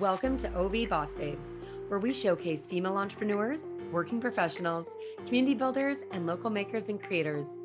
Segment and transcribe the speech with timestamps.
[0.00, 4.88] Welcome to OV Boss Babes, where we showcase female entrepreneurs, working professionals,
[5.26, 7.58] community builders, and local makers and creators.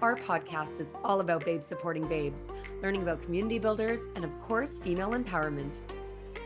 [0.00, 2.46] Our podcast is all about babes supporting babes,
[2.80, 5.80] learning about community builders, and of course, female empowerment.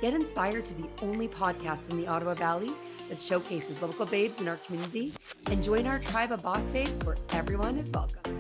[0.01, 2.73] Get inspired to the only podcast in the Ottawa Valley
[3.11, 5.13] that showcases local babes in our community
[5.51, 8.39] and join our tribe of boss babes where everyone is welcome.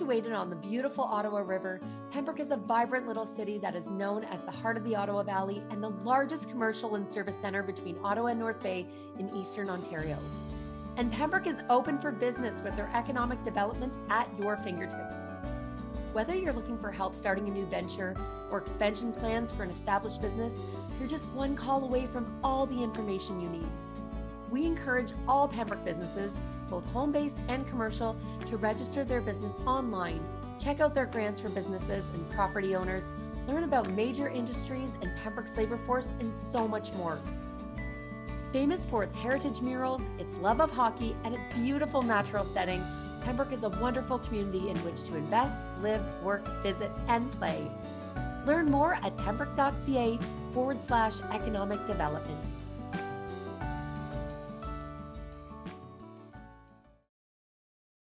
[0.00, 1.78] Situated on the beautiful Ottawa River,
[2.10, 5.22] Pembroke is a vibrant little city that is known as the heart of the Ottawa
[5.22, 8.86] Valley and the largest commercial and service center between Ottawa and North Bay
[9.18, 10.16] in Eastern Ontario.
[10.96, 15.16] And Pembroke is open for business with their economic development at your fingertips.
[16.14, 18.16] Whether you're looking for help starting a new venture
[18.50, 20.54] or expansion plans for an established business,
[20.98, 23.68] you're just one call away from all the information you need.
[24.50, 26.32] We encourage all Pembroke businesses
[26.70, 28.16] both home based and commercial,
[28.48, 30.24] to register their business online.
[30.58, 33.10] Check out their grants for businesses and property owners,
[33.48, 37.18] learn about major industries and Pembroke's labor force, and so much more.
[38.52, 42.82] Famous for its heritage murals, its love of hockey, and its beautiful natural setting,
[43.22, 47.70] Pembroke is a wonderful community in which to invest, live, work, visit, and play.
[48.46, 50.18] Learn more at pembroke.ca
[50.52, 52.52] forward slash economic development.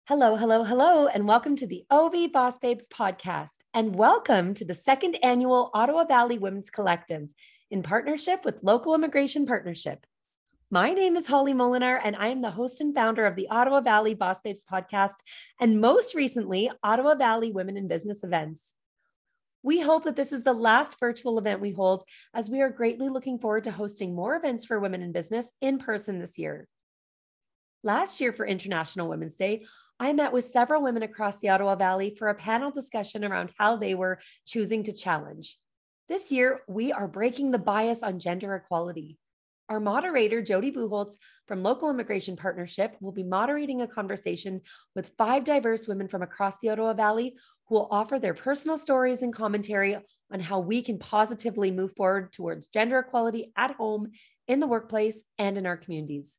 [0.08, 3.56] Hello, hello, hello, and welcome to the OV Boss Babes podcast.
[3.74, 7.28] And welcome to the second annual Ottawa Valley Women's Collective
[7.72, 10.06] in partnership with Local Immigration Partnership.
[10.70, 13.80] My name is Holly Molinar, and I am the host and founder of the Ottawa
[13.80, 15.16] Valley Boss Babes podcast,
[15.60, 18.74] and most recently, Ottawa Valley Women in Business events.
[19.64, 23.08] We hope that this is the last virtual event we hold, as we are greatly
[23.08, 26.68] looking forward to hosting more events for women in business in person this year.
[27.82, 29.64] Last year for International Women's Day,
[29.98, 33.76] I met with several women across the Ottawa Valley for a panel discussion around how
[33.76, 35.58] they were choosing to challenge.
[36.06, 39.16] This year, we are breaking the bias on gender equality.
[39.70, 41.14] Our moderator, Jody Buholtz
[41.48, 44.60] from Local Immigration Partnership, will be moderating a conversation
[44.94, 47.34] with five diverse women from across the Ottawa Valley
[47.68, 49.96] who will offer their personal stories and commentary
[50.30, 54.10] on how we can positively move forward towards gender equality at home,
[54.46, 56.38] in the workplace, and in our communities.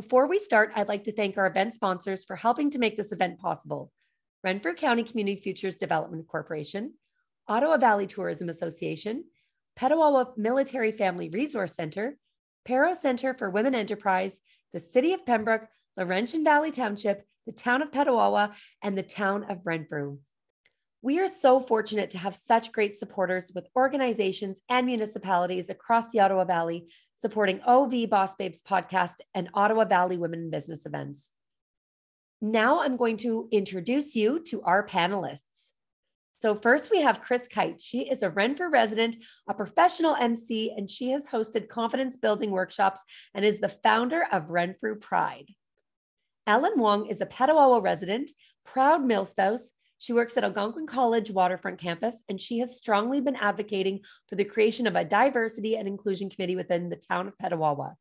[0.00, 3.12] Before we start, I'd like to thank our event sponsors for helping to make this
[3.12, 3.92] event possible
[4.42, 6.94] Renfrew County Community Futures Development Corporation,
[7.46, 9.24] Ottawa Valley Tourism Association,
[9.78, 12.16] Petawawa Military Family Resource Center,
[12.64, 14.40] PARO Center for Women Enterprise,
[14.72, 15.66] the City of Pembroke,
[15.98, 20.16] Laurentian Valley Township, the Town of Petawawa, and the Town of Renfrew.
[21.02, 26.20] We are so fortunate to have such great supporters with organizations and municipalities across the
[26.20, 26.88] Ottawa Valley
[27.20, 31.30] supporting OV Boss Babes podcast and Ottawa Valley Women in Business events.
[32.40, 35.40] Now I'm going to introduce you to our panelists.
[36.38, 37.82] So, first we have Chris Kite.
[37.82, 43.00] She is a Renfrew resident, a professional MC, and she has hosted confidence building workshops
[43.34, 45.50] and is the founder of Renfrew Pride.
[46.46, 48.30] Ellen Wong is a Petawawa resident,
[48.64, 49.70] proud mil spouse,
[50.00, 54.44] she works at Algonquin College waterfront campus, and she has strongly been advocating for the
[54.44, 57.92] creation of a diversity and inclusion committee within the town of Petawawa.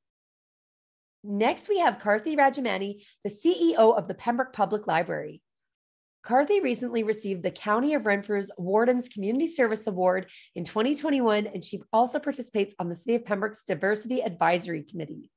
[1.26, 5.42] Next, we have Karthi Rajamani, the CEO of the Pembroke Public Library.
[6.26, 11.82] Karthi recently received the County of Renfrew's Warden's Community Service Award in 2021, and she
[11.92, 15.30] also participates on the City of Pembroke's Diversity Advisory Committee.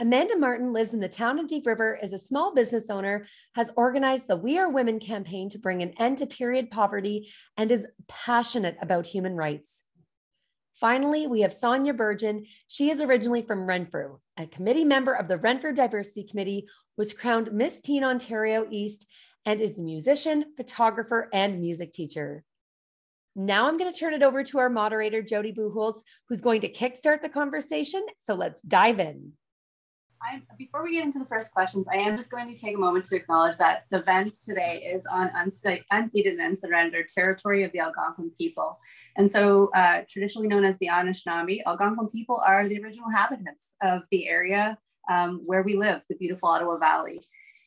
[0.00, 3.26] Amanda Martin lives in the town of Deep River, is a small business owner,
[3.56, 7.68] has organized the We Are Women campaign to bring an end to period poverty, and
[7.68, 9.82] is passionate about human rights.
[10.78, 12.46] Finally, we have Sonia Burgeon.
[12.68, 17.52] She is originally from Renfrew, a committee member of the Renfrew Diversity Committee, was crowned
[17.52, 19.04] Miss Teen Ontario East,
[19.44, 22.44] and is a musician, photographer, and music teacher.
[23.34, 26.72] Now I'm going to turn it over to our moderator, Jody Buholtz, who's going to
[26.72, 28.06] kickstart the conversation.
[28.20, 29.32] So let's dive in.
[30.22, 32.78] I, before we get into the first questions, I am just going to take a
[32.78, 37.80] moment to acknowledge that the event today is on unceded and surrendered territory of the
[37.80, 38.78] Algonquin people.
[39.16, 44.02] And so, uh, traditionally known as the Anishinaabe, Algonquin people are the original inhabitants of
[44.10, 44.78] the area
[45.08, 47.20] um, where we live, the beautiful Ottawa Valley.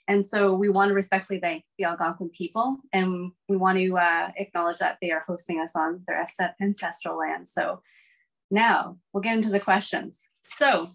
[0.08, 4.32] And so, we want to respectfully thank the Algonquin people, and we want to uh,
[4.36, 6.26] acknowledge that they are hosting us on their
[6.60, 7.48] ancestral land.
[7.48, 7.82] So,
[8.50, 10.28] now we'll get into the questions.
[10.42, 10.88] So,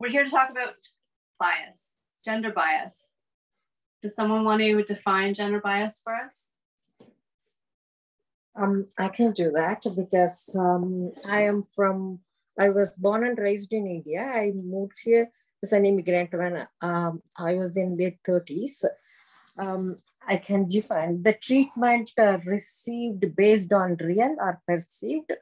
[0.00, 0.74] we're here to talk about
[1.38, 3.14] bias, gender bias.
[4.00, 6.52] Does someone want to define gender bias for us?
[8.56, 12.18] Um, I can do that because um, I am from,
[12.58, 14.22] I was born and raised in India.
[14.22, 15.30] I moved here
[15.62, 18.84] as an immigrant when um, I was in late 30s.
[19.58, 25.32] Um, I can define the treatment uh, received based on real or perceived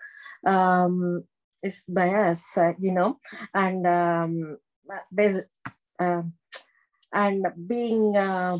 [0.44, 1.22] um,
[1.62, 3.18] is bias, uh, you know,
[3.54, 4.58] and um,
[5.12, 5.44] based,
[5.98, 6.22] uh,
[7.12, 8.58] and being a,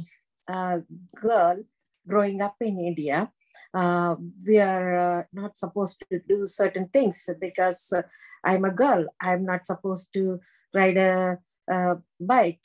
[0.49, 0.83] a,
[1.21, 1.63] girl
[2.07, 3.31] growing up in India,
[3.75, 4.17] uh,
[4.47, 8.03] we are uh, not supposed to do certain things because uh,
[8.45, 9.07] I'm a girl.
[9.21, 10.41] I'm not supposed to
[10.75, 12.65] ride a, a bike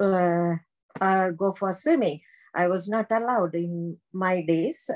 [0.00, 0.54] uh,
[1.00, 2.20] or go for swimming.
[2.54, 4.90] I was not allowed in my days.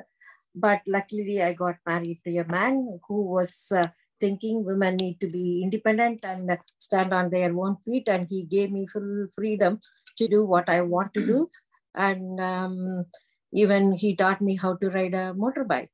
[0.54, 3.86] But luckily, I got married to a man who was uh,
[4.20, 8.08] thinking women need to be independent and stand on their own feet.
[8.08, 9.80] And he gave me full freedom
[10.18, 11.48] to do what I want to do.
[11.92, 13.06] And um,
[13.52, 15.90] even he taught me how to ride a motorbike.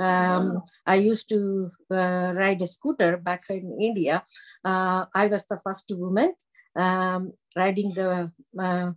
[0.00, 4.24] Um, I used to uh, ride a scooter back in India.
[4.64, 6.34] Uh, I was the first woman
[6.74, 8.90] um, riding the uh,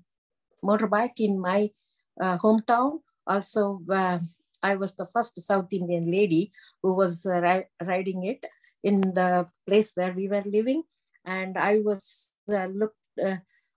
[0.63, 1.69] motorbike in my
[2.19, 2.99] uh, hometown.
[3.27, 4.19] Also, uh,
[4.61, 6.51] I was the first South Indian lady
[6.81, 8.43] who was uh, ri riding it
[8.83, 10.83] in the place where we were living.
[11.25, 12.97] And I was looked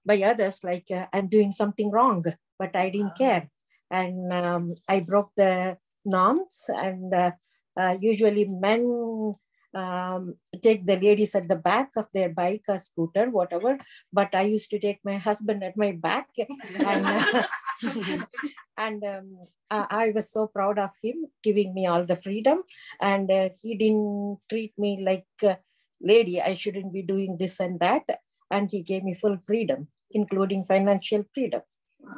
[0.04, 2.24] by others like I'm doing something wrong,
[2.58, 3.48] but I didn't care.
[3.90, 7.32] And um, I broke the norms and uh,
[7.76, 9.34] uh, usually men
[9.74, 13.78] um, take the ladies at the back of their bike or scooter, whatever.
[14.12, 17.44] But I used to take my husband at my back, and, uh,
[18.76, 22.62] and um, I was so proud of him giving me all the freedom,
[23.00, 25.58] and uh, he didn't treat me like a
[26.00, 26.40] lady.
[26.40, 28.04] I shouldn't be doing this and that,
[28.50, 31.62] and he gave me full freedom, including financial freedom.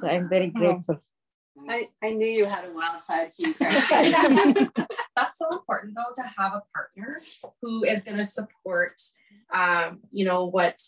[0.00, 0.98] So I'm very grateful.
[1.68, 3.54] I, I knew you had a wild side to you.
[5.16, 7.18] That's so important though to have a partner
[7.62, 9.00] who is going to support,
[9.52, 10.80] um, you know, what,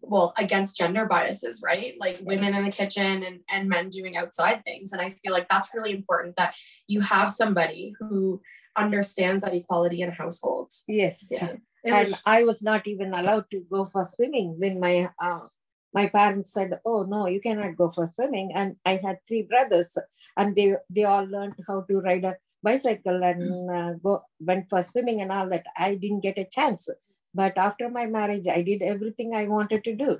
[0.00, 1.94] well, against gender biases, right?
[1.98, 4.92] Like women in the kitchen and, and men doing outside things.
[4.92, 6.54] And I feel like that's really important that
[6.86, 8.40] you have somebody who
[8.76, 10.84] understands that equality in households.
[10.88, 11.28] Yes.
[11.30, 11.56] Yeah.
[11.84, 15.38] And I was not even allowed to go for swimming when my uh,
[15.92, 19.96] my parents said, "Oh no, you cannot go for swimming." And I had three brothers,
[20.36, 24.82] and they they all learned how to ride a bicycle and uh, go went for
[24.82, 25.66] swimming and all that.
[25.76, 26.88] I didn't get a chance,
[27.34, 30.18] but after my marriage, I did everything I wanted to do.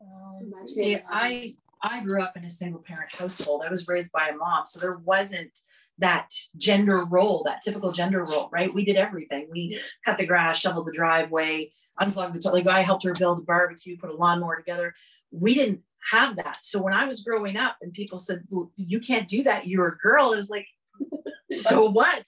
[0.00, 1.48] Um, See, I
[1.82, 3.62] I grew up in a single parent household.
[3.66, 5.58] I was raised by a mom, so there wasn't
[5.98, 8.72] that gender role, that typical gender role, right?
[8.72, 9.48] We did everything.
[9.50, 11.70] We cut the grass, shoveled the driveway,
[12.00, 14.94] unplugged the like I helped her build a barbecue, put a lawnmower together.
[15.30, 16.58] We didn't have that.
[16.62, 19.88] So when I was growing up and people said, well, you can't do that, you're
[19.88, 20.66] a girl, it was like,
[21.50, 22.24] so what?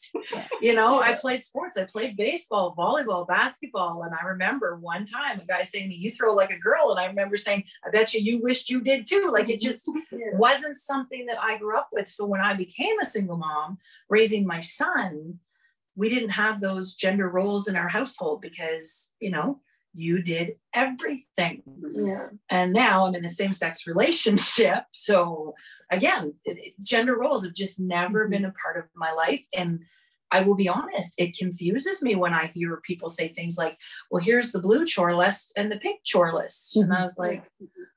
[0.61, 1.77] You know, I played sports.
[1.77, 4.03] I played baseball, volleyball, basketball.
[4.05, 6.91] And I remember one time a guy saying to me, You throw like a girl.
[6.91, 9.31] And I remember saying, I bet you you wished you did too.
[9.33, 9.91] Like it just
[10.35, 12.09] wasn't something that I grew up with.
[12.09, 13.79] So when I became a single mom,
[14.09, 15.39] raising my son,
[15.95, 19.61] we didn't have those gender roles in our household because, you know,
[19.97, 21.63] you did everything.
[21.93, 22.29] Yeah.
[22.51, 24.85] And now I'm in a same sex relationship.
[24.93, 25.55] So
[25.91, 28.31] again, it, it, gender roles have just never mm-hmm.
[28.33, 29.45] been a part of my life.
[29.55, 29.85] And
[30.31, 33.79] I will be honest, it confuses me when I hear people say things like,
[34.11, 36.77] well, here's the blue chore list and the pink chore list.
[36.77, 36.91] Mm-hmm.
[36.91, 37.45] And I was like,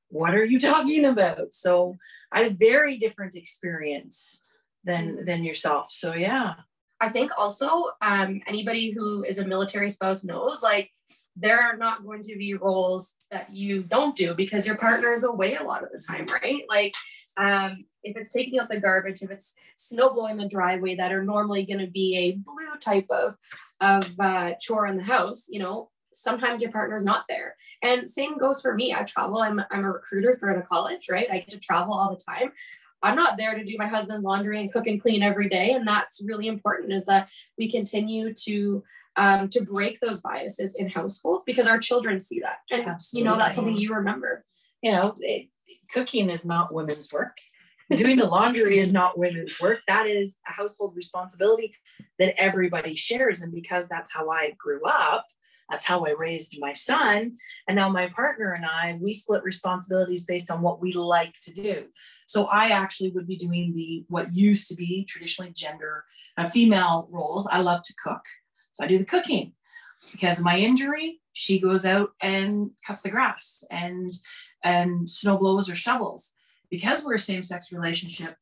[0.09, 1.53] what are you talking about?
[1.53, 1.97] So
[2.31, 4.41] I had a very different experience
[4.83, 5.25] than mm-hmm.
[5.25, 5.89] than yourself.
[5.89, 6.55] So yeah.
[7.01, 10.91] I think also um, anybody who is a military spouse knows like
[11.39, 15.23] there are not going to be roles that you don't do because your partner is
[15.23, 16.63] away a lot of the time, right?
[16.69, 16.93] Like
[17.37, 21.23] um, if it's taking out the garbage, if it's snow blowing the driveway that are
[21.23, 23.37] normally going to be a blue type of
[23.81, 27.55] of uh, chore in the house, you know, sometimes your partner's not there.
[27.81, 28.93] And same goes for me.
[28.93, 29.39] I travel.
[29.39, 31.27] I'm I'm a recruiter for a college, right?
[31.31, 32.51] I get to travel all the time.
[33.01, 35.71] I'm not there to do my husband's laundry and cook and clean every day.
[35.71, 38.83] And that's really important is that we continue to
[39.15, 42.57] um, to break those biases in households because our children see that.
[42.71, 43.25] And Absolutely.
[43.25, 44.45] you know, that's something you remember.
[44.81, 45.47] You know, it,
[45.91, 47.37] cooking is not women's work.
[47.95, 49.79] Doing the laundry is not women's work.
[49.87, 51.73] That is a household responsibility
[52.19, 53.41] that everybody shares.
[53.41, 55.25] And because that's how I grew up,
[55.69, 57.37] that's how I raised my son.
[57.67, 61.51] And now my partner and I, we split responsibilities based on what we like to
[61.51, 61.85] do.
[62.27, 66.05] So I actually would be doing the what used to be traditionally gender
[66.37, 67.47] uh, female roles.
[67.51, 68.21] I love to cook.
[68.71, 69.53] So I do the cooking.
[70.11, 74.13] Because of my injury, she goes out and cuts the grass and
[74.63, 76.33] and snow blows or shovels.
[76.69, 78.35] Because we're a same-sex relationship,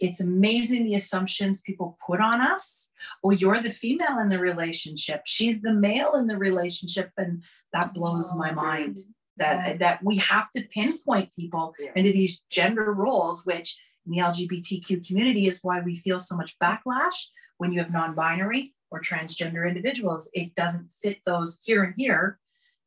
[0.00, 2.90] it's amazing the assumptions people put on us.
[3.22, 5.22] Well, you're the female in the relationship.
[5.24, 7.10] She's the male in the relationship.
[7.16, 8.98] And that blows my oh, mind
[9.36, 11.90] that, that we have to pinpoint people yeah.
[11.94, 16.58] into these gender roles, which in the LGBTQ community is why we feel so much
[16.58, 17.26] backlash
[17.58, 20.30] when you have non-binary or transgender individuals.
[20.32, 22.38] It doesn't fit those here and here,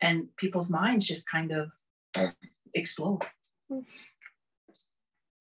[0.01, 1.72] and people's minds just kind of
[2.74, 3.22] explode.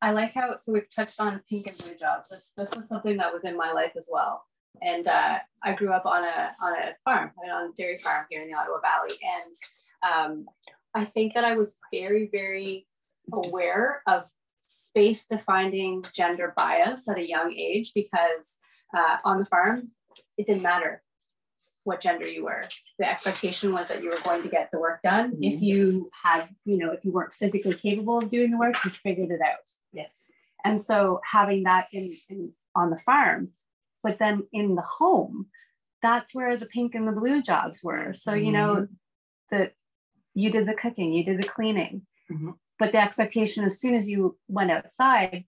[0.00, 2.28] I like how so we've touched on pink and blue jobs.
[2.28, 4.45] This this was something that was in my life as well.
[4.81, 8.42] And uh, I grew up on a on a farm, on a dairy farm here
[8.42, 9.16] in the Ottawa Valley.
[9.23, 9.54] And
[10.02, 10.47] um,
[10.95, 12.87] I think that I was very, very
[13.33, 14.25] aware of
[14.62, 18.59] space defining gender bias at a young age because
[18.97, 19.90] uh, on the farm,
[20.37, 21.02] it didn't matter
[21.85, 22.62] what gender you were.
[22.99, 25.33] The expectation was that you were going to get the work done.
[25.33, 25.42] Mm-hmm.
[25.42, 28.90] If you had, you know, if you weren't physically capable of doing the work, you
[28.90, 29.69] figured it out.
[29.92, 30.31] Yes.
[30.64, 33.50] And so having that in, in on the farm,
[34.02, 35.47] but then in the home,
[36.00, 38.12] that's where the pink and the blue jobs were.
[38.12, 39.57] So, you know, mm-hmm.
[39.57, 39.73] that
[40.35, 42.07] you did the cooking, you did the cleaning.
[42.31, 42.50] Mm-hmm.
[42.78, 45.45] But the expectation as soon as you went outside,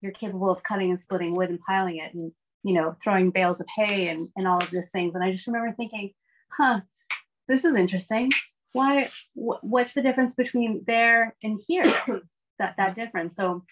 [0.00, 3.60] you're capable of cutting and splitting wood and piling it and you know throwing bales
[3.60, 5.14] of hay and, and all of these things.
[5.14, 6.12] And i just remember thinking
[6.56, 6.80] huh
[7.50, 8.30] this is interesting.
[8.72, 11.84] Why wh- what's the difference between there and here?
[12.58, 13.36] That that difference.
[13.36, 13.64] So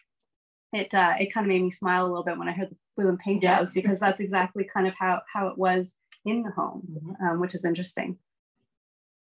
[0.73, 2.77] it uh, it kind of made me smile a little bit when i heard the
[2.97, 6.51] blue and pink jobs because that's exactly kind of how how it was in the
[6.51, 7.27] home mm-hmm.
[7.27, 8.17] um, which is interesting.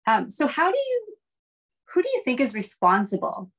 [0.07, 1.17] Um, so how do you
[1.93, 3.51] who do you think is responsible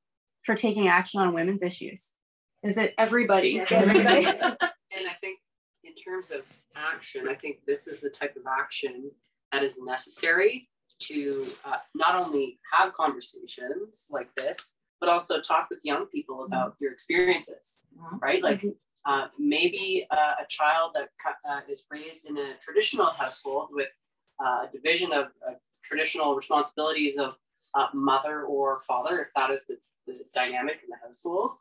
[0.44, 2.14] for taking action on women's issues?
[2.62, 3.60] Is it everybody?
[3.60, 4.26] Everybody.
[4.94, 5.38] And i think
[5.92, 6.42] in terms of
[6.76, 9.10] action, I think this is the type of action
[9.52, 10.68] that is necessary
[11.00, 16.72] to uh, not only have conversations like this, but also talk with young people about
[16.72, 16.84] mm-hmm.
[16.84, 18.18] your experiences, mm-hmm.
[18.18, 18.42] right?
[18.42, 18.64] Like
[19.04, 21.08] uh, maybe uh, a child that
[21.48, 23.88] uh, is raised in a traditional household with
[24.42, 25.26] uh, a division of
[25.84, 27.36] traditional responsibilities of
[27.74, 31.52] uh, mother or father, if that is the, the dynamic in the household,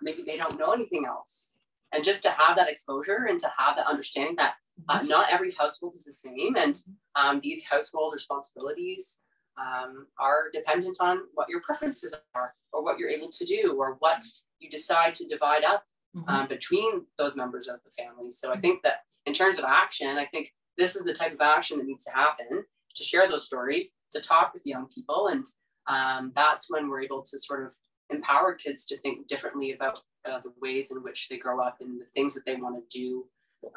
[0.00, 1.58] maybe they don't know anything else
[1.94, 4.54] and just to have that exposure and to have that understanding that
[4.88, 5.08] uh, mm-hmm.
[5.08, 6.82] not every household is the same and
[7.16, 9.20] um, these household responsibilities
[9.58, 13.96] um, are dependent on what your preferences are or what you're able to do or
[14.00, 14.22] what
[14.58, 15.84] you decide to divide up
[16.16, 16.28] mm-hmm.
[16.28, 20.18] um, between those members of the family so i think that in terms of action
[20.18, 23.46] i think this is the type of action that needs to happen to share those
[23.46, 25.46] stories to talk with young people and
[25.86, 27.72] um, that's when we're able to sort of
[28.10, 32.00] empower kids to think differently about uh, the ways in which they grow up and
[32.00, 33.26] the things that they want to do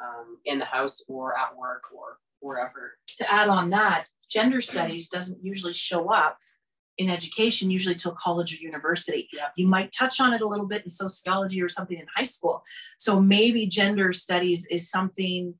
[0.00, 2.98] um, in the house or at work or wherever.
[3.18, 6.38] To add on that, gender studies doesn't usually show up
[6.98, 9.28] in education usually till college or university.
[9.32, 9.48] Yeah.
[9.56, 12.62] You might touch on it a little bit in sociology or something in high school.
[12.98, 15.54] So maybe gender studies is something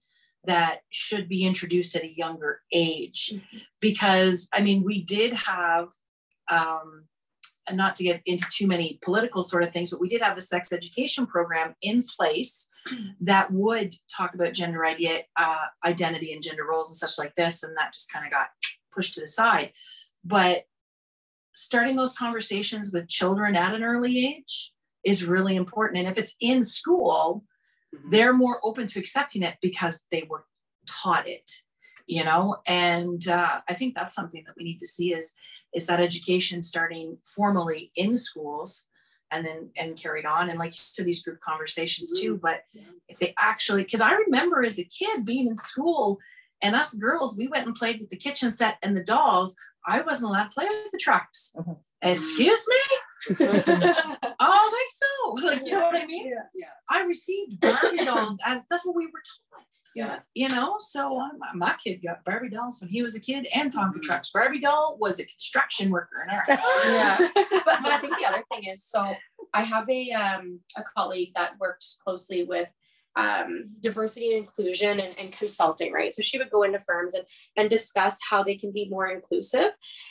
[0.44, 3.58] that should be introduced at a younger age mm-hmm.
[3.80, 5.88] because I mean we did have
[6.50, 7.04] um,
[7.68, 10.36] and not to get into too many political sort of things, but we did have
[10.36, 12.68] a sex education program in place
[13.20, 17.62] that would talk about gender idea, uh, identity and gender roles and such like this.
[17.62, 18.48] And that just kind of got
[18.92, 19.72] pushed to the side.
[20.24, 20.64] But
[21.54, 24.72] starting those conversations with children at an early age
[25.04, 25.98] is really important.
[25.98, 27.44] And if it's in school,
[27.94, 28.08] mm-hmm.
[28.10, 30.44] they're more open to accepting it because they were
[30.86, 31.50] taught it
[32.08, 32.56] you know?
[32.66, 35.34] And uh, i think that's something that we need to see is
[35.74, 38.86] is that education starting formally in schools
[39.30, 40.48] and then and carried on.
[40.48, 42.62] And like to these group conversations too but
[43.08, 46.18] if they actually because i remember as a kid being in school
[46.62, 49.54] and us girls we went and played with the kitchen set and the dolls.
[49.86, 51.72] I wasn't allowed to play with the trucks mm-hmm.
[52.02, 53.36] Excuse me
[54.40, 56.66] oh think so like you know what i mean yeah, yeah.
[56.88, 59.48] i received barbie dolls as that's what we were taught
[59.94, 60.20] yeah.
[60.34, 63.72] You know, so um, my kid got Barbie dolls when he was a kid and
[63.72, 64.00] Tonka mm-hmm.
[64.00, 64.30] trucks.
[64.30, 66.84] Barbie doll was a construction worker in our house.
[66.86, 67.16] yeah.
[67.34, 69.14] but, but I think the other thing is so
[69.54, 72.68] I have a um, a colleague that works closely with
[73.16, 76.14] um, diversity and inclusion and, and, consulting, right?
[76.14, 77.24] So she would go into firms and,
[77.56, 79.70] and discuss how they can be more inclusive.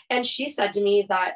[0.09, 1.35] And she said to me that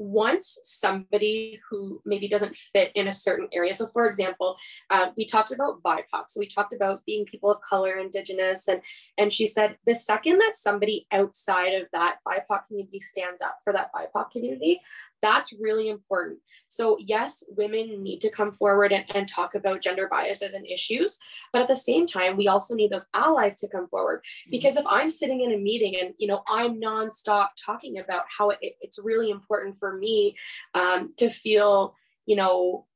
[0.00, 3.74] once somebody who maybe doesn't fit in a certain area.
[3.74, 4.56] So, for example,
[4.88, 6.24] uh, we talked about BIPOC.
[6.28, 8.80] So we talked about being people of color, Indigenous, and
[9.18, 13.74] and she said the second that somebody outside of that BIPOC community stands up for
[13.74, 14.80] that BIPOC community,
[15.22, 16.38] that's really important.
[16.68, 21.18] So, yes, women need to come forward and, and talk about gender biases and issues.
[21.52, 24.20] But at the same time, we also need those allies to come forward.
[24.20, 24.50] Mm-hmm.
[24.52, 28.50] Because if I'm sitting in a meeting and, you know, I'm nonstop talking about how
[28.50, 30.36] it, it's really important for me
[30.74, 31.96] um, to feel,
[32.26, 32.86] you know,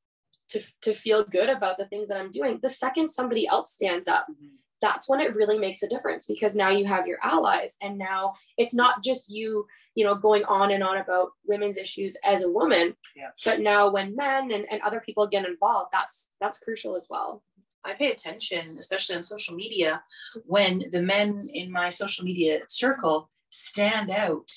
[0.51, 4.07] to, to feel good about the things that I'm doing, the second somebody else stands
[4.07, 7.77] up, mm-hmm that's when it really makes a difference because now you have your allies
[7.81, 12.17] and now it's not just you you know going on and on about women's issues
[12.25, 13.31] as a woman Yeah.
[13.45, 17.43] but now when men and, and other people get involved that's that's crucial as well
[17.87, 20.03] I pay attention, especially on social media,
[20.47, 24.51] when the men in my social media circle stand out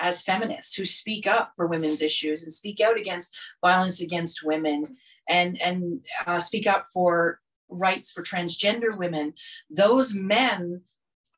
[0.00, 4.96] as feminists who speak up for women's issues and speak out against violence against women
[5.28, 9.34] and and uh, speak up for rights for transgender women.
[9.70, 10.82] Those men,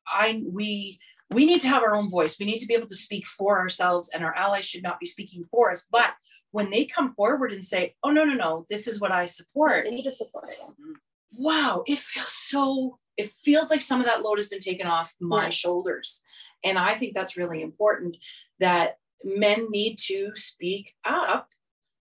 [0.07, 0.99] I we
[1.31, 2.39] we need to have our own voice.
[2.39, 5.05] We need to be able to speak for ourselves, and our allies should not be
[5.05, 5.87] speaking for us.
[5.91, 6.11] But
[6.51, 9.83] when they come forward and say, "Oh no, no, no, this is what I support,"
[9.83, 10.93] they need to support it mm-hmm.
[11.33, 15.15] wow, it feels so, it feels like some of that load has been taken off
[15.19, 16.21] my shoulders.
[16.63, 18.17] And I think that's really important
[18.59, 21.51] that men need to speak up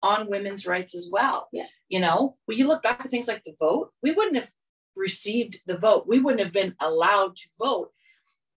[0.03, 1.47] on women's rights as well.
[1.51, 1.67] Yeah.
[1.89, 4.49] You know, when you look back at things like the vote, we wouldn't have
[4.95, 6.05] received the vote.
[6.07, 7.91] We wouldn't have been allowed to vote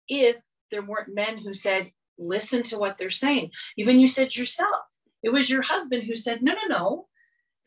[0.07, 3.51] if there weren't men who said, listen to what they're saying.
[3.77, 4.83] Even you said yourself,
[5.21, 7.07] it was your husband who said, no, no, no,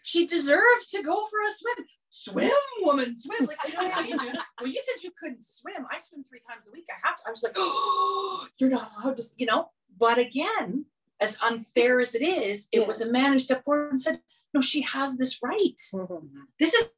[0.04, 1.86] she deserves to go for a swim.
[2.08, 3.44] Swim, woman, swim.
[3.44, 4.16] Like, you know what I mean?
[4.60, 5.86] well, you said you couldn't swim.
[5.92, 6.86] I swim three times a week.
[6.88, 7.22] I have to.
[7.26, 9.70] I was like, oh, you're not allowed to, you know.
[9.98, 10.86] But again,
[11.20, 12.86] as unfair as it is, it Yeah.
[12.86, 14.20] was a man who stepped forward and said,
[14.54, 15.76] no, she has this right.
[15.94, 16.40] Mm-hmm.
[16.58, 16.90] This is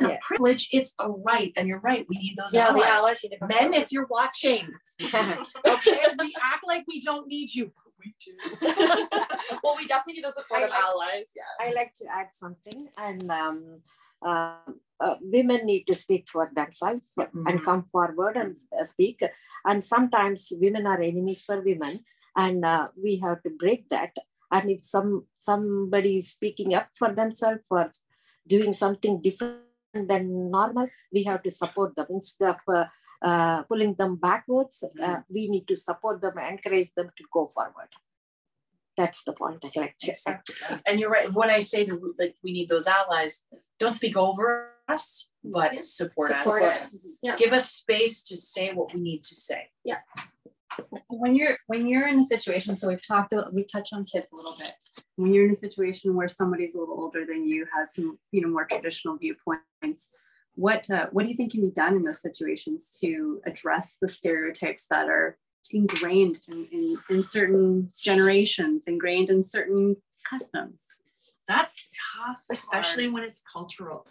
[0.00, 0.68] a privilege.
[0.72, 1.52] It's a right.
[1.56, 2.06] And you're right.
[2.08, 2.84] We need those yeah allies.
[3.00, 4.70] allies need Men, if you're watching,
[5.02, 7.72] okay, we act like we don't need you.
[7.74, 8.32] but We do.
[9.62, 12.28] well we definitely need the support I of like- allies yeah I like to add
[12.32, 13.58] something, and um,
[14.24, 14.56] uh,
[15.04, 17.64] uh, women need to speak for themselves and Mhm.
[17.64, 19.18] come forward and uh, speak.
[19.64, 21.94] And sometimes women are enemies for women,
[22.36, 24.14] and uh, we have to break that.
[24.52, 27.86] And if some somebody is speaking up for themselves or
[28.46, 29.58] doing something different
[29.94, 32.84] than normal, we have to support them instead of uh,
[33.22, 34.84] uh, pulling them backwards.
[35.02, 37.88] Uh, we need to support them, and encourage them to go forward.
[38.96, 40.38] That's the point I like to say.
[40.86, 41.32] And you're right.
[41.32, 43.44] When I say to like we need those allies,
[43.78, 46.84] don't speak over us, but support, support us.
[46.86, 49.70] us yeah Give us space to say what we need to say.
[50.76, 54.04] So when you're when you're in a situation, so we've talked about we touched on
[54.04, 54.72] kids a little bit.
[55.16, 58.40] When you're in a situation where somebody's a little older than you, has some you
[58.40, 60.10] know more traditional viewpoints,
[60.54, 64.08] what uh, what do you think can be done in those situations to address the
[64.08, 65.38] stereotypes that are
[65.72, 69.96] ingrained in, in, in certain generations, ingrained in certain
[70.28, 70.86] customs?
[71.48, 74.06] That's tough, especially when it's cultural.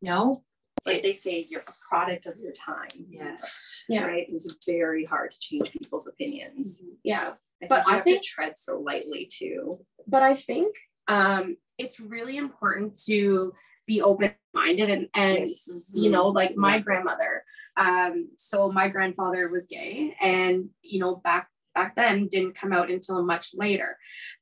[0.00, 0.42] No?
[0.78, 2.88] It's like they say you're a product of your time.
[3.10, 3.84] Yes.
[3.88, 4.04] Yeah.
[4.04, 4.26] Right.
[4.28, 6.82] It's very hard to change people's opinions.
[7.04, 9.80] yeah I But think you I have think- to tread so lightly too.
[10.06, 10.74] but I think
[11.08, 13.52] um, it's really important to
[13.86, 15.92] be open minded and and Yes.
[15.96, 17.42] you know like my grandmother.
[17.76, 22.90] Um, so my grandfather was gay, and you know back back then didn't come out
[22.90, 23.96] until much later.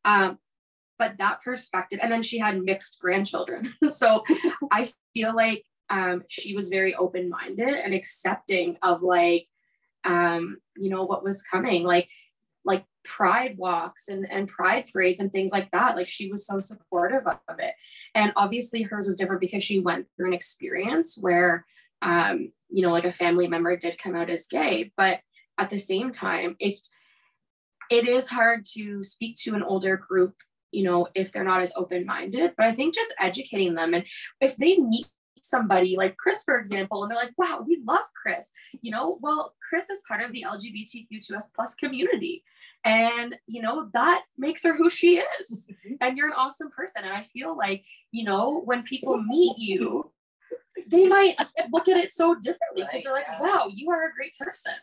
[0.05, 0.39] Um,
[0.99, 3.63] but that perspective, and then she had mixed grandchildren.
[3.91, 4.23] so
[4.73, 9.47] I feel like um, she was very open minded and accepting of like
[10.05, 12.09] um, you know what was coming, like
[12.67, 15.97] like pride walks and, and pride parades and things like that.
[15.97, 17.73] Like she was so supportive of it.
[18.15, 21.65] And obviously hers was different because she went through an experience where,
[22.03, 24.91] um, you know, like a family member did come out as gay.
[24.97, 25.21] But
[25.57, 26.91] at the same time, it's,
[27.89, 30.35] it is hard to speak to an older group,
[30.73, 32.55] you know, if they're not as open-minded.
[32.57, 34.05] But I think just educating them and
[34.41, 35.07] if they meet
[35.49, 38.51] somebody like Chris, for example, and they're like, wow, we love Chris,
[38.83, 42.43] you know, well, Chris is part of the LGBTQ2S plus community.
[42.85, 45.69] And, you know, that makes her who she is.
[45.71, 45.95] Mm-hmm.
[46.01, 47.03] and you're an awesome person.
[47.05, 50.13] And I feel like, you know, when people meet you,
[50.89, 51.37] they might
[51.73, 54.75] look at it so differently because they're like, Right, wow, you are a great person.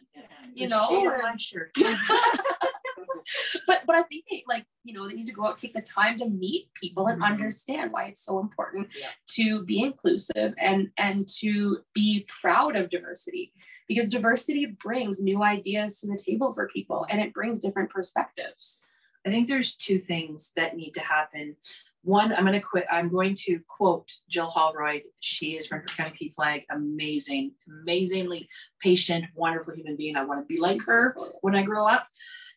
[0.53, 1.71] You know, and- my shirt.
[3.67, 5.81] but but I think they like, you know, they need to go out, take the
[5.81, 7.25] time to meet people and Mhm.
[7.31, 9.09] understand why it's so important Yeah.
[9.35, 13.53] to be inclusive and and to be proud of diversity
[13.87, 18.87] because diversity brings new ideas to the table for people and it brings different perspectives.
[19.25, 21.55] I think there's two things that need to happen.
[22.03, 22.85] One, I'm going to quit.
[22.91, 25.03] I'm going to quote Jill Holroyd.
[25.21, 28.49] She is from County PFLAG, amazing, amazingly
[28.81, 30.17] patient, wonderful human being.
[30.17, 32.05] I want to be like her when I grow up.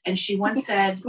[0.06, 1.00] And she once said,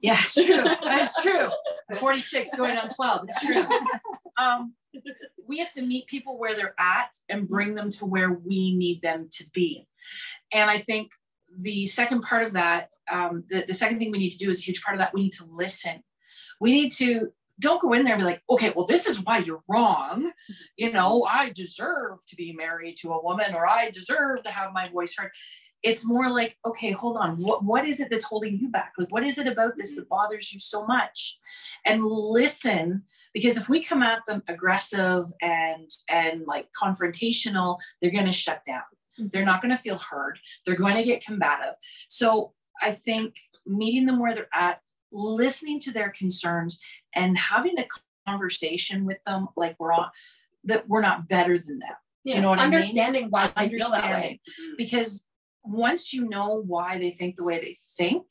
[0.00, 0.62] "Yeah, it's true.
[0.64, 1.48] It's true.
[1.90, 3.20] I'm 46, going on 12.
[3.24, 3.78] It's true.
[4.38, 4.74] Um,
[5.46, 9.02] we have to meet people where they're at and bring them to where we need
[9.02, 9.86] them to be.
[10.52, 11.12] And I think
[11.56, 14.60] the second part of that, um, the, the second thing we need to do is
[14.60, 15.12] a huge part of that.
[15.12, 16.02] We need to listen.
[16.60, 19.38] We need to don't go in there and be like, okay, well, this is why
[19.38, 20.32] you're wrong.
[20.76, 24.72] You know, I deserve to be married to a woman or I deserve to have
[24.72, 25.30] my voice heard.
[25.82, 27.36] It's more like, okay, hold on.
[27.36, 28.92] What, what is it that's holding you back?
[28.98, 30.08] Like, what is it about this that mm-hmm.
[30.10, 31.38] bothers you so much?
[31.84, 33.02] And listen,
[33.34, 38.62] because if we come at them aggressive and and like confrontational, they're going to shut
[38.64, 38.82] down.
[39.18, 39.28] Mm-hmm.
[39.32, 40.38] They're not going to feel heard.
[40.64, 41.74] They're going to get combative.
[42.08, 44.80] So I think meeting them where they're at,
[45.12, 46.80] listening to their concerns
[47.14, 47.86] and having a
[48.26, 50.10] conversation with them like we're all
[50.64, 51.96] that we're not better than them.
[52.24, 53.34] Do you know what understanding I mean?
[53.34, 54.40] Understanding why they feel that way.
[54.48, 54.72] Mm-hmm.
[54.78, 55.26] Because
[55.64, 58.26] once you know why they think the way they think,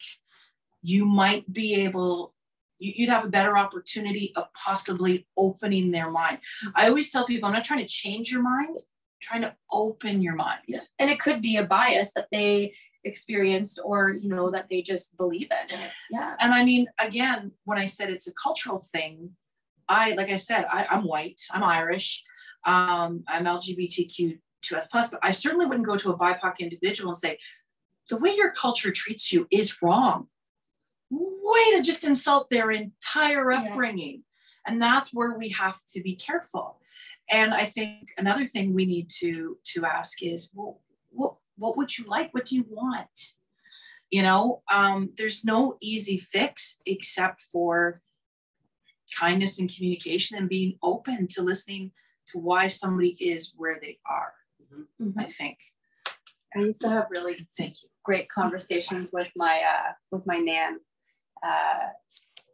[0.81, 2.33] you might be able
[2.79, 6.39] you- you'd have a better opportunity of possibly opening their mind.
[6.73, 8.83] I always tell people, I'm not trying to change your mind, I'm
[9.21, 10.61] trying to open your mind.
[10.67, 10.79] Yeah.
[10.97, 15.15] And it could be a bias that they experienced or you know that they just
[15.17, 15.75] believe in.
[15.77, 16.35] It- yeah.
[16.39, 19.35] And I mean, again, when I said it's a cultural thing,
[19.87, 22.23] I, like I said, I, I'm white, I'm Irish,
[22.65, 23.45] um, I'm
[24.61, 27.37] LGBTQ2S plus, but I certainly wouldn't go to a BIPOC individual and say,
[28.09, 30.27] the way your culture treats you is wrong.
[31.09, 33.59] Way to just insult their entire Yeah.
[33.61, 34.23] upbringing.
[34.65, 36.81] And that's where we have to be careful.
[37.29, 41.97] And I think another thing we need to to ask is, well, what what would
[41.97, 42.33] you like?
[42.33, 43.35] What do you want?
[44.09, 48.01] You know, um, there's no easy fix except for
[49.17, 51.91] kindness and communication and being open to listening
[52.27, 54.33] to why somebody is where they are.
[55.17, 55.57] I think.
[56.55, 57.89] I used to have really Thank you.
[58.03, 60.79] great conversations with my uh, with my nan.
[61.43, 61.89] Uh,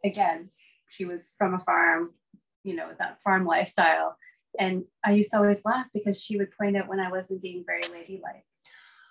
[0.04, 0.50] again,
[0.88, 2.14] she was from a farm,
[2.62, 4.16] you know, that farm lifestyle,
[4.58, 7.64] and I used to always laugh because she would point out when I wasn't being
[7.66, 8.44] very ladylike,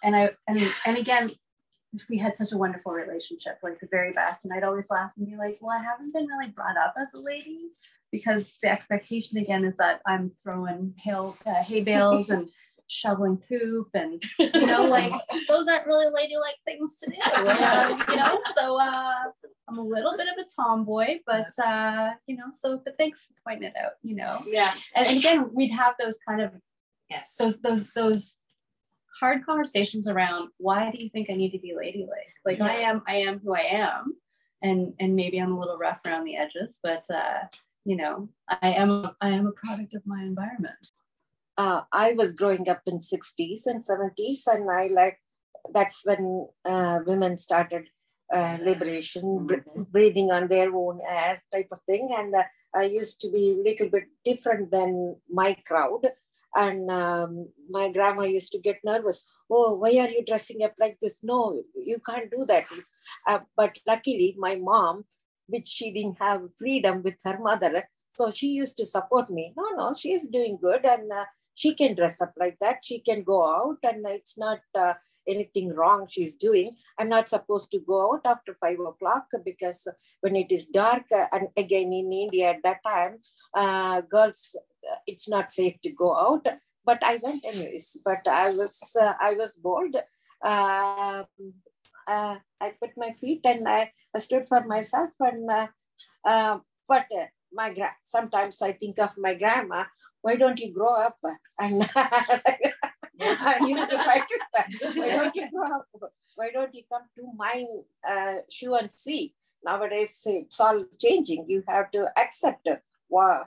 [0.03, 1.31] and I and and again,
[2.09, 5.27] we had such a wonderful relationship, like the very best, and I'd always laugh and
[5.27, 7.69] be like, well, I haven't been really brought up as a lady
[8.11, 12.49] because the expectation again is that I'm throwing hail, uh, hay bales and
[12.87, 15.11] shoveling poop and you know like
[15.47, 18.39] those aren't really ladylike things to do uh, you know?
[18.55, 19.23] So uh
[19.67, 23.33] i'm a little bit of a tomboy but uh you know so but thanks for
[23.45, 24.37] pointing it out you know?
[24.47, 24.73] Yeah.
[24.95, 26.51] and, and again we'd have those kind of
[27.09, 27.37] Yes.
[27.37, 28.33] those those those
[29.19, 32.33] hard conversations around why do you think i need to be ladylike?
[32.45, 34.13] Like i am i am who i am
[34.61, 37.45] and and maybe i'm a little rough around the edges but uh
[37.85, 40.91] you know i am i am a product of my environment
[41.57, 45.19] uh, I was growing up in 60s and 70s, and I like
[45.73, 47.87] that's when uh, women started
[48.33, 52.09] uh, liberation, br- breathing on their own air type of thing.
[52.17, 52.43] And uh,
[52.75, 56.01] I used to be a little bit different than my crowd.
[56.55, 59.27] And um, my grandma used to get nervous.
[59.49, 61.23] Oh, why are you dressing up like this?
[61.23, 62.65] No, you can't do that.
[63.27, 65.05] Uh, but luckily, my mom,
[65.47, 69.53] which she didn't have freedom with her mother, so she used to support me.
[69.55, 71.25] No, no, she's doing good, and uh,
[71.57, 72.77] she can dress up like that.
[72.83, 74.93] She can go out, and it's not uh,
[75.27, 76.69] anything wrong she's doing.
[76.99, 79.87] I'm not supposed to go out after five o'clock because
[80.21, 83.17] when it is dark, uh, and again in India at that time,
[83.55, 84.55] uh, girls,
[84.91, 86.45] uh, it's not safe to go out.
[86.85, 87.97] But I went anyways.
[88.05, 89.95] But I was, uh, I was bold.
[90.45, 91.25] Um,
[92.07, 95.09] uh, I put my feet and I, I stood for myself.
[95.19, 95.49] And
[96.87, 97.05] but
[97.53, 99.85] my gra- sometimes I think of my grandma.
[100.27, 101.17] Why don't you grow up?
[101.57, 104.67] And I used to fight with that.
[104.99, 105.85] Why don't you grow up?
[106.35, 107.65] Why don't you come to my
[108.05, 109.33] uh, shoe and see?
[109.63, 111.45] Nowadays, it's all changing.
[111.47, 112.67] You have to accept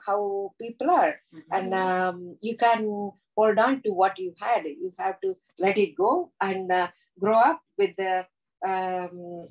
[0.07, 1.17] how people are,
[1.53, 4.65] and um, you can hold on to what you had.
[4.65, 6.89] You have to let it go and uh,
[7.19, 8.25] grow up with the
[8.67, 9.49] um,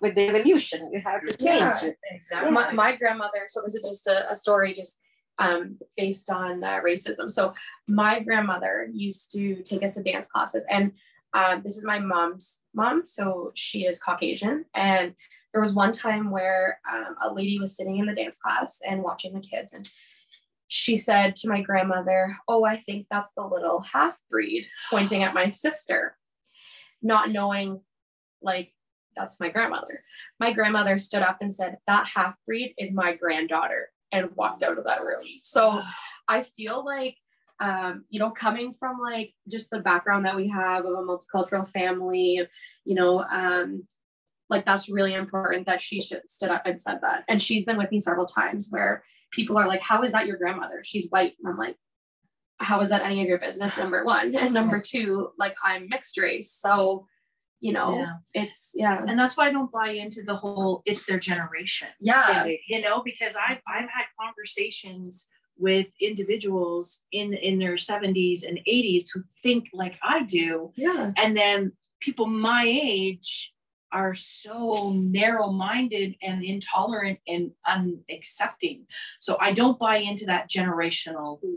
[0.00, 0.80] with the evolution.
[0.94, 1.82] You have to change.
[1.82, 2.16] Yeah.
[2.16, 2.52] exactly.
[2.52, 4.98] my, my grandmother so this is just a, a story just
[5.38, 7.30] um, based on racism.
[7.30, 7.54] So
[7.86, 10.92] my grandmother used to take us to dance classes and
[11.34, 14.64] um, this is my mom's mom so she is caucasian.
[14.74, 15.14] And
[15.52, 19.02] there was one time where um, a lady was sitting in the dance class and
[19.02, 19.88] watching the kids and
[20.70, 25.32] she said to my grandmother oh i think that's the little half breed pointing at
[25.32, 26.14] my sister
[27.00, 27.80] not knowing
[28.42, 28.74] like
[29.18, 30.02] that's my grandmother.
[30.38, 34.78] My grandmother stood up and said, That half breed is my granddaughter, and walked out
[34.78, 35.22] of that room.
[35.42, 35.80] So
[36.28, 37.16] I feel like,
[37.60, 41.68] um, you know, coming from like just the background that we have of a multicultural
[41.68, 42.46] family,
[42.84, 43.86] you know, um,
[44.50, 47.24] like that's really important that she should stood up and said that.
[47.28, 50.36] And she's been with me several times where people are like, How is that your
[50.36, 50.82] grandmother?
[50.84, 51.34] She's white.
[51.38, 51.76] And I'm like,
[52.58, 53.76] How is that any of your business?
[53.76, 54.34] Number one.
[54.34, 56.52] And number two, like I'm mixed race.
[56.52, 57.06] So
[57.60, 58.42] you know, Yeah.
[58.42, 59.04] it's yeah.
[59.06, 61.88] And that's why I don't buy into the whole it's their generation.
[62.00, 62.46] Yeah.
[62.68, 69.06] You know, because I've I've had conversations with individuals in in their 70s and 80s
[69.12, 70.72] who think like I do.
[70.76, 71.12] Yeah.
[71.16, 73.52] And then people my age
[73.90, 78.84] are so narrow-minded and intolerant and unaccepting.
[79.18, 81.56] So I don't buy into that generational mm.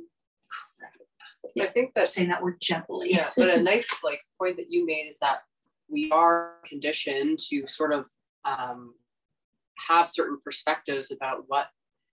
[1.59, 3.13] I think I'm that's saying that word gently.
[3.13, 5.39] yeah, but a nice like point that you made is that
[5.91, 8.07] we are conditioned to sort of
[8.45, 8.95] um,
[9.87, 11.67] have certain perspectives about what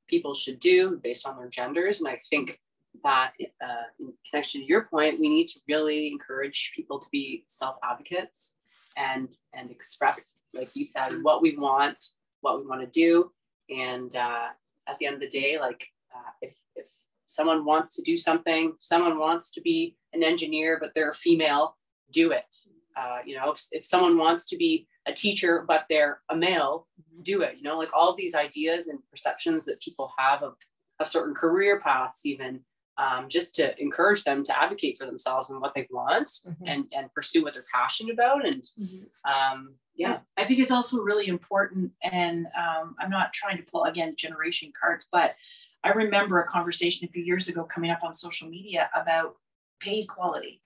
[0.09, 2.61] people should do based on their genders, and I think
[3.05, 7.45] that uh, in connection to your point, we need to really encourage people to be
[7.47, 8.57] self advocates
[8.97, 12.05] and and express, like you said, what we want,
[12.41, 13.31] what we want to do,
[13.71, 14.49] and uh,
[14.88, 16.91] at the end of the day, like uh, if if
[17.29, 21.77] someone wants to do something, someone wants to be an engineer, but they're a female,
[22.11, 22.57] do it.
[22.96, 26.87] Uh, you know, if, if someone wants to be a teacher, but they're a male,
[27.22, 27.57] do it.
[27.57, 30.55] You know, like all of these ideas and perceptions that people have of,
[30.98, 32.61] of certain career paths, even
[32.98, 36.33] um, just to encourage them to advocate for themselves and what they want
[36.66, 38.44] and, and pursue what they're passionate about.
[38.44, 38.64] And
[39.33, 43.85] um, yeah, I think it's also really important, and um, I'm not trying to pull
[43.85, 45.35] again generation cards, but
[45.85, 49.35] I remember a conversation a few years ago coming up on social media about
[49.81, 50.62] pay equality,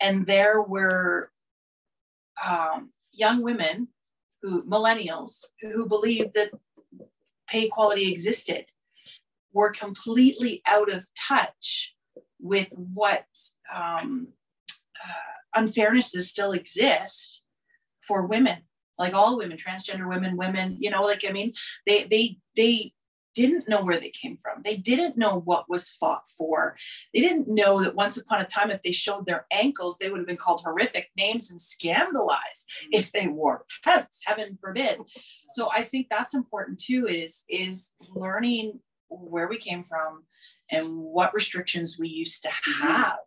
[0.00, 1.30] and there were
[2.44, 3.88] um, young women
[4.42, 6.50] who millennials who, believed that
[7.48, 8.64] pay equality existed
[9.52, 11.94] were completely out of touch
[12.40, 13.26] with what
[13.72, 14.28] um,
[15.04, 17.42] uh, unfairnesses still exist
[18.00, 18.58] for women
[18.98, 21.52] like all women transgender women women you know like i mean
[21.86, 22.92] they they they
[23.46, 24.62] didn't know where they came from.
[24.62, 26.76] They didn't know what was fought for.
[27.14, 30.18] They didn't know that once upon a time if they showed their ankles they would
[30.18, 32.98] have been called horrific names and scandalized mm.
[32.98, 34.98] if they wore pants heaven forbid.
[35.48, 40.24] So i think that's important too is is learning where we came from
[40.70, 42.82] and what restrictions we used to mm-hmm.
[42.86, 43.18] have.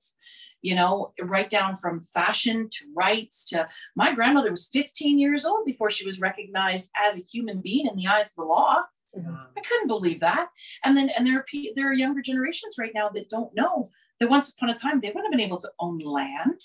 [0.62, 5.66] You know, right down from fashion to rights to my grandmother was 15 years old
[5.66, 8.78] before she was recognized as a human being in the eyes of the law.
[9.18, 9.36] Mm-hmm.
[9.58, 10.50] I couldn't believe that.
[10.84, 11.46] And then, and there are
[11.76, 15.10] there are younger generations right now that don't know that once upon a time they
[15.10, 16.60] wouldn't have been able to own land.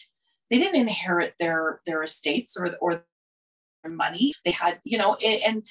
[0.51, 3.05] They didn't inherit their their estates or or
[3.83, 4.33] their money.
[4.45, 5.63] They had, you know, and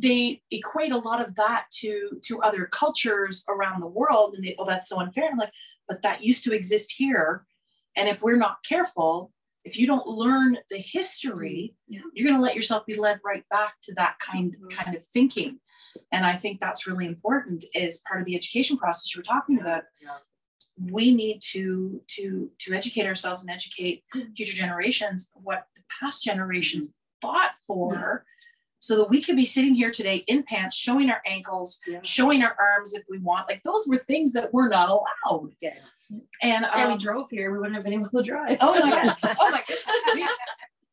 [0.00, 4.54] they equate a lot of that to to other cultures around the world, and they,
[4.58, 5.28] oh, that's so unfair.
[5.30, 5.52] I'm like,
[5.86, 7.44] but that used to exist here
[7.96, 9.30] and if we're not careful,
[9.64, 12.00] if you don't learn the history, Yeah.
[12.12, 14.70] you're going to let yourself be led right back to that kind Mhm.
[14.70, 15.60] kind of thinking.
[16.12, 19.60] And I think that's really important as part of the education process you were talking
[19.60, 19.84] about.
[20.02, 20.18] Yeah.
[20.90, 24.32] We need to to to educate ourselves and educate Mm-hmm.
[24.32, 28.26] future generations what the past generations fought for.
[28.80, 32.02] So that we could be sitting here today in pants, showing our ankles, Yeah.
[32.02, 33.48] showing our arms if we want.
[33.48, 35.56] Like those were things that were not allowed.
[36.10, 36.20] Yeah.
[36.42, 38.58] And, And we um, drove here, we wouldn't have been able to drive.
[38.60, 39.16] Oh my gosh.
[39.40, 39.78] Oh my gosh.
[40.14, 40.28] We-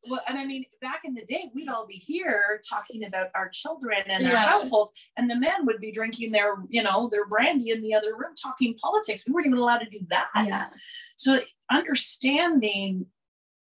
[0.09, 3.49] well, and I mean, back in the day, we'd all be here talking about our
[3.49, 7.69] children and our households, and the men would be drinking their, you know, their brandy
[7.69, 9.25] in the other room, talking politics.
[9.27, 10.29] We weren't even allowed to do that.
[10.35, 10.69] Yeah.
[11.17, 13.05] So understanding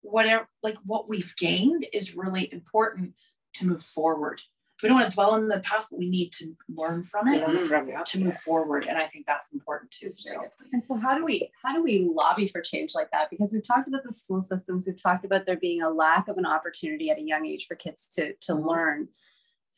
[0.02, 3.14] whatever, like what we've gained, is really important
[3.56, 4.42] to move forward.
[4.84, 8.06] We don't want to dwell on the past, but we need to learn from it
[8.06, 10.10] to move forward, and I think that's important too.
[10.10, 10.46] So.
[10.72, 13.30] And so how do we how do we lobby for change like that?
[13.32, 16.38] Because we've talked about the school systems, we've talked about there being a lack of
[16.38, 18.68] an opportunity at a young age for kids to to Mhm.
[18.68, 19.08] learn.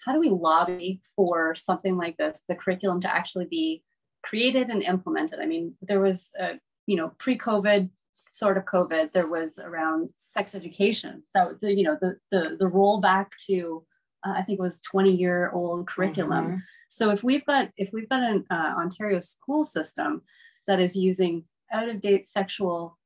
[0.06, 3.84] How do we lobby for something like this, the curriculum to actually be
[4.22, 5.40] created and implemented?
[5.40, 7.90] I mean, there was a, you know, pre-COVID,
[8.32, 11.24] sort of COVID, there was around sex education.
[11.34, 13.86] That you know, the the the rollback to
[14.25, 16.63] uh, I think it was 20 year old curriculum.
[16.89, 20.21] So if we've got if we've got an uh, Ontario school system
[20.67, 22.97] that is using out of date sexual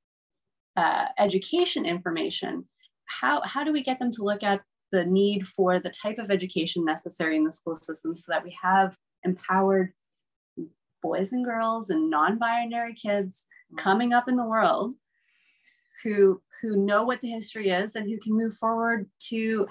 [0.75, 2.67] uh, education information,
[3.05, 6.31] how how do we get them to look at the need for the type of
[6.31, 9.91] education necessary in the school system so that we have empowered
[11.01, 13.45] boys and girls and non-binary kids
[13.75, 14.93] coming up in the world
[16.03, 19.67] who who know what the history is and who can move forward to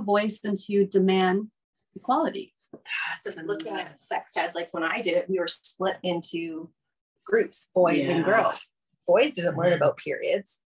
[0.00, 1.48] voice and to demand
[1.94, 2.54] equality.
[2.72, 6.70] That's Just looking at sex ed, like when I did it, we were split into
[7.24, 8.72] groups, boys and girls.
[9.06, 10.62] Boys didn't learn about periods.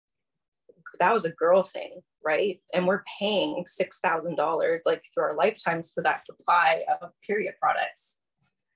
[0.99, 2.59] That was a girl thing, right?
[2.73, 7.53] And we're paying six thousand dollars like through our lifetimes for that supply of period
[7.61, 8.19] products.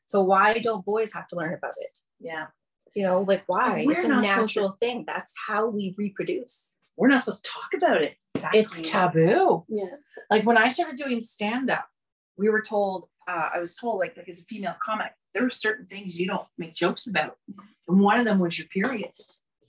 [0.06, 1.98] So why don't boys have to learn about it?
[2.20, 2.48] Yeah.
[2.94, 3.84] You know, like why?
[3.86, 5.04] We're It's a not supposed to- natural thing.
[5.08, 6.76] That's how we reproduce.
[6.96, 8.16] We're not supposed to talk about it.
[8.36, 8.60] Exactly.
[8.60, 9.66] It's taboo.
[9.70, 9.96] Yeah.
[10.30, 11.88] Like when I started doing stand up,
[12.38, 15.50] we were told, uh, I was told, like, like as a female comic, there are
[15.50, 17.38] certain things you don't make jokes about.
[17.88, 19.12] And one of them was your period.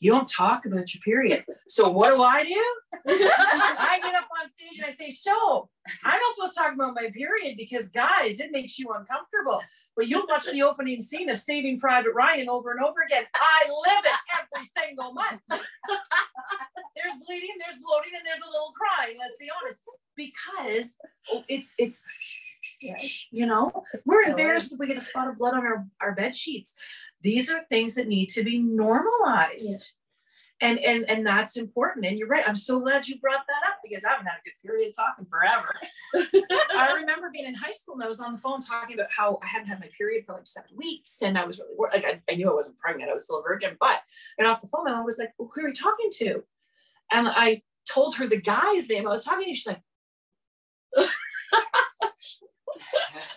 [0.04, 1.46] You don't talk about your period.
[1.66, 2.62] So what do I do?
[3.08, 5.70] I get up on stage and I say, so
[6.04, 9.62] I'm not supposed to talk about my period because guys, it makes you uncomfortable.
[9.96, 13.24] But you'll watch the opening scene of Saving Private Ryan over and over again.
[13.34, 15.40] I live it every single month.
[15.48, 19.16] there's bleeding, there's bloating, and there's a little crying.
[19.18, 19.82] Let's be honest,
[20.16, 20.96] because
[21.32, 22.04] oh, it's it's
[23.30, 23.72] you know
[24.04, 26.74] we're embarrassed if we get a spot of blood on our our bed sheets.
[27.24, 29.94] These are things that need to be normalized.
[30.60, 32.06] And, and and that's important.
[32.06, 32.48] And you're right.
[32.48, 34.96] I'm so glad you brought that up because I haven't had a good period of
[34.96, 35.74] talking forever.
[36.78, 39.40] I remember being in high school and I was on the phone talking about how
[39.42, 42.04] I hadn't had my period for like seven weeks and I was really worried like
[42.04, 43.10] I, I knew I wasn't pregnant.
[43.10, 44.00] I was still a virgin, but
[44.38, 46.44] and off the phone, and I was like, well, who are you talking to?
[47.12, 49.54] And I told her the guy's name I was talking to.
[49.54, 49.82] She's like,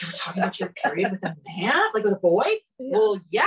[0.00, 2.44] you were talking about your period with a man, like with a boy?
[2.78, 2.96] Yeah.
[2.96, 3.44] Well, yeah.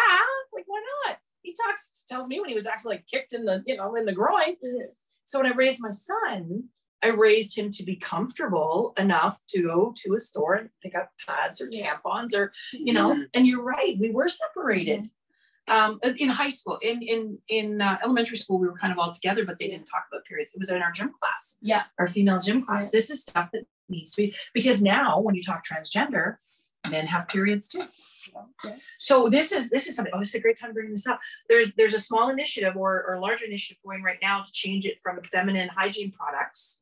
[0.53, 1.17] Like, why not?
[1.41, 4.05] He talks, tells me when he was actually like kicked in the, you know, in
[4.05, 4.55] the groin.
[4.61, 4.85] Yeah.
[5.25, 6.65] So when I raised my son,
[7.01, 11.09] I raised him to be comfortable enough to go to a store and pick up
[11.27, 13.23] pads or tampons or, you know, mm-hmm.
[13.33, 15.07] and you're right, we were separated
[15.67, 19.11] um, in high school, in in in uh, elementary school, we were kind of all
[19.11, 20.53] together, but they didn't talk about periods.
[20.53, 21.57] It was in our gym class.
[21.61, 22.91] Yeah, our female gym class.
[22.91, 26.35] This is stuff that needs to be because now when you talk transgender,
[26.89, 27.83] men have periods too.
[28.97, 30.13] So this is this is something.
[30.15, 31.19] Oh, this is a great time to bring this up.
[31.49, 34.99] There's there's a small initiative or or large initiative going right now to change it
[35.01, 36.79] from feminine hygiene products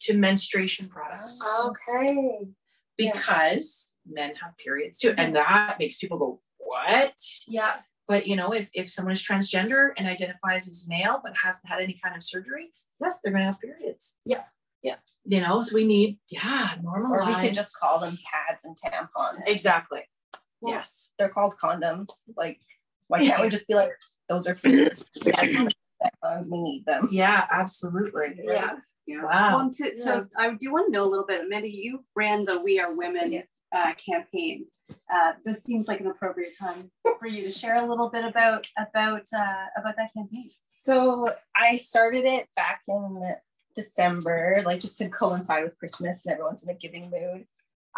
[0.00, 1.40] to menstruation products.
[1.64, 2.38] Okay.
[2.96, 4.26] Because yeah.
[4.26, 7.14] men have periods too, and that makes people go, "What?"
[7.46, 7.76] Yeah.
[8.06, 11.80] But you know, if, if someone is transgender and identifies as male but hasn't had
[11.80, 14.18] any kind of surgery, yes, they're gonna have periods.
[14.24, 14.42] Yeah.
[14.82, 14.96] Yeah.
[15.24, 17.10] You know, so we need, yeah, normalize.
[17.10, 19.38] Or we could just call them pads and tampons.
[19.46, 20.00] Exactly.
[20.60, 21.12] Well, yes.
[21.18, 22.06] They're called condoms.
[22.36, 22.58] Like,
[23.08, 23.90] why can't we just be like,
[24.28, 25.10] those are periods?
[25.24, 25.68] yes.
[26.02, 27.08] Tampons, we need them.
[27.10, 28.40] Yeah, absolutely.
[28.42, 28.76] Yeah.
[29.06, 29.22] yeah.
[29.22, 29.56] Wow.
[29.58, 31.48] Well, to, so I do want to know a little bit.
[31.48, 33.42] Mandy, you ran the We Are Women yeah.
[33.74, 34.66] uh, campaign
[35.12, 38.66] uh, this seems like an appropriate time for you to share a little bit about
[38.78, 40.50] about uh, about that campaign.
[40.72, 43.34] So I started it back in
[43.74, 47.46] December, like just to coincide with Christmas and everyone's in a giving mood.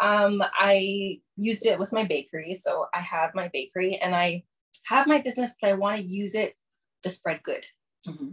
[0.01, 2.55] Um, I used it with my bakery.
[2.55, 4.43] So I have my bakery and I
[4.85, 6.55] have my business, but I want to use it
[7.03, 7.63] to spread good.
[8.07, 8.29] Mm-hmm.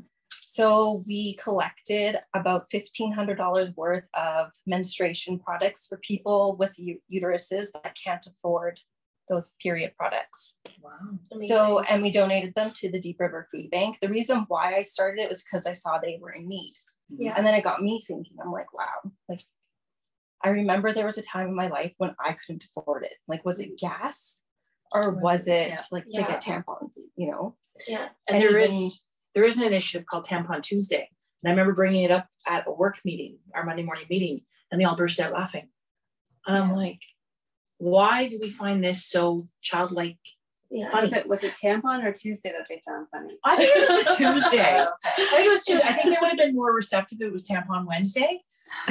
[0.53, 6.75] So we collected about $1,500 worth of menstruation products for people with
[7.13, 8.81] uteruses that can't afford
[9.29, 10.59] those period products.
[10.83, 10.91] Wow.
[11.33, 11.57] Amazing.
[11.57, 13.99] So, and we donated them to the Deep River Food Bank.
[14.03, 16.75] The reason why I started it was because I saw they were in need.
[17.17, 17.35] Yeah.
[17.37, 19.41] And then it got me thinking, I'm like, wow, like
[20.43, 23.15] I remember there was a time in my life when I couldn't afford it.
[23.29, 23.87] Like, was it mm-hmm.
[23.87, 24.41] gas
[24.93, 25.79] or was it yeah.
[25.91, 27.57] like to get tampons, you know?
[27.87, 28.09] Yeah.
[28.29, 29.03] And, and there even, is
[29.35, 31.09] there is an initiative called Tampon Tuesday.
[31.43, 34.81] And I remember bringing it up at a work meeting, our Monday morning meeting, and
[34.81, 35.69] they all burst out laughing.
[36.47, 37.01] And I'm like,
[37.79, 40.19] why do we find this so childlike?
[40.71, 40.91] Yeah.
[40.91, 41.03] Funny?
[41.03, 43.35] Was it was it tampon or Tuesday that they found funny?
[43.45, 44.77] I think it was the Tuesday.
[44.79, 45.87] Oh, I think it was Tuesday.
[45.87, 48.43] I think they would have been more receptive if it was tampon Wednesday.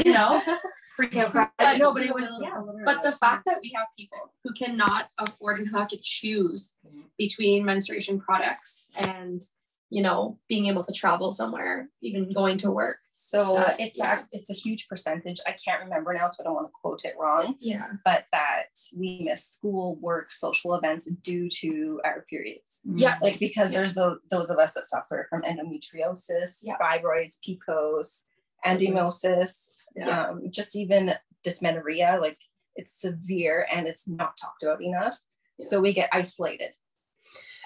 [0.03, 0.41] You know,
[0.97, 1.51] freak out.
[1.59, 2.61] Yeah, no, but it was yeah.
[2.83, 6.75] But the fact that we have people who cannot afford and who have to choose
[6.85, 7.01] mm-hmm.
[7.17, 9.41] between menstruation products and
[9.89, 12.97] you know, being able to travel somewhere, even going to work.
[13.11, 14.19] So uh, it's yeah.
[14.19, 15.39] a, it's a huge percentage.
[15.45, 17.55] I can't remember now, so I don't want to quote it wrong.
[17.59, 17.87] Yeah.
[18.05, 22.81] But that we miss school, work, social events due to our periods.
[22.85, 23.17] Yeah.
[23.21, 23.79] Like because yeah.
[23.79, 26.77] there's those of us that suffer from endometriosis, yeah.
[26.77, 28.23] fibroids, PCOS,
[28.65, 29.75] endometriosis,
[30.07, 32.19] um, just even dysmenorrhea.
[32.21, 32.37] Like
[32.75, 35.15] it's severe and it's not talked about enough.
[35.59, 36.71] So we get isolated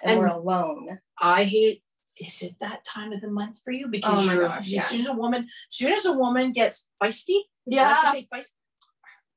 [0.03, 0.99] and, and we're alone.
[1.21, 1.83] I hate
[2.19, 3.85] is it that time of the month for you?
[3.87, 4.79] Oh because oh you're gosh, yeah.
[4.79, 7.97] as soon as a woman, as soon as a woman gets feisty, yeah.
[8.03, 8.53] Like say feisty,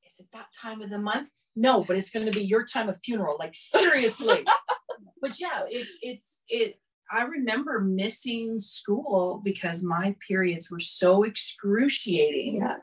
[0.07, 1.31] is it that time of the month?
[1.55, 3.37] No, but it's going to be your time of funeral.
[3.39, 4.45] Like seriously.
[5.23, 6.79] but yeah, it's it's it.
[7.11, 12.57] I remember missing school because my periods were so excruciating.
[12.57, 12.77] Yeah.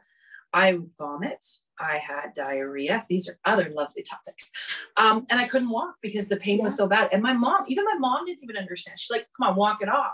[0.53, 1.43] I would vomit.
[1.83, 3.05] I had diarrhea.
[3.09, 4.51] These are other lovely topics.
[4.97, 6.63] Um, and I couldn't walk because the pain yeah.
[6.63, 7.09] was so bad.
[7.11, 8.99] And my mom, even my mom didn't even understand.
[8.99, 10.13] She's like, come on, walk it off.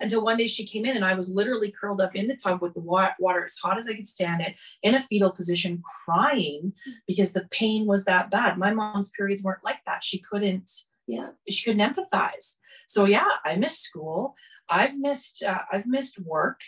[0.00, 2.62] Until one day she came in and I was literally curled up in the tub
[2.62, 6.72] with the water as hot as I could stand it in a fetal position, crying
[7.06, 8.58] because the pain was that bad.
[8.58, 10.04] My mom's periods weren't like that.
[10.04, 10.70] She couldn't
[11.06, 11.28] Yeah.
[11.48, 12.56] She couldn't empathize.
[12.88, 14.34] So yeah, I missed school.
[14.68, 16.60] I've missed uh, I've missed work.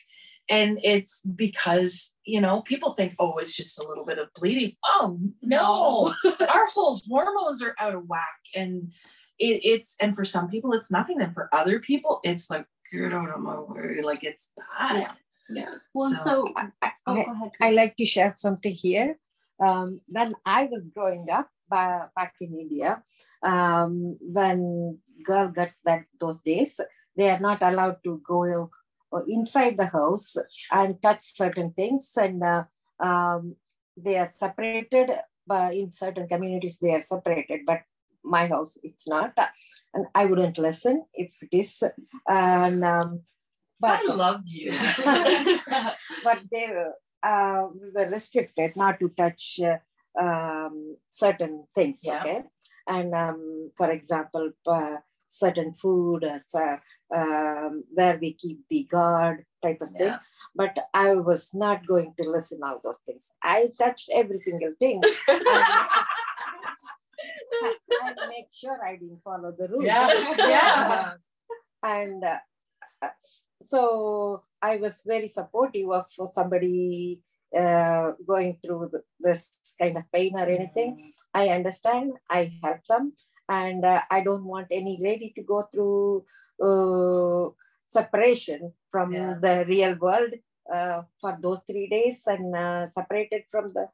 [0.51, 4.73] And it's because, you know, people think, oh, it's just a little bit of bleeding.
[4.85, 8.39] Oh, no, our whole hormones are out of whack.
[8.55, 8.93] And
[9.39, 11.21] it, it's, and for some people, it's nothing.
[11.21, 14.01] And for other people, it's like, get out of my way.
[14.03, 14.97] Like it's bad.
[15.03, 15.13] Yeah.
[15.51, 15.75] Yeah.
[15.95, 17.51] Well, So- so, I, I, oh, go ahead.
[17.61, 19.19] I like to share something here.
[19.61, 23.03] Um, when I was growing up ba- back in India,
[23.43, 26.81] um, when girl got that those days,
[27.17, 28.71] they are not allowed to go
[29.27, 30.37] inside the house
[30.73, 32.65] and touch certain things, and uh,
[33.01, 33.57] um,
[33.97, 35.11] they are separated.
[35.47, 37.61] But in certain communities, they are separated.
[37.67, 37.83] But
[38.23, 39.33] my house, it's not,
[39.95, 41.83] and I wouldn't listen if it is.
[42.29, 43.23] And um,
[43.81, 44.73] but I love you.
[46.25, 49.79] but they were, uh, we were restricted not to touch uh,
[50.21, 52.03] um, certain things.
[52.05, 52.21] Yeah.
[52.21, 52.43] Okay,
[52.87, 54.97] and um, for example, uh,
[55.27, 56.77] certain food, uh, so,
[57.15, 60.09] um, where we keep the guard type of thing.
[60.09, 60.19] Yeah.
[60.55, 63.35] But I was not going to listen all those things.
[63.43, 65.03] I touched every single thing.
[65.29, 65.43] and
[68.29, 69.85] make sure I didn't follow the rules.
[69.85, 70.11] Yeah.
[70.37, 71.13] Yeah.
[71.83, 72.39] and uh,
[73.03, 73.09] uh,
[73.63, 77.21] so I was very supportive of somebody
[77.57, 81.13] uh, going through the, this kind of pain or anything.
[81.35, 82.13] I understand.
[82.29, 83.13] I help them,
[83.49, 86.25] and uh, I don't want any lady to go through
[86.63, 87.51] uh,
[87.87, 89.35] separation from Yeah.
[89.41, 90.33] the real world
[90.73, 93.89] uh, for those three days and uh, separated from the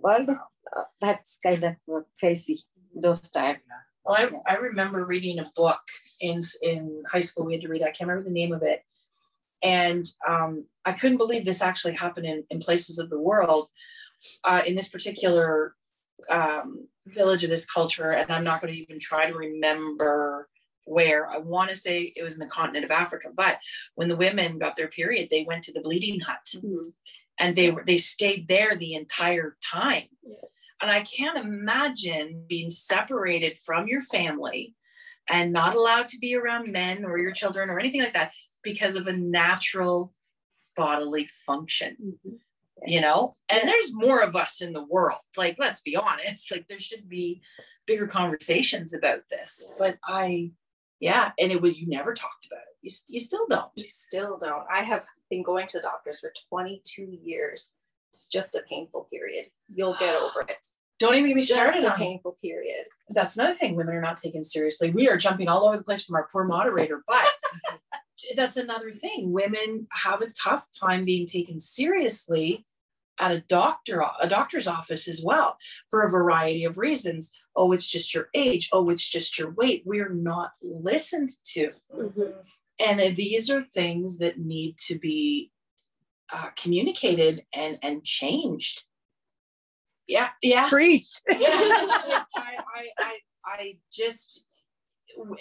[0.00, 0.28] world.
[0.30, 1.74] Uh, that's kind of
[2.18, 2.58] crazy
[2.94, 3.60] those times.
[4.04, 5.80] Well, I, I remember reading a book
[6.20, 7.44] in in high school.
[7.46, 7.82] We had to read.
[7.82, 8.82] I can't remember the name of it,
[9.62, 13.68] and um, I couldn't believe this actually happened in, in places of the world.
[14.44, 15.74] Uh, in this particular
[16.30, 20.48] um, village of this culture, and I'm not going to even try to remember
[20.86, 21.28] where.
[21.28, 23.28] I want to say it was in the continent of Africa.
[23.34, 23.58] But
[23.94, 26.88] when the women got their period, they went to the bleeding hut, mm-hmm.
[27.38, 30.08] and they were they stayed there the entire time.
[30.80, 34.74] And I can't imagine being separated from your family
[35.28, 38.32] and not allowed to be around men or your children or anything like that
[38.62, 40.12] because of a natural
[40.76, 41.96] bodily function.
[42.02, 42.36] Mm-hmm.
[42.86, 45.20] You know, and there's more of us in the world.
[45.34, 47.40] Like, let's be honest, like, there should be
[47.86, 49.66] bigger conversations about this.
[49.78, 50.50] But I,
[51.00, 52.76] yeah, and it was, you never talked about it.
[52.82, 53.70] You, you still don't.
[53.74, 54.64] You still don't.
[54.72, 57.70] I have been going to doctors for 22 years.
[58.12, 59.46] It's just a painful period.
[59.74, 60.66] You'll get over it.
[60.98, 62.86] Don't even get me started a on painful period.
[63.10, 64.90] that's another thing women are not taken seriously.
[64.90, 67.26] We are jumping all over the place from our poor moderator, but
[68.36, 69.30] that's another thing.
[69.30, 72.64] Women have a tough time being taken seriously
[73.18, 75.56] at a doctor a doctor's office as well
[75.90, 77.32] for a variety of reasons.
[77.54, 78.68] Oh, it's just your age.
[78.72, 79.82] Oh, it's just your weight.
[79.84, 81.72] We're not listened to.
[82.78, 85.50] And uh, these are things that need to be
[86.32, 88.84] uh, communicated and and changed.
[90.06, 91.08] Yeah, yeah Preach.
[91.28, 94.44] yeah, I, I, I, I just,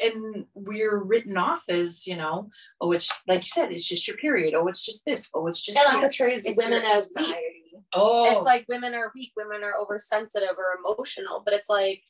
[0.04, 2.50] and we're written off as, you know,
[2.82, 4.54] oh, it's like you said, it's just your period.
[4.56, 5.30] Oh, it's just this.
[5.34, 5.94] Oh, it's just And that.
[5.94, 7.36] that portrays It's women as weak.
[7.76, 7.88] Anxiety.
[7.94, 12.04] Oh, It's like women are weak, women are oversensitive or emotional, but it's like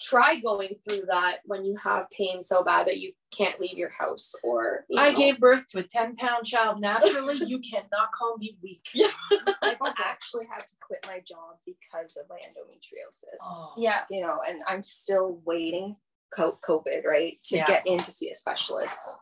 [0.00, 3.90] try going through that when you have pain so bad that you can't leave your
[3.90, 5.16] house or you I know.
[5.18, 7.36] gave birth to a 10 pound child naturally.
[7.46, 8.88] you cannot call me weak.
[8.94, 9.08] Yeah.
[9.62, 13.36] I've actually had to quit my job because of my endometriosis.
[13.42, 13.74] Oh.
[13.76, 15.96] yeah You know, and I'm still waiting
[16.38, 17.66] COVID, right, to Yeah.
[17.66, 19.16] get in to see a specialist.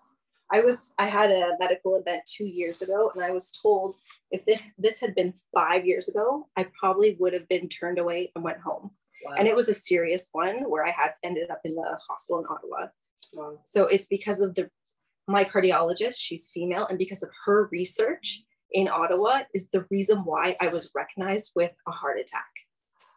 [0.50, 3.94] I was I had a medical event two years ago, and I was told
[4.30, 8.32] if this, this had been five years ago, I probably would have been turned away
[8.34, 8.90] and went home.
[9.36, 12.46] And it was a serious one where I had ended up in the hospital in
[12.46, 12.86] Ottawa.
[13.64, 14.70] So it's because of the
[15.26, 18.42] my cardiologist, she's female, and because of her research
[18.72, 22.48] in Ottawa is the reason why I was recognized with a heart attack.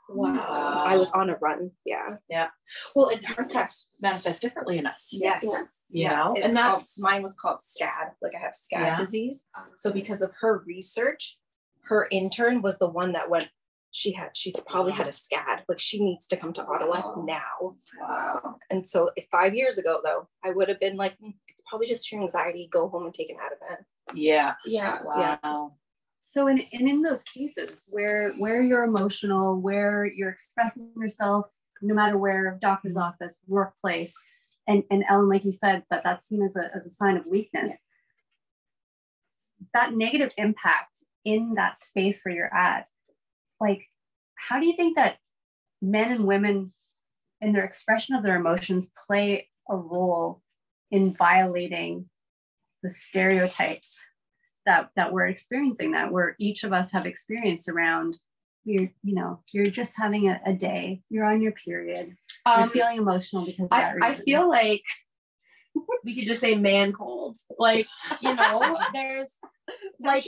[0.10, 0.84] Wow.
[0.86, 1.72] I was on a run.
[1.86, 2.16] Yeah.
[2.30, 2.50] Yeah.
[2.96, 5.10] Well, and heart attacks manifest differently in us.
[5.18, 5.86] Yes.
[5.90, 8.12] You know, It's and called- that's, mine was called SCAD.
[8.22, 8.96] Like I have SCAD Yeah.
[8.98, 9.46] disease.
[9.78, 11.38] So because of her research,
[11.84, 13.50] her intern was the one that went.
[13.94, 14.30] She had.
[14.38, 15.64] She's probably had a SCAD.
[15.68, 17.76] Like she needs to come to Ottawa now.
[18.00, 18.56] wow.
[18.70, 21.88] And so if five years ago though, I would have been like, "Mm, it's probably
[21.88, 22.70] just your anxiety.
[22.72, 23.84] Go home and take an Ativan.
[24.14, 24.54] Yeah.
[24.66, 25.74] yeah Wow.
[26.24, 31.48] So in, and in those cases where where you're emotional, where you're expressing yourself,
[31.82, 33.04] no matter where, doctor's mm-hmm.
[33.04, 34.16] office, workplace,
[34.68, 37.26] and and Ellen, like you said, that that's seen as a as a sign of
[37.26, 37.86] weakness.
[39.74, 42.88] That negative impact in that space where you're at,
[43.60, 43.82] like,
[44.36, 45.18] how do you think that
[45.82, 46.72] men and women
[47.42, 50.44] in their expression of their emotions play a role
[50.92, 52.10] in violating
[52.84, 54.04] the stereotypes
[54.66, 58.18] that that we're experiencing that where each of us have experienced around
[58.64, 62.70] you're you know you're just having a, a day you're on your period you're Um,
[62.70, 64.84] feeling emotional because of I, that I feel like
[66.04, 67.38] we could just say man cold.
[67.58, 67.88] Like,
[68.20, 69.40] you know, there's
[70.00, 70.24] like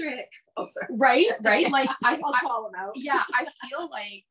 [0.56, 0.88] Oh, sorry.
[0.92, 1.70] right, right.
[1.70, 2.94] Like I, I'll call them out.
[2.96, 4.24] yeah, I feel like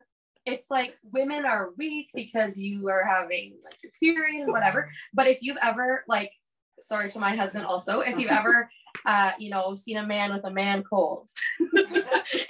[0.46, 4.88] it's like women are weak because you are having like your period and whatever.
[5.12, 6.30] But if you've ever like,
[6.82, 8.68] sorry to my husband also, if you've ever
[9.06, 11.28] uh, you know, seen a man with a man cold.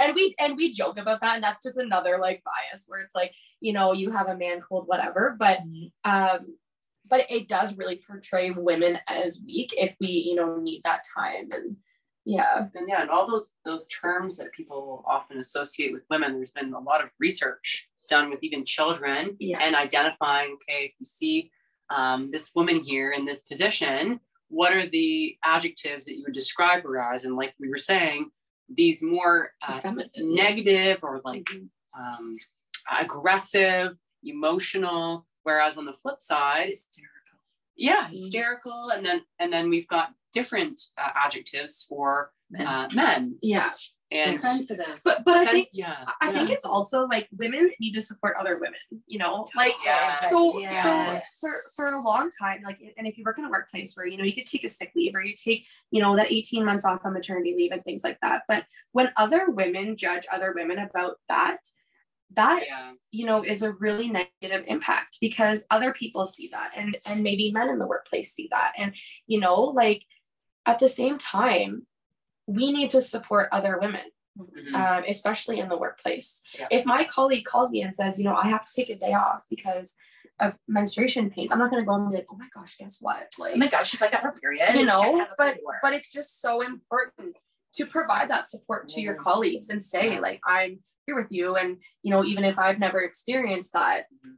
[0.01, 3.15] and we and we joke about that, and that's just another like bias where it's
[3.15, 5.37] like, you know, you have a man cold, whatever.
[5.39, 5.59] But
[6.05, 6.57] um,
[7.09, 11.49] but it does really portray women as weak if we, you know, need that time
[11.53, 11.77] and
[12.25, 12.69] yeah.
[12.75, 16.73] And yeah, and all those those terms that people often associate with women, there's been
[16.73, 19.59] a lot of research done with even children Yeah.
[19.61, 21.51] and identifying, okay, if you see
[21.91, 26.83] um, this woman here in this position, what are the adjectives that you would describe
[26.85, 27.25] her as?
[27.25, 28.31] And like we were saying,
[28.75, 29.81] these more uh,
[30.17, 31.49] negative or like
[31.99, 32.37] um,
[33.01, 36.73] aggressive, emotional, whereas on the flip side,
[37.77, 42.67] yeah, hysterical, and then and then we've got different uh, adjectives for Men.
[42.67, 43.73] uh, men Yeah.
[44.13, 44.69] And
[45.05, 48.57] But but I think yeah, I think it's also like women need to support other
[48.57, 50.31] women, you know, like Yes.
[50.31, 51.41] so Yes.
[51.41, 54.07] so for for a long time, like and if you work in a workplace where
[54.07, 56.65] you know you could take a sick leave or you take you know that eighteen
[56.65, 60.53] months off on maternity leave and things like that, but when other women judge other
[60.55, 61.59] women about that,
[62.35, 62.93] that yeah.
[63.11, 67.51] you know is a really negative impact because other people see that and and maybe
[67.51, 68.95] men in the workplace see that and
[69.27, 70.03] you know like
[70.67, 71.87] at the same time
[72.47, 74.03] we need to support other women
[74.39, 74.75] Mhm.
[74.75, 76.41] um, especially in the workplace.
[76.59, 76.67] Yeah.
[76.71, 79.13] If my colleague calls me and says, you know, I have to take a day
[79.13, 79.95] off because
[80.41, 82.97] of menstruation pains, I'm not going to go and be like, oh my gosh, guess
[83.03, 83.31] what?
[83.39, 84.73] Like, Oh my gosh, she's like got her period.
[84.73, 87.37] you and she can't know, but but it's just so important
[87.75, 89.23] to provide that support to your Mhm.
[89.23, 90.21] colleagues and say, Yeah.
[90.21, 94.37] like, I'm here with you, and you know, even if I've never experienced that, Mhm.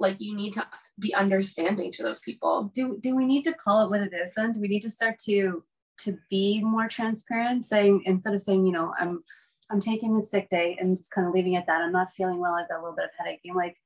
[0.00, 0.66] like, you need to
[0.98, 2.70] be understanding to those people.
[2.72, 4.90] do do we need to call it what it is then do we need to
[4.90, 5.62] start to
[5.98, 9.22] to be more transparent saying instead of saying you know i'm
[9.70, 12.10] i'm taking a sick day and just kind of leaving it at that i'm not
[12.10, 13.76] feeling well i've got a little bit of headache being like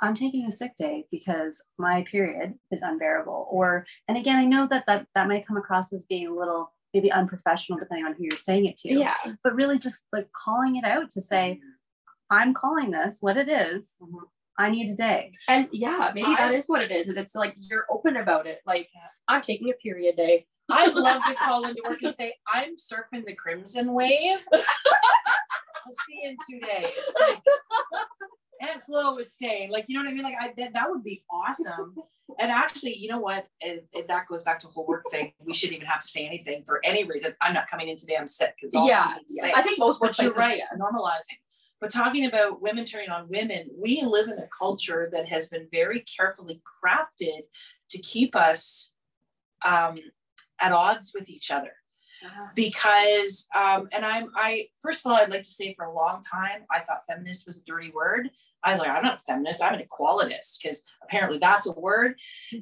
[0.00, 4.66] i'm taking a sick day because my period is unbearable or and again i know
[4.66, 8.24] that that, that might come across as being a little maybe unprofessional depending on who
[8.24, 9.14] you're saying it to Yeah,
[9.44, 11.60] but really just like calling it out to say
[12.30, 13.96] i'm calling this what it is.
[14.02, 14.20] Mhm.
[14.58, 17.08] i need a day and yeah, maybe that I- is what it is.
[17.08, 18.60] Is it's like you're open about it.
[18.66, 18.88] Like,
[19.28, 20.46] I'm taking a period day.
[20.70, 24.38] I'd love to call into work and say, I'm surfing the crimson wave.
[24.52, 26.92] I'll see you in two days.
[27.20, 27.40] Like,
[28.60, 29.70] and Flo is staying.
[29.70, 30.24] Like, you know what I mean?
[30.24, 31.94] Like, I that, that would be awesome.
[32.38, 33.46] And actually, you know what?
[33.62, 35.32] That goes back to the whole work thing.
[35.44, 37.34] We shouldn't even have to say anything for any reason.
[37.40, 38.16] I'm not coming in today.
[38.18, 38.54] I'm sick.
[38.72, 39.52] Yeah, yeah.
[39.54, 40.78] I think most But you're right, yeah.
[40.78, 41.38] normalizing.
[41.80, 45.68] But talking about women turning on women, we live in a culture that has been
[45.70, 47.42] very carefully crafted
[47.90, 48.92] to keep us
[49.64, 49.96] um,
[50.60, 51.72] at odds with each other.
[52.54, 56.20] Because, um, and I'm, I, first of all, I'd like to say for a long
[56.20, 58.30] time, I thought feminist was a dirty word.
[58.64, 62.18] I was like, I'm not a feminist, I'm an equalitist, because apparently that's a word.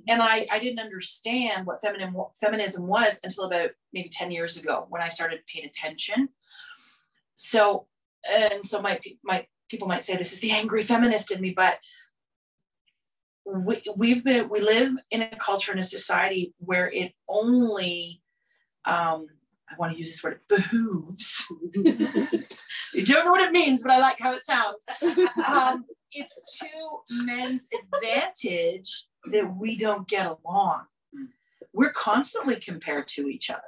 [0.09, 4.87] And I, I didn't understand what feminine, feminism was until about maybe 10 years ago
[4.91, 6.29] when I started paying attention.
[7.35, 7.87] So,
[8.31, 11.79] and so my, my people might say this is the angry feminist in me, but
[13.47, 18.23] we, we've been, we live in a culture and a society where it only,
[18.85, 19.29] um,
[19.69, 21.47] I want to use this word, behooves.
[21.75, 24.85] you don't know what it means, but I like how it sounds.
[25.47, 26.67] Um, it's to
[27.11, 30.83] men's advantage that we don't get along.
[31.73, 33.61] We're constantly compared to each other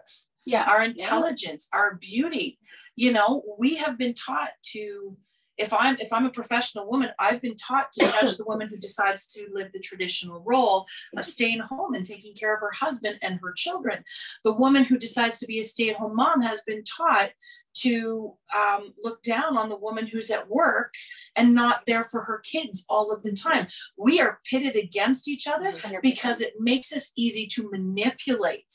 [0.46, 0.64] Yeah.
[0.68, 2.58] our intelligence our beauty
[2.96, 5.16] you know we have been taught to
[5.58, 8.76] if i'm if i'm a professional woman i've been taught to judge the woman who
[8.78, 10.86] decides to live the traditional role
[11.16, 14.02] of staying home and taking care of her husband and her children
[14.44, 17.30] the woman who decides to be a stay-at-home mom has been taught
[17.74, 20.94] to um, look down on the woman who's at work
[21.36, 25.46] and not there for her kids all of the time we are pitted against each
[25.46, 26.02] other 100%.
[26.02, 28.74] because it makes us easy to manipulate.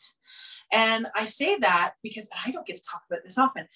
[0.72, 3.68] And I say that because I don't get to talk about this often.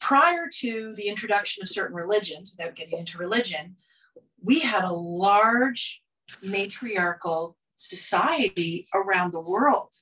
[0.00, 3.76] Prior to the introduction of certain religions, without getting into religion,
[4.42, 6.02] we had a large
[6.42, 9.94] matriarchal society around the world.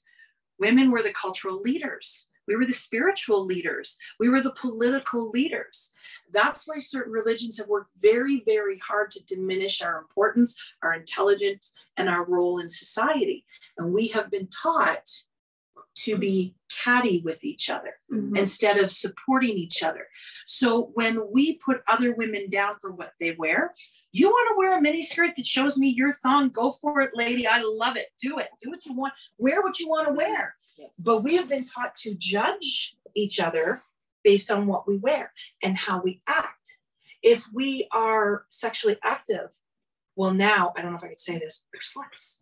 [0.59, 2.29] Women were the cultural leaders.
[2.49, 3.99] We were the spiritual leaders.
[4.19, 5.93] We were the political leaders.
[6.33, 11.75] That's why certain religions have worked very, very hard to diminish our importance, our intelligence,
[11.99, 13.45] and our role in society.
[13.77, 15.09] And we have been taught
[16.05, 18.37] to be catty with each other Mhm.
[18.37, 20.09] instead of supporting each other.
[20.47, 23.75] So when we put other women down for what they wear,
[24.13, 27.11] you want to wear a mini skirt that shows me your thong, go for it,
[27.15, 27.47] lady.
[27.47, 28.09] I love it.
[28.23, 28.49] Do it.
[28.61, 29.15] Do what you want.
[29.39, 30.57] Wear what you want to wear.
[31.05, 33.83] But we have been taught to judge each other
[34.23, 35.33] based on what we wear
[35.63, 36.79] and how we act.
[37.23, 39.59] If we are sexually active,
[40.15, 42.41] well, now I don't know if I could say this, we're sluts.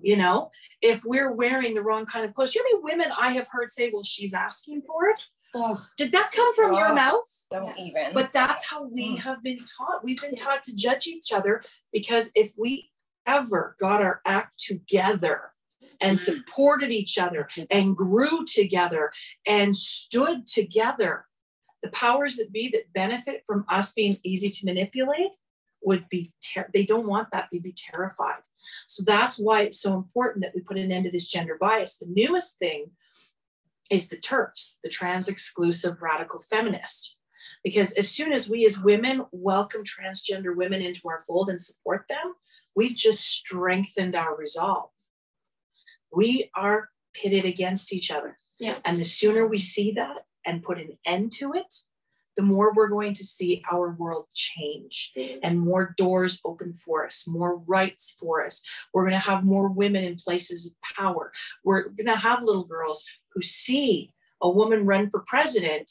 [0.00, 0.50] You know,
[0.82, 3.70] if we're wearing the wrong kind of clothes, you know many women I have heard
[3.70, 5.20] say, well, she's asking for it?
[5.54, 7.24] Ugh, Did that come from your mouth?
[7.50, 8.12] don't even.
[8.12, 9.18] But that's how we mm.
[9.18, 10.04] have been taught.
[10.04, 11.62] We've been taught to judge each other
[11.92, 12.90] because if we
[13.26, 15.52] ever got our act together
[16.00, 16.20] and mm.
[16.20, 19.12] supported each other and grew together
[19.46, 21.24] and stood together,
[21.82, 25.30] the powers that be that benefit from us being easy to manipulate
[25.82, 27.48] would be, ter- they don't want that.
[27.50, 28.42] They'd be terrified.
[28.86, 31.98] So that's why it's so important that we put an end to this gender bias.
[31.98, 32.90] The newest thing
[33.90, 37.16] is the TERFs, the trans exclusive radical feminist.
[37.62, 42.06] Because as soon as we as women welcome transgender women into our fold and support
[42.08, 42.34] them,
[42.74, 44.90] we've just strengthened our resolve.
[46.12, 48.36] We are pitted against each other.
[48.58, 48.76] Yeah.
[48.84, 51.74] And the sooner we see that and put an end to it,
[52.36, 55.38] the more we're going to see our world change mm.
[55.42, 58.62] and more doors open for us, more rights for us.
[58.92, 61.32] We're going to have more women in places of power.
[61.64, 64.12] We're going to have little girls who see
[64.42, 65.90] a woman run for president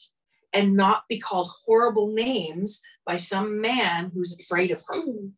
[0.52, 5.00] and not be called horrible names by some man who's afraid of her.
[5.00, 5.32] Mm.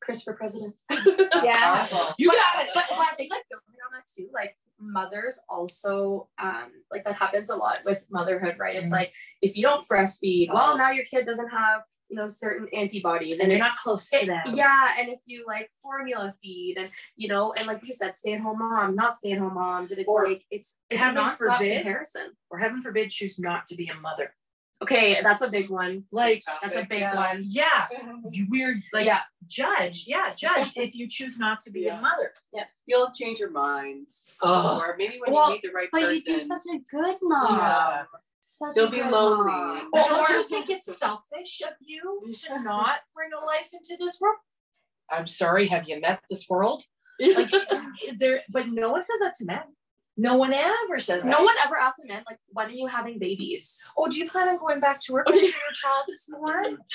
[0.00, 0.74] Chris for president.
[0.90, 1.86] yeah.
[2.18, 2.70] You but, got it.
[2.74, 7.14] But, but I think like building on that too, like mothers also um like that
[7.14, 8.76] happens a lot with motherhood, right?
[8.76, 8.96] It's Mhm.
[8.96, 9.12] like
[9.42, 13.42] if you don't breastfeed, well now your kid doesn't have you know certain antibodies and
[13.42, 14.42] and you're not close to it- them.
[14.48, 18.32] yeah, and if you like formula feed and you know, and like you said, stay
[18.32, 21.06] at home moms, not stay at home moms, and it's Or like it's it's a
[21.06, 22.32] nonstop forbid- comparison.
[22.50, 24.34] Or heaven forbid, choose not to be a mother.
[24.82, 26.04] Okay, that's a big one.
[26.10, 27.14] Like, That's a big Yeah.
[27.14, 27.42] one.
[27.46, 27.86] yeah,
[28.30, 32.32] you weird, like, yeah, judge, yeah, judge if you choose not to be a mother,
[32.52, 32.64] Yeah.
[32.86, 34.08] You'll change your mind.
[34.42, 34.80] Oh.
[34.82, 36.32] Or maybe when Well, you meet the right but person.
[36.32, 37.58] you'd be such a good mom.
[37.58, 38.04] yeah.
[38.40, 39.52] Such They'll a be lonely.
[39.52, 39.90] mom.
[39.92, 43.96] Well, Or- don't you think it's selfish of you to not bring a life into
[43.98, 44.38] this world?
[45.10, 46.84] I'm sorry, have you met this world?
[47.20, 47.50] Like
[48.16, 49.62] there, but no one says that to men.
[50.16, 51.30] No one ever says that.
[51.30, 53.90] no one ever asks a man like, when are you having babies?
[53.96, 56.78] Oh, do you plan on going back to work when your child is born?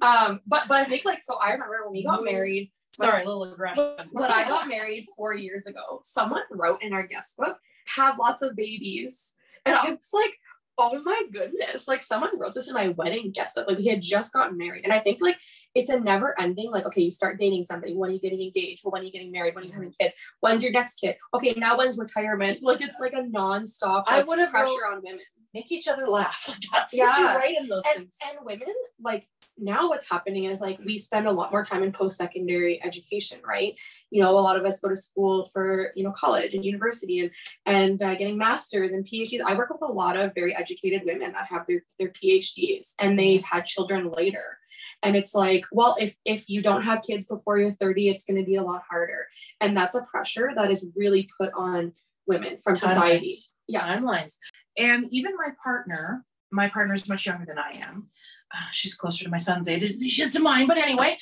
[0.00, 2.72] Um, but but I think like so I remember when we got married.
[2.92, 3.94] Sorry, a little aggression.
[4.10, 7.56] When I got married four years ago, someone wrote in our guest book,
[7.86, 9.34] have lots of babies.
[9.64, 10.32] And I was like,
[10.78, 11.86] oh my goodness.
[11.88, 13.68] Like someone wrote this in my wedding guest book.
[13.68, 14.84] Like we had just gotten married.
[14.84, 15.38] And I think like
[15.74, 17.94] it's a never ending, like, okay, you start dating somebody.
[17.94, 18.82] When are you getting engaged?
[18.84, 19.54] Well, when are you getting married?
[19.54, 20.14] When are you having kids?
[20.40, 21.16] When's your next kid?
[21.34, 22.60] Okay, now when's retirement?
[22.72, 25.20] Like it's like a nonstop I like, would have pressure on women.
[25.54, 26.46] Make each other laugh.
[26.48, 27.36] Like, That's what you Yeah.
[27.36, 28.18] write in those and, things.
[28.28, 29.26] and women like
[29.58, 33.74] now what's happening is like we spend a lot more time in post-secondary education right
[34.10, 37.20] you know a lot of us go to school for you know college and university
[37.20, 37.30] and
[37.66, 41.32] and uh, getting masters and phds i work with a lot of very educated women
[41.32, 44.56] that have their their phds and they've had children later
[45.02, 48.40] and it's like well if if you don't have kids before you're 30 it's going
[48.40, 49.26] to be a lot harder
[49.60, 51.92] and that's a pressure that is really put on
[52.26, 53.48] women from society Timelines.
[53.68, 53.96] Yeah.
[53.96, 54.38] timelines.
[54.78, 58.08] And even my partner, my partner is much younger than I am.
[58.54, 60.66] Uh, she's closer to my son's age than she is to mine.
[60.66, 61.18] But anyway,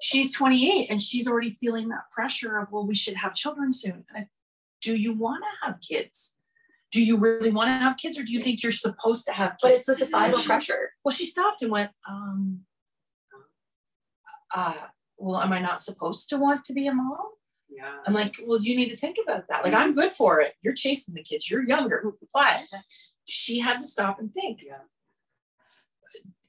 [0.00, 4.04] she's 28 and she's already feeling that pressure of, well, we should have children soon.
[4.14, 4.26] And I,
[4.80, 6.34] do you want to have kids?
[6.90, 9.52] Do you really want to have kids or do you think you're supposed to have
[9.52, 9.60] kids?
[9.62, 12.60] but it's a societal She's- pressure Well, she stopped and went, um,
[14.54, 14.74] uh,
[15.16, 17.16] well, am I not supposed to want to be a mom?
[17.76, 17.92] Yeah.
[18.06, 19.64] I'm like, well, you need to think about that.
[19.64, 19.82] Like, mm-hmm.
[19.82, 20.54] I'm good for it.
[20.62, 21.50] You're chasing the kids.
[21.50, 22.12] You're younger.
[22.34, 22.60] But
[23.24, 24.62] she had to stop and think.
[24.64, 24.78] Yeah.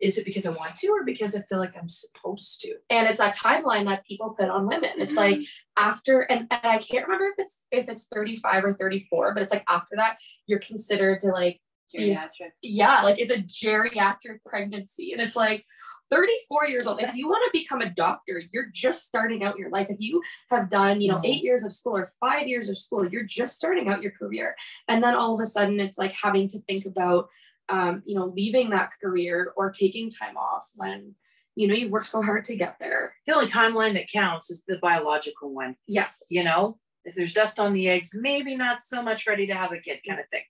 [0.01, 2.73] Is it because I want to or because I feel like I'm supposed to?
[2.89, 5.39] and it's that timeline that people put on women it's mm-hmm.
[5.39, 5.47] like
[5.77, 9.53] after and, and i can't remember if it's if it's 35 or 34 but it's
[9.53, 11.59] like after that you're considered to like
[11.93, 12.51] Geriatric.
[12.61, 15.65] yeah like it's a geriatric pregnancy and it's like
[16.13, 19.69] 34 years old if you want to become a doctor you're just starting out your
[19.71, 21.25] life if you have done you know Mhm.
[21.25, 24.55] eight years of school or five years of school you're just starting out your career
[24.87, 27.29] and then all of a sudden it's like having to think about
[27.69, 31.15] um, you know leaving that career or taking time off when
[31.55, 34.63] you know you worked so hard to get there The only timeline that counts is
[34.67, 35.75] the biological one.
[35.87, 36.09] Yeah.
[36.29, 36.61] You know,
[37.05, 39.99] if there's dust on the eggs, maybe not so much ready to have a kid
[40.07, 40.43] kind of thing.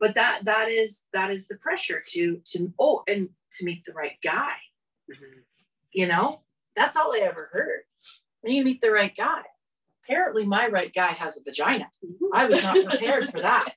[0.00, 3.22] but that that is that is the pressure to to oh and
[3.54, 4.56] to meet the right guy
[5.10, 5.42] Mhm.
[5.92, 6.42] you know
[6.74, 7.80] that's all i ever heard.
[8.44, 9.42] I need to meet the right guy.
[10.04, 11.88] Apparently my right guy has a vagina.
[12.32, 13.74] I was not prepared for that.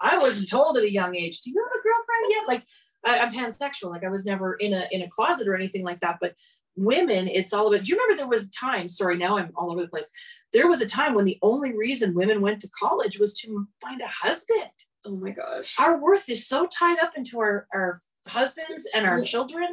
[0.00, 2.46] I wasn't told at a young age do you have a girlfriend yet?
[2.46, 2.64] Like
[3.04, 3.90] I, i'm pansexual.
[3.90, 6.18] Like i was never in a in a closet or anything like that.
[6.20, 6.34] But
[6.76, 9.72] women it's all about do you remember there was a time sorry now i'm all
[9.72, 10.10] over the place.
[10.52, 14.00] There was a time when the only reason women went to college was to find
[14.02, 14.70] a husband.
[15.04, 15.74] Oh my gosh.
[15.80, 19.68] our worth is so tied up into our, our husbands and our children.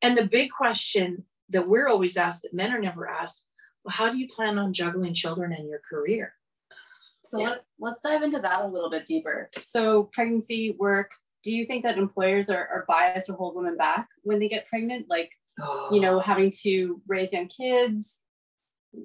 [0.00, 3.44] And the big question that we're always asked that men are never asked,
[3.84, 6.34] well, how do you plan on juggling children and your career?
[7.24, 7.48] So Yeah.
[7.48, 9.50] let's let's dive into that a little bit deeper.
[9.60, 11.10] So pregnancy, work.
[11.42, 14.68] Do you think that employers are, are biased or hold women back when they get
[14.68, 15.06] pregnant?
[15.08, 15.30] Like,
[15.90, 18.22] you know, having to raise young kids.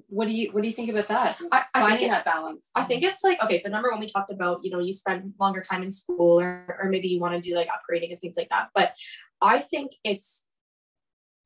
[0.08, 1.38] What do you what do you think about that?
[1.50, 2.70] I, I Finding think that balance.
[2.74, 3.56] I think it's like okay.
[3.56, 6.78] So number one, we talked about you know you spend longer time in school, or
[6.82, 8.68] or maybe you want to do like upgrading and things like that.
[8.74, 8.92] But
[9.40, 10.44] I think it's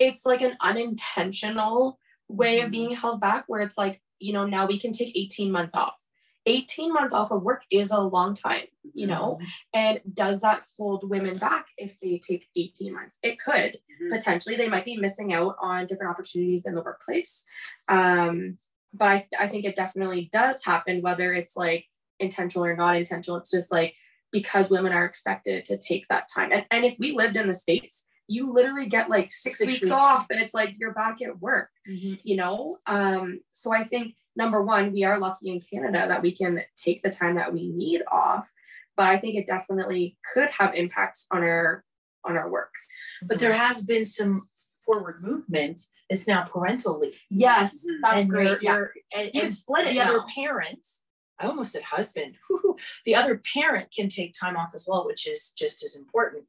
[0.07, 1.99] it's like an unintentional
[2.29, 5.51] way of being held back, where it's like you know now we can take eighteen
[5.53, 5.95] months off.
[6.47, 9.39] 18 months off of work is a long time, you know,
[9.75, 13.19] and does that hold women back if they take 18 months?
[13.23, 13.79] It could.
[14.03, 14.11] Mhm.
[14.11, 17.45] potentially they might be missing out on different opportunities in the workplace.
[17.87, 18.59] Um,
[18.93, 21.87] but I, I think it definitely does happen whether it's like
[22.19, 23.37] intentional or not intentional.
[23.37, 23.95] It's just like
[24.33, 26.51] because women are expected to take that time.
[26.53, 29.81] And, and if we lived in the states you literally get like six, Six weeks,
[29.83, 29.91] weeks.
[29.91, 34.62] off and it's like you're back at work you know um, so i think number
[34.62, 38.03] one we are lucky in canada that we can take the time that we need
[38.11, 38.51] off
[38.97, 41.85] but i think it definitely could have impacts on our
[42.25, 42.73] on our work
[43.25, 44.47] But there has been some
[44.87, 45.81] forward movement.
[46.09, 47.18] It's now parental leave.
[47.31, 47.99] yes Mhm.
[48.03, 50.87] that's And great you're- yeah and, You and split it the other parent,
[51.41, 52.37] I almost said husband,
[53.05, 56.45] the other parent can take time off as well, which is just as important.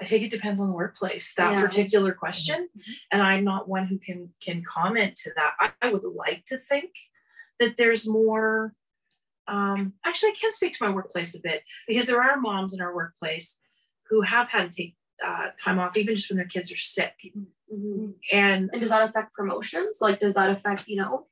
[0.00, 1.60] I think it depends on the workplace, that Yeah.
[1.60, 2.68] particular question.
[3.12, 5.54] And I'm not one who can can comment to that.
[5.60, 6.90] I, I would like to think
[7.60, 8.74] that there's more
[9.46, 12.80] um, actually I can speak to my workplace a bit because there are moms in
[12.80, 13.58] our workplace
[14.08, 17.14] who have had to take uh, time off even just when their kids are sick.
[17.72, 18.14] Mhm.
[18.32, 19.98] And And does that affect promotions?
[20.00, 21.26] Like, does that affect, you know?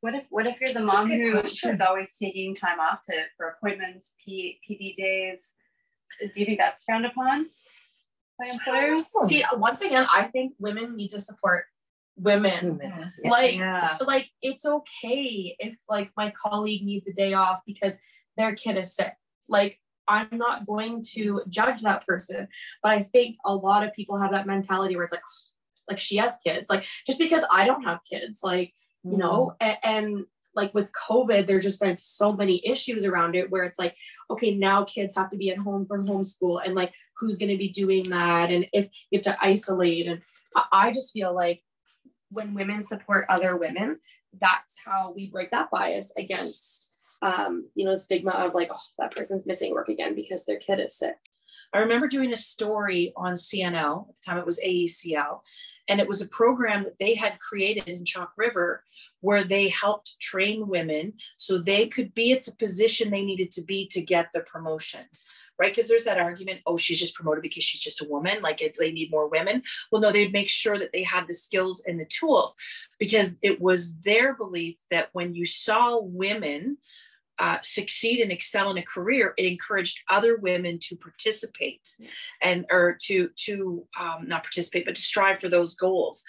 [0.00, 1.70] What if what if you're the That's mom who, question.
[1.70, 5.56] who's always taking time off to for appointments, P, PD days?
[6.20, 7.46] Do you think that's frowned upon
[8.38, 9.10] by employers?
[9.14, 9.26] Hmm.
[9.26, 11.64] See, uh, once again, I think women need to support
[12.16, 12.78] women.
[12.78, 13.12] Women.
[13.24, 13.98] Like, yeah.
[14.00, 17.98] like it's okay if like my colleague needs a day off because
[18.36, 19.14] their kid is sick.
[19.48, 22.48] Like, I'm not going to judge that person,
[22.82, 25.22] but I think a lot of people have that mentality where it's like,
[25.88, 26.70] like she has kids.
[26.70, 28.72] Like, just because I don't have kids, like
[29.04, 29.70] you know mm-hmm.
[29.70, 33.78] a- and, like with covid there's just been so many issues around it where it's
[33.78, 33.94] like
[34.28, 37.58] okay now kids have to be at home from homeschool and like who's going to
[37.58, 40.20] be doing that and if you have to isolate and
[40.72, 41.62] I- just feel like
[42.30, 43.98] when women support other women
[44.40, 49.14] that's how we break that bias against um you know stigma of like oh that
[49.14, 51.16] person's missing work again because their kid is sick
[51.72, 55.40] I remember doing a story on CNL, at the time it was AECL,
[55.88, 58.84] and it was a program that they had created in Chalk River
[59.20, 63.62] where they helped train women so they could be at the position they needed to
[63.62, 65.04] be to get the promotion.
[65.58, 68.62] Right, because there's that argument, oh, she's just promoted because she's just a woman, like
[68.62, 69.62] it, they need more women.
[69.90, 72.54] Well, no, they'd make sure that they had the skills and the tools
[73.00, 76.78] because it was their belief that when you saw women
[77.38, 81.96] uh, succeed and excel in a career, it encouraged other women to participate
[82.42, 86.24] and or to to um, not participate, but to strive for those goals.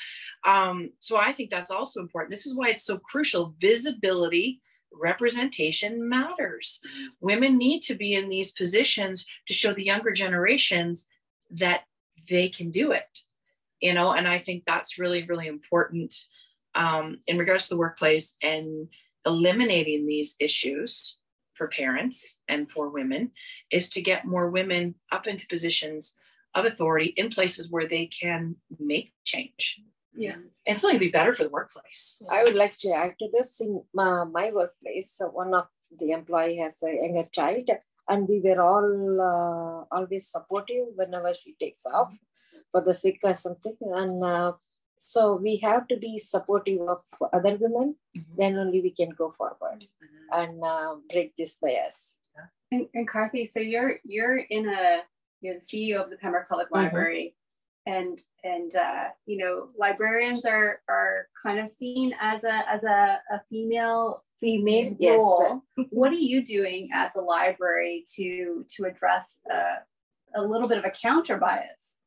[0.46, 2.32] Um, so I think that's also important.
[2.32, 3.56] This is why it's so crucial.
[3.60, 4.62] Visibility,
[4.94, 6.80] representation matters.
[7.22, 11.08] Women need to be in these positions to show the younger generations
[11.52, 11.82] that
[12.28, 13.20] they can do it.
[13.80, 16.14] You know, and I think that's really really important
[16.76, 18.88] um, in regards to the workplace and
[19.26, 21.18] eliminating these issues
[21.54, 23.32] for parents and for women
[23.70, 26.16] is to get more women up into positions
[26.56, 29.82] of authority in places where they can make change.
[30.16, 30.34] Yeah.
[30.34, 32.22] And it's only to be better for the workplace.
[32.32, 35.12] I would like to add to this in my, my workplace.
[35.12, 35.68] So one of
[36.00, 37.70] the employee has a younger child,
[38.08, 42.12] and we were all uh, always supportive whenever she takes off
[42.72, 43.76] for the sick or something.
[43.82, 44.54] And uh,
[44.98, 47.02] so we have to be supportive of
[47.34, 47.96] other women.
[48.18, 48.36] Mhm.
[48.38, 49.86] Then only we can go forward
[50.32, 52.20] and uh, break this bias.
[52.72, 55.02] And, and Karthi, so you're you're in a
[55.42, 56.76] you're the CEO of the Pembroke Public Mhm.
[56.76, 57.36] Library,
[57.86, 63.20] and and uh, you know librarians are are kind of seen as a as a,
[63.32, 65.20] a female female, yes.
[65.20, 69.80] role, what are you doing at the library to to address uh,
[70.36, 72.00] a little bit of a counter bias?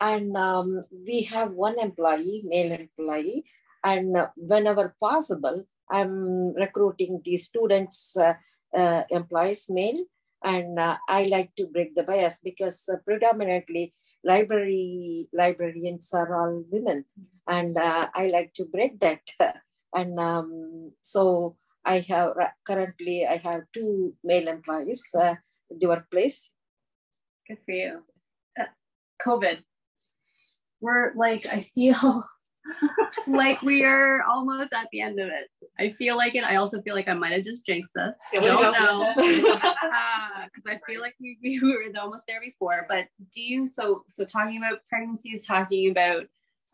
[0.00, 3.44] And um, we have one employee, male employee,
[3.84, 8.34] and whenever possible, I'm recruiting the students, uh,
[8.74, 10.04] uh, employees male,
[10.44, 13.92] and uh, I like to break the bias because uh, predominantly
[14.24, 17.04] library librarians are all women,
[17.46, 19.20] and uh, I like to break that.
[19.92, 22.34] And um, so I have
[22.64, 26.52] currently I have two male employees uh, at the workplace.
[27.48, 28.02] Good for you.
[28.54, 28.70] Uh,
[29.26, 29.64] COVID.
[30.80, 32.22] We're like I feel
[33.26, 35.50] like we are almost at the end of it.
[35.78, 36.44] I feel like it.
[36.44, 38.14] I also feel like I might have just jinxed us.
[38.34, 39.12] I don't know.
[39.16, 39.56] Because
[40.66, 42.86] uh, I feel like we, we were almost there before.
[42.88, 46.26] But do you, so, so talking about pregnancies, talking about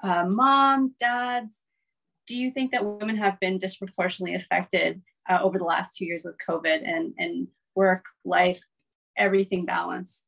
[0.03, 1.63] uh, moms, dads,
[2.27, 6.23] do you think that women have been disproportionately affected uh, over the last two years
[6.25, 8.61] with COVID and, and work, life,
[9.17, 10.25] everything balance?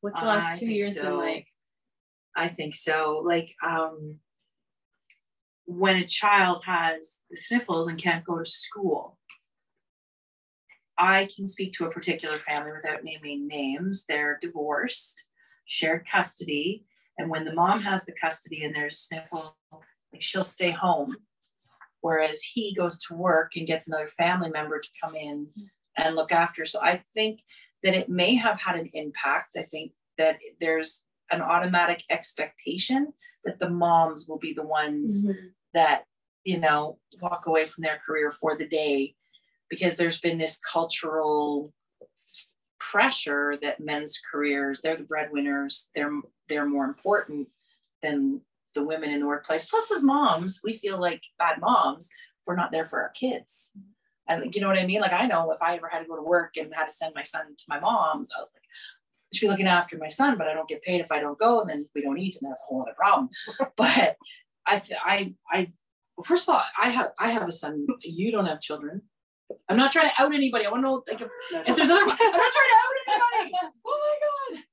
[0.00, 1.02] What's the last two years so.
[1.02, 1.46] been like?
[2.36, 3.22] I think so.
[3.24, 4.18] Like um,
[5.68, 9.18] when a child has the sniffles and can't go to school,
[10.96, 14.06] I can speak to a particular family without naming names.
[14.08, 15.22] They're divorced,
[15.66, 16.84] shared custody,
[17.18, 21.14] and when the mom has the custody and there's sniffle, like she'll stay home,
[22.00, 25.48] whereas he goes to work and gets another family member to come in
[25.98, 26.64] and look after.
[26.64, 27.40] So I think
[27.82, 29.56] that it may have had an impact.
[29.58, 33.12] I think that there's an automatic expectation
[33.44, 35.48] that the moms will be the ones mm-hmm.
[35.74, 36.04] That
[36.44, 39.14] you know walk away from their career for the day
[39.68, 41.72] because there's been this cultural
[42.78, 46.12] pressure that men's careers they're the breadwinners they're
[46.48, 47.48] they're more important
[48.02, 48.40] than
[48.74, 49.68] the women in the workplace.
[49.68, 52.08] Plus as moms we feel like bad moms
[52.46, 53.72] we're not there for our kids.
[54.28, 55.00] And you know what i mean?
[55.00, 57.14] Like i know if i ever had to go to work and had to send
[57.14, 60.38] my son to my mom's i was like I should be looking after my son,
[60.38, 62.48] but I don't get paid if I don't go, and then we don't eat, and
[62.48, 63.28] that's a whole other problem.
[63.76, 64.16] but
[64.68, 65.68] I, th- I, I,
[66.16, 67.86] well, first of all, I have, I have a son.
[68.02, 69.02] You don't have children.
[69.68, 70.66] I'm not trying to out anybody.
[70.66, 71.28] I want to know like if,
[71.68, 72.00] if there's other.
[72.02, 72.94] I'm not trying to out
[73.40, 73.52] anybody.
[73.86, 74.16] Oh
[74.52, 74.64] my god.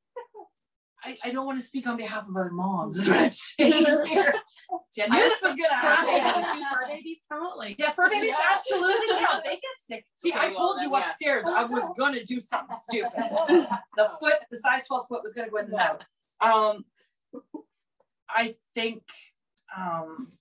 [1.05, 2.97] I, I don't want to speak on behalf of our moms.
[2.97, 3.73] Is what I'm saying
[4.07, 4.33] here.
[4.89, 6.63] See, I knew this was gonna happen.
[6.73, 7.57] fur babies count?
[7.57, 9.43] Like Yeah, fur babies absolutely count.
[9.43, 10.05] They get sick.
[10.15, 11.09] See, I Okay, well, told you then, yes.
[11.11, 13.11] upstairs I was gonna do something stupid.
[13.15, 16.01] The foot, the size 12 foot was gonna go in the mouth.
[16.41, 16.85] Um,
[18.27, 19.03] I think,
[19.77, 20.31] um,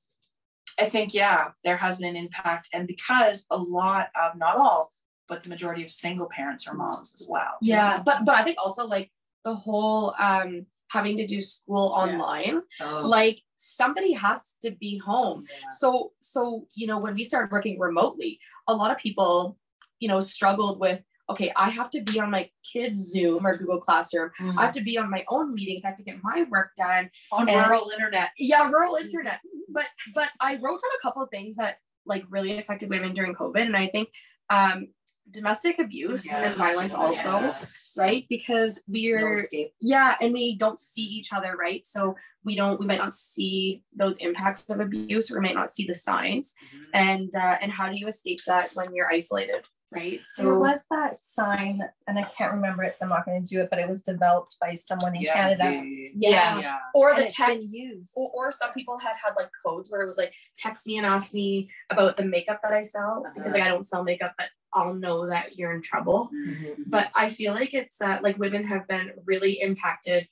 [0.81, 2.69] I think, yeah, there has been an impact.
[2.73, 4.93] And because a lot of, not all,
[5.29, 7.57] but the majority of single parents are moms as well.
[7.63, 9.11] yeah, but but I think also like
[9.45, 15.45] the whole um having to do school online, Oh, like somebody has to be home.
[15.51, 15.69] yeah.
[15.71, 19.57] So so you know when we started working remotely, a lot of people
[19.99, 21.01] you know struggled with
[21.31, 24.31] okay, I have to be on my kids Zoom or Google Classroom.
[24.59, 25.85] I have to be on my own meetings.
[25.85, 27.11] I have to get my work done.
[27.33, 28.31] On and- rural internet.
[28.39, 32.59] yeah rural internet but but i wrote down a couple of things that like really
[32.59, 34.09] affected women during covid and i think
[34.51, 34.87] um
[35.31, 37.97] domestic abuse and violence also Yes.
[37.99, 39.73] right because we're escape.
[39.81, 42.15] yeah and we don't see each other right so
[42.45, 45.87] we don't we might not see those impacts of abuse or we might not see
[45.87, 46.85] the signs Mhm.
[46.93, 49.63] and uh, and how do you escape that when you're isolated
[49.95, 53.47] right There was that sign, and I can't remember it, so I'm not going to
[53.49, 55.71] do it, but it was developed by someone in Yeah, Canada.
[55.81, 56.79] the- yeah, yeah.
[56.95, 58.13] or And the text used.
[58.17, 61.07] or, or some people had had like codes where it was like text me and
[61.07, 64.49] ask me about the makeup that I sell because like I don't sell makeup but
[64.73, 66.31] I'll know that you're in trouble.
[66.35, 66.75] Mhm.
[66.89, 70.27] But I feel like it's uh, like women have been really impacted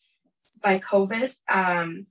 [0.62, 1.34] by COVID.
[1.48, 2.06] Um,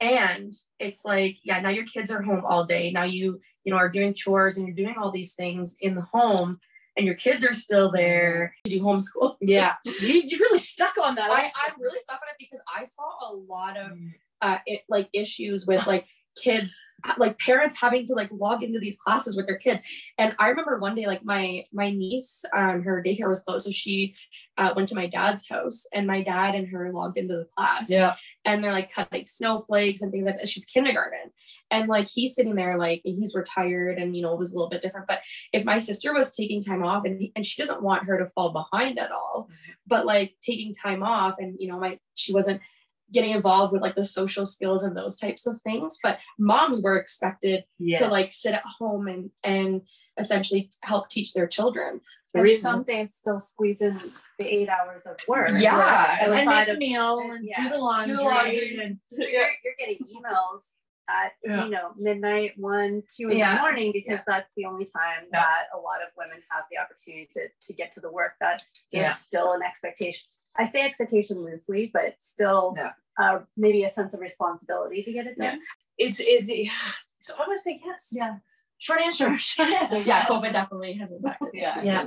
[0.00, 2.90] and it's like, yeah, now your kids are home all day.
[2.92, 6.02] Now you, you know, are doing chores and you're doing all these things in the
[6.02, 6.60] home
[6.96, 8.54] and your kids are still there.
[8.64, 9.36] You do homeschool.
[9.40, 11.30] Yeah, you, you really stuck on that.
[11.30, 13.92] I, I'm really stuck on it because I saw a lot of
[14.42, 16.06] uh, it, like issues with like
[16.36, 16.80] kids,
[17.18, 19.82] like parents having to like log into these classes with their kids.
[20.18, 23.72] And I remember one day, like my my niece, um, her daycare was closed, so
[23.72, 24.14] she
[24.58, 27.90] uh, went to my dad's house, and my dad and her logged into the class.
[27.90, 28.14] yeah.
[28.44, 30.48] And they're like cutting snowflakes and things like that.
[30.48, 31.32] She's kindergarten,
[31.70, 34.70] and like he's sitting there, like he's retired, and you know it was a little
[34.70, 35.08] bit different.
[35.08, 35.20] But
[35.52, 38.52] if my sister was taking time off, and and she doesn't want her to fall
[38.52, 39.48] behind at all,
[39.86, 42.60] but like taking time off, and you know my she wasn't
[43.12, 46.96] getting involved with like the social skills and those types of things but moms were
[46.96, 48.00] expected Yes.
[48.00, 49.82] to like sit at home and and
[50.18, 52.00] essentially help teach their children
[52.34, 53.94] The And reason- some days still squeeze in
[54.38, 55.50] the eight hours of work.
[55.56, 57.62] Yeah, And make a meal and yeah.
[57.62, 58.16] do the laundry.
[58.16, 58.78] laundry.
[58.82, 60.72] and So you're, you're getting emails
[61.08, 61.64] at Yeah.
[61.64, 65.78] you know midnight, one, two in the morning because that's the only time that a
[65.78, 68.32] lot of women have the opportunity to to get to the work.
[68.40, 70.26] That there's still an expectation.
[70.58, 72.90] I say expectation loosely, but still Yeah.
[73.18, 75.60] uh, maybe a sense of responsibility to get it done.
[75.98, 76.70] It's it's yeah.
[77.18, 78.12] So I'm gonna say yes.
[78.12, 78.36] Yeah.
[78.78, 79.30] Short answer.
[79.58, 79.90] Yes.
[79.90, 81.48] So yeah, COVID definitely has impacted.
[81.52, 81.58] it.
[81.62, 81.82] Yeah.
[81.82, 82.06] Yeah.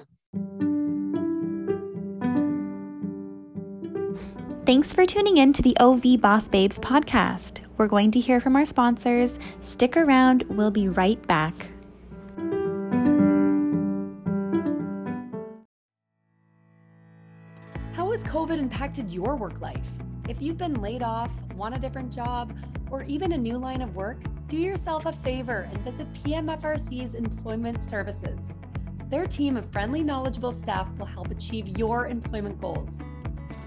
[4.66, 7.62] Thanks for tuning in to the OV Boss Babes podcast.
[7.78, 9.40] We're going to hear from our sponsors.
[9.62, 11.56] Stick around, we'll be right back.
[18.40, 19.86] COVID impacted your work life?
[20.30, 22.58] If you've been laid off, want a different job,
[22.90, 24.18] or even a new line of work,
[24.48, 28.54] do yourself a favor and visit PMFRC's Employment Services.
[29.10, 33.02] Their team of friendly, knowledgeable staff will help achieve your employment goals.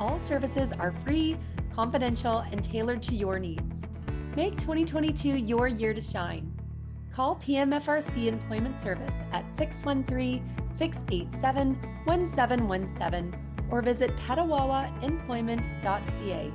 [0.01, 1.37] All services are free,
[1.75, 3.83] confidential, and tailored to your needs.
[4.37, 6.51] Make 2022 your year to shine.
[7.15, 11.75] Call PMFRC Employment Service at 613 687
[12.07, 16.53] 1717 or visit petawawaemployment.ca.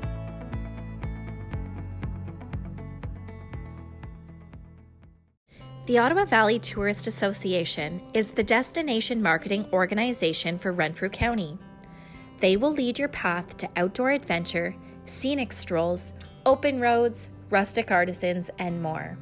[5.87, 11.57] The Ottawa Valley Tourist Association is the destination marketing organization for Renfrew County.
[12.39, 16.11] They will lead your path to outdoor adventure, scenic strolls,
[16.45, 19.17] open roads, rustic artisans, and more.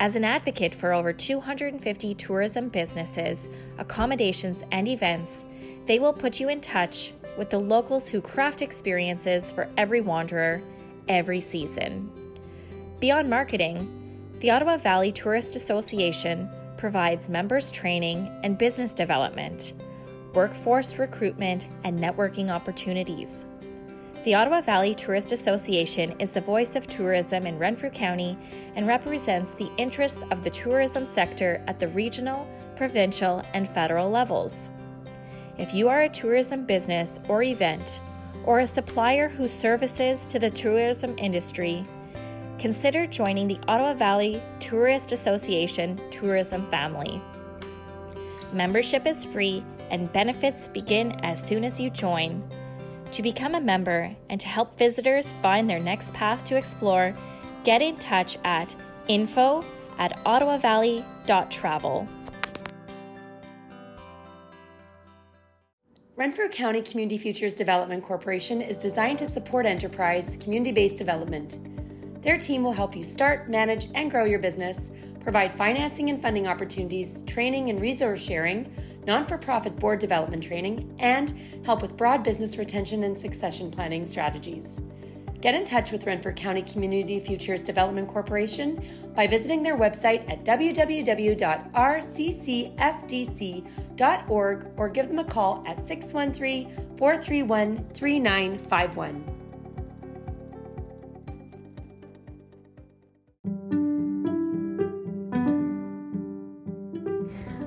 [0.00, 3.48] As an advocate for over 250 tourism businesses,
[3.78, 5.44] accommodations, and events,
[5.86, 10.62] they will put you in touch with the locals who craft experiences for every wanderer,
[11.08, 12.10] every season.
[13.00, 13.96] Beyond marketing,
[14.40, 19.74] the Ottawa Valley Tourist Association provides members training and business development,
[20.34, 23.44] workforce recruitment, and networking opportunities.
[24.22, 28.36] The Ottawa Valley Tourist Association is the voice of tourism in Renfrew County
[28.76, 34.68] and represents the interests of the tourism sector at the regional, provincial, and federal levels.
[35.60, 38.00] If you are a tourism business or event,
[38.44, 41.84] or a supplier who services to the tourism industry,
[42.58, 47.20] consider joining the Ottawa Valley Tourist Association tourism family.
[48.54, 52.42] Membership is free and benefits begin as soon as you join.
[53.12, 57.14] To become a member and to help visitors find their next path to explore,
[57.64, 58.74] get in touch at
[59.08, 59.62] info
[59.98, 62.08] at ottawavalley.travel.
[66.20, 71.56] Renfrew County Community Futures Development Corporation is designed to support enterprise, community based development.
[72.22, 76.46] Their team will help you start, manage, and grow your business, provide financing and funding
[76.46, 78.70] opportunities, training and resource sharing,
[79.06, 84.04] non for profit board development training, and help with broad business retention and succession planning
[84.04, 84.82] strategies.
[85.40, 90.44] Get in touch with Renfrew County Community Futures Development Corporation by visiting their website at
[94.00, 99.36] www.rccfdc.org or give them a call at 613 431 3951.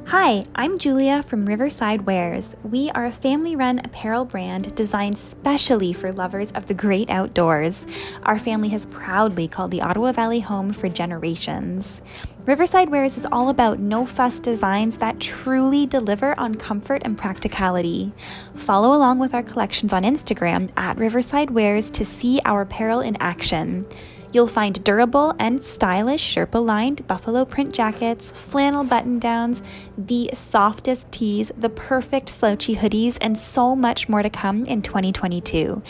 [0.07, 2.55] Hi, I'm Julia from Riverside Wares.
[2.63, 7.85] We are a family run apparel brand designed specially for lovers of the great outdoors.
[8.23, 12.01] Our family has proudly called the Ottawa Valley home for generations.
[12.45, 18.11] Riverside Wares is all about no fuss designs that truly deliver on comfort and practicality.
[18.53, 23.15] Follow along with our collections on Instagram at Riverside Wares to see our apparel in
[23.21, 23.85] action.
[24.33, 29.61] You'll find durable and stylish Sherpa lined buffalo print jackets, flannel button downs,
[29.95, 35.83] the softest tees, the perfect slouchy hoodies, and so much more to come in 2022.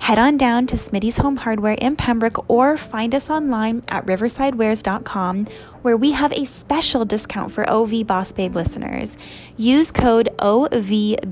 [0.00, 5.46] Head on down to Smitty's Home Hardware in Pembroke or find us online at riversidewares.com
[5.86, 9.16] where we have a special discount for OV Boss Babe listeners.
[9.56, 11.22] Use code OVBBRW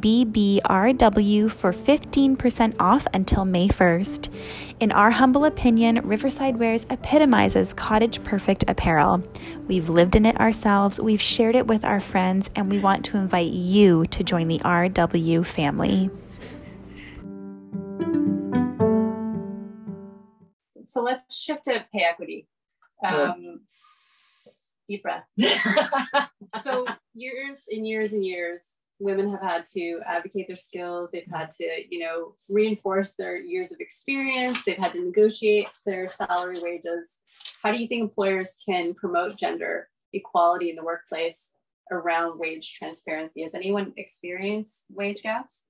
[1.51, 4.29] for 15% off until May 1st.
[4.81, 9.23] In our humble opinion, Riverside Wares epitomizes cottage perfect apparel.
[9.69, 13.17] We've lived in it ourselves, we've shared it with our friends, and we want to
[13.17, 16.11] invite you to join the RW family.
[20.83, 22.49] So let's shift to pay equity.
[23.05, 23.61] Um,
[24.89, 25.25] deep breath.
[26.63, 31.11] so years and years and years, women have had to advocate their skills.
[31.13, 34.63] They've had to, you know, reinforce their years of experience.
[34.65, 37.21] They've had to negotiate their salary wages.
[37.63, 41.53] How do you think employers can promote gender equality in the workplace
[41.91, 43.43] around wage transparency?
[43.43, 45.67] Has anyone experienced wage gaps?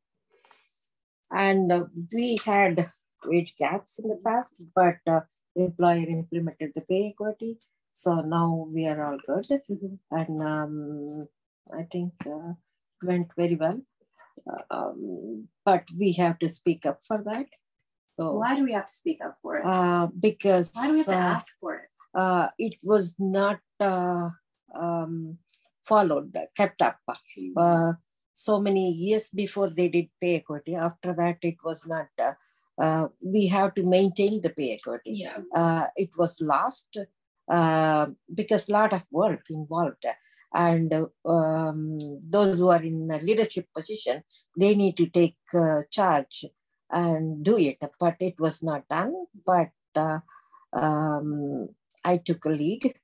[1.30, 2.86] And uh, we had
[3.24, 5.20] wage gaps in the past, but uh,
[5.56, 7.58] employer implemented the pay equity.
[7.92, 9.46] So now we are all good.
[10.10, 11.28] And um,
[11.72, 12.52] I think uh,
[13.04, 13.80] went very well.
[14.70, 17.46] Um, but we have to speak up for that.
[18.18, 19.66] So Why do we have to speak up for it?
[19.66, 21.88] uh, because Why do we have to uh, ask for it?
[22.14, 24.28] uh, it was not uh,
[24.74, 25.38] um,
[25.84, 26.98] followed, kept up.
[27.56, 27.92] Uh,
[28.32, 30.74] so many years before they did pay equity.
[30.74, 32.08] After that, it was not.
[32.18, 32.32] Uh,
[32.80, 35.24] uh, we have to maintain the pay equity.
[35.24, 35.38] Yeah.
[35.54, 36.98] Uh, it was lost
[37.48, 40.04] uh, because a lot of work involved,
[40.54, 40.92] and
[41.26, 44.22] um, those who are in a leadership position,
[44.58, 46.44] they need to take uh, charge
[46.90, 47.78] and do it.
[48.00, 49.14] But it was not done.
[49.44, 50.20] But uh,
[50.72, 51.68] um,
[52.04, 52.94] I took a lead,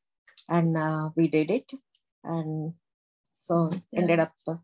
[0.48, 1.72] and uh, we did it,
[2.24, 2.74] and
[3.32, 4.54] so ended up uh,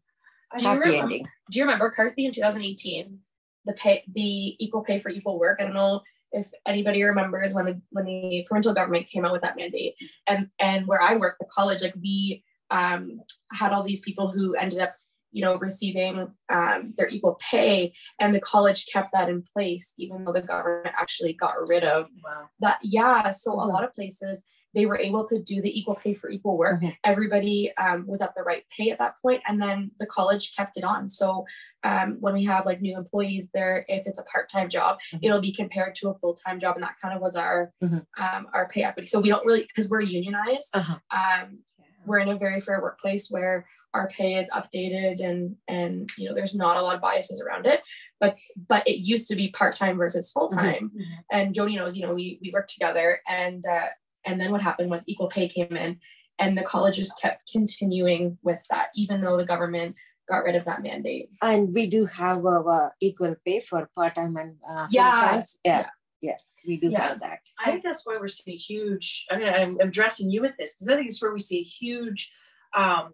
[0.52, 1.26] happy remember- ending.
[1.50, 3.20] do you remember Carthy in 2018
[3.64, 6.00] the pay the equal pay for equal work i don't know
[6.32, 9.94] if anybody remembers when the when the provincial government came out with that mandate
[10.26, 13.20] and and where i work the college like we um
[13.52, 14.94] had all these people who ended up
[15.32, 20.24] you know receiving um, their equal pay and the college kept that in place even
[20.24, 22.48] though the government actually got rid of Wow.
[22.60, 23.72] that yeah so a Mhm.
[23.72, 24.44] lot of places
[24.76, 26.94] they were able to do the equal pay for equal work Mhm.
[27.02, 30.76] everybody um, was at the right pay at that point and then the college kept
[30.76, 31.44] it on so
[31.82, 35.20] um, when we have like new employees there if it's a part-time job Mhm.
[35.22, 38.06] it'll be compared to a full-time job and that kind of was our Mhm.
[38.18, 40.98] um, our pay equity so we don't really because we're unionized Uh-huh.
[41.10, 41.58] um,
[42.04, 46.34] we're in a very fair workplace where our pay is updated and and you know
[46.34, 47.80] there's not a lot of biases around it
[48.20, 48.36] but
[48.68, 50.92] but it used to be part-time versus full-time
[51.32, 53.86] and jody knows you know we we worked together and uh,
[54.26, 55.98] and then what happened was equal pay came in
[56.38, 59.94] and the colleges kept continuing with that even though the government
[60.28, 64.56] got rid of that mandate And we do have uh, equal pay for part-time and
[64.68, 65.60] uh, Yeah, full-times.
[65.64, 65.86] Yeah,
[66.20, 67.00] yeah, we do Yes.
[67.10, 67.38] have that.
[67.64, 69.26] I think that's why we're seeing a huge.
[69.30, 71.62] I mean, I'm addressing you with this because I think it's where we see a
[71.62, 72.32] huge
[72.76, 73.12] um,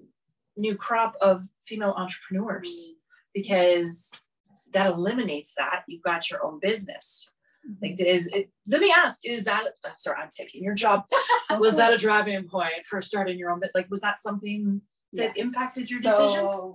[0.57, 2.93] new crop of female entrepreneurs
[3.35, 4.23] because
[4.73, 5.85] that eliminates that.
[5.87, 7.31] You've got your own business.
[7.81, 8.51] Like, is it?
[8.67, 9.65] Let me ask: Is that?
[9.85, 11.05] I'm sorry, I'm taking your job.
[11.59, 13.61] was that a driving point for starting your own?
[13.61, 14.81] But like, was that something
[15.13, 15.47] that Yes.
[15.47, 16.75] impacted your So, decision?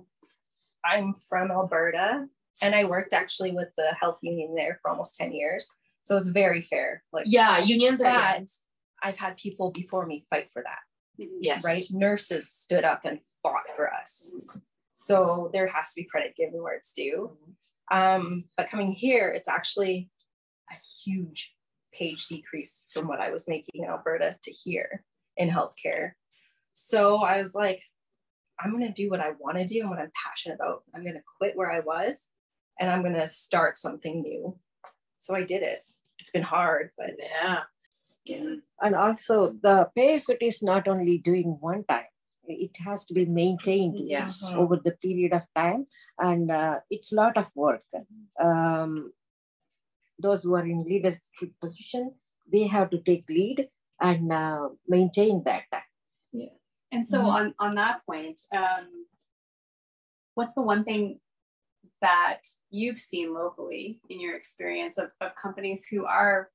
[0.84, 2.26] I'm from Alberta
[2.62, 5.68] and I worked actually with the health union there for almost 10 years.
[6.02, 7.02] So it's very fair.
[7.12, 8.48] Like yeah unions are but
[9.02, 10.78] I've had people before me fight for that.
[11.40, 11.64] Yes.
[11.64, 11.82] Right?
[11.90, 14.30] Nurses stood up and fought for us.
[14.94, 17.36] So there has to be credit given where it's due.
[17.90, 20.10] Um, but coming here, it's actually
[20.70, 21.54] a huge
[21.92, 25.04] page decrease from what I was making in Alberta to here
[25.36, 26.12] in healthcare.
[26.72, 27.80] So I was like,
[28.60, 30.82] I'm going to do what I want to do and what I'm passionate about.
[30.94, 32.28] I'm going to quit where I was
[32.80, 34.56] and I'm going to start something new.
[35.16, 35.80] So I did it.
[36.18, 37.60] It's been hard, but Yeah.
[38.24, 38.54] yeah.
[38.82, 42.04] And also the pay equity is not only doing one time,
[42.46, 44.52] it has to be maintained Yes.
[44.54, 45.86] over the period of time.
[46.18, 47.82] And uh, it's a lot of work.
[48.40, 49.12] Um,
[50.18, 52.14] those who are in leadership position,
[52.50, 53.68] they have to take lead
[54.00, 55.64] and uh, maintain that.
[56.32, 56.50] Yeah.
[56.92, 57.32] And so Mhm.
[57.34, 59.06] on on that point, um,
[60.34, 61.20] what's the one thing
[62.00, 66.50] that you've seen locally in your experience of, of companies who are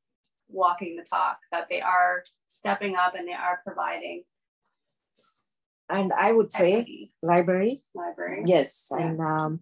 [0.47, 4.23] walking the talk, that they are stepping up and they are providing
[5.89, 8.43] And I would say equity library, library?
[8.45, 9.05] Yes, Yeah.
[9.07, 9.59] and um,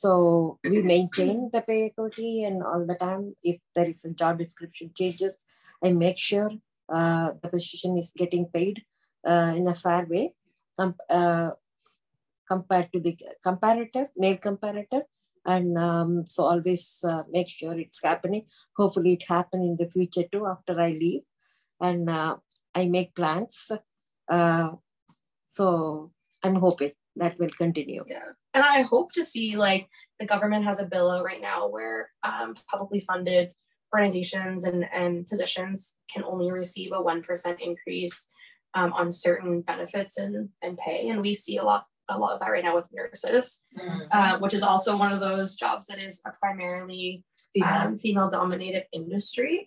[0.00, 3.36] so we maintain the pay equity and all the time.
[3.44, 5.46] If there is a job description changes,
[5.84, 6.50] I make sure
[6.92, 8.82] uh, the position is getting paid
[9.24, 10.32] uh, in a fair way
[10.76, 11.50] com- uh,
[12.50, 15.04] compared to the comparative, male comparative.
[15.46, 18.46] And um, so always uh, make sure it's happening.
[18.76, 21.22] Hopefully it happen in the future too after I leave.
[21.80, 22.38] And uh,
[22.74, 23.70] I make plans.
[24.28, 24.70] Uh,
[25.44, 26.10] so
[26.42, 28.04] I'm hoping that will continue.
[28.08, 28.32] Yeah.
[28.54, 29.88] And I hope to see like
[30.18, 33.52] the government has a bill out right now where um, publicly funded
[33.94, 38.28] organizations and, and positions can only receive a 1% increase
[38.74, 41.08] um, on certain benefits and, and pay.
[41.08, 43.62] And we see a lot a lot of that right now with nurses,
[44.12, 47.24] uh, which is also one of those jobs that is a primarily
[47.64, 49.66] um, female dominated industry.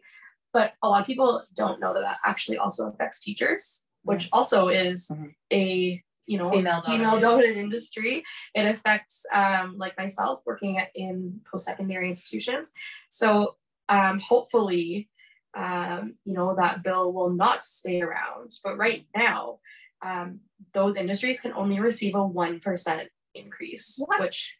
[0.53, 4.67] But a lot of people don't know that that actually also affects teachers, which also
[4.67, 5.34] is Mhm.
[5.51, 7.21] a you know Female female dominated.
[7.27, 8.23] dominated industry.
[8.53, 12.71] It affects um, like myself working at, in post secondary institutions.
[13.09, 13.55] So
[13.89, 15.09] um, hopefully,
[15.55, 18.51] um, you know that bill will not stay around.
[18.63, 19.59] But right now,
[20.01, 20.41] um,
[20.73, 24.19] those industries can only receive a one percent increase, What?
[24.19, 24.57] which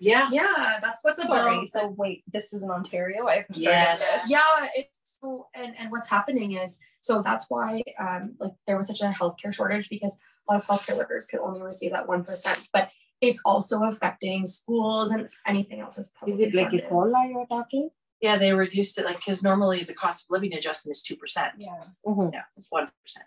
[0.00, 0.28] Yeah.
[0.32, 1.50] Yeah, that's what the Sorry.
[1.60, 3.26] bill- So wait, this is in Ontario.
[3.28, 4.26] I've heard of Yes.
[4.28, 4.40] Yeah,
[4.76, 9.00] it's so and and what's happening is so that's why um like there was such
[9.02, 10.18] a healthcare shortage because
[10.48, 12.90] a lot of healthcare workers could only receive that one percent, but
[13.20, 16.82] it's also affecting schools and anything else is Is it like a.
[16.82, 17.90] COLA you're talking?
[18.20, 21.52] Yeah, they reduced it like because normally the cost of living adjustment is two percent.
[21.58, 21.84] Yeah.
[22.06, 22.32] Mhm.
[22.32, 23.26] Yeah, it's one percent.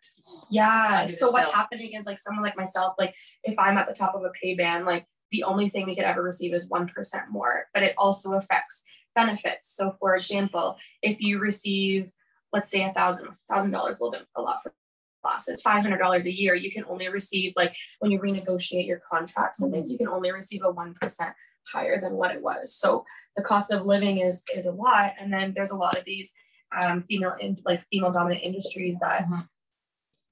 [0.50, 1.06] Yeah.
[1.06, 1.56] So what's bill.
[1.56, 3.14] happening is like someone like myself, like
[3.44, 6.06] if I'm at the top of a pay band, like the only thing we could
[6.06, 8.84] ever receive is one percent more, but it also affects
[9.16, 9.76] benefits.
[9.76, 12.12] So for example, if you receive,
[12.52, 14.74] let's say a thousand, thousand dollars, a little bit a lot for
[15.22, 19.02] classes, five hundred dollars a year, you can only receive like when you renegotiate your
[19.12, 21.34] contracts and things, you can only receive a one percent
[21.72, 22.76] higher than what it was.
[22.76, 23.06] So
[23.36, 25.14] the cost of living is is a lot.
[25.20, 26.34] And then there's a lot of these
[26.80, 29.26] um, female in like female dominant industries that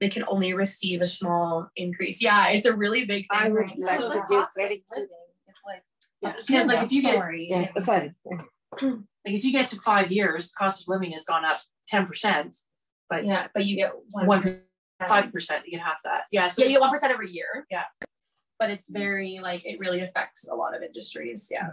[0.00, 2.22] they can only receive a small increase.
[2.22, 3.40] Yeah, it's a really big thing.
[3.40, 5.00] I would right like So to the give cost of credit to.
[5.00, 5.08] living
[5.48, 5.82] is like
[6.22, 7.46] Yeah, because like if you get Sorry.
[7.50, 8.14] Yeah, sorry.
[8.82, 11.58] like if you get to five years, cost of living has gone up
[11.88, 12.56] ten percent,
[13.10, 14.42] but yeah, but you get one one
[15.06, 16.24] five percent, you get half that.
[16.32, 16.48] Yeah.
[16.48, 17.66] So Yeah, you get one every year.
[17.70, 17.84] Yeah.
[18.58, 21.48] But it's very like it really affects a lot of industries.
[21.52, 21.70] Yeah.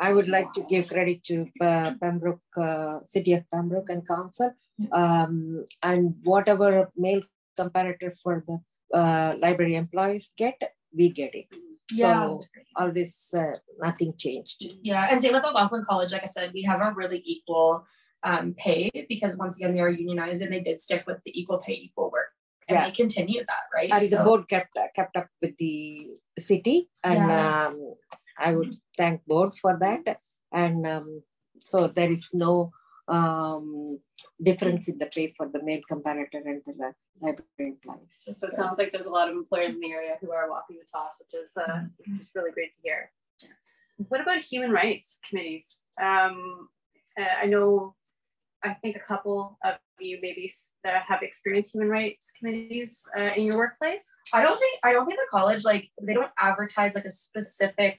[0.00, 4.52] I would like to give credit to uh, Pembroke, uh, City of Pembroke and Council.
[4.92, 7.22] Um, and whatever male
[7.58, 10.60] comparator for the uh, library employees get,
[10.96, 11.46] we get it.
[11.90, 14.64] Yeah, So that's all this, uh, nothing changed.
[14.82, 16.12] Yeah, and same with Algonquin College.
[16.12, 17.86] Like I said, we have a really equal
[18.22, 21.58] um, pay because once again we are unionized and they did stick with the equal
[21.58, 22.27] pay, equal work,
[22.68, 22.84] and Yeah.
[22.84, 23.90] they continued that, right?
[23.90, 26.08] And the board kept, kept up with the
[26.38, 27.66] city and Yeah.
[27.66, 27.94] um,
[28.38, 30.18] I would thank board for that.
[30.52, 31.22] And um,
[31.64, 32.72] so there is no
[33.08, 33.98] um,
[34.42, 38.14] difference in the pay for the male comparator and the library employees.
[38.38, 40.76] So it sounds like there's a lot of employers in the area who are walking
[40.76, 43.10] the talk, which is uh, which is really great to hear.
[44.08, 45.82] What about human rights committees?
[46.00, 46.68] Um,
[47.18, 47.96] uh, I know,
[48.62, 50.52] I think a couple of you maybe
[50.84, 54.06] that have experienced human rights committees uh, in your workplace.
[54.32, 57.98] I don't think I don't think the college like they don't advertise like a specific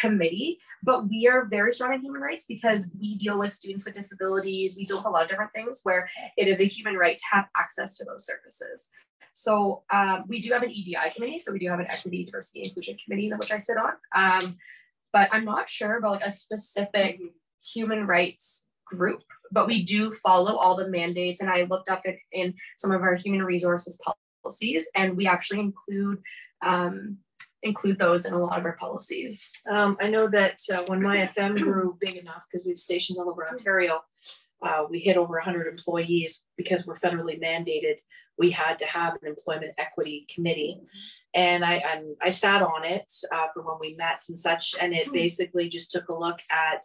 [0.00, 3.94] committee, but we are very strong in human rights because we deal with students with
[3.94, 4.76] disabilities.
[4.76, 7.24] We deal with a lot of different things where it is a human right to
[7.32, 8.90] have access to those services.
[9.32, 12.62] So um, we do have an EDI committee, so we do have an equity, diversity,
[12.64, 13.92] inclusion committee, which I sit on.
[14.14, 14.56] Um,
[15.12, 17.20] but I'm not sure about like a specific
[17.62, 21.40] human rights group, but we do follow all the mandates.
[21.40, 24.00] And I looked up it in some of our human resources
[24.42, 26.22] policies, and we actually include
[26.62, 27.18] um,
[27.62, 29.52] include those in a lot of our policies.
[29.68, 33.18] Um, I know that uh, when my FM grew big enough, because we have stations
[33.18, 34.02] all over Ontario,
[34.62, 37.98] uh, we hit over 100 employees because we're federally mandated.
[38.38, 40.80] We had to have an employment equity committee,
[41.34, 44.74] and I and I sat on it uh, for when we met and such.
[44.80, 46.84] And it basically just took a look at.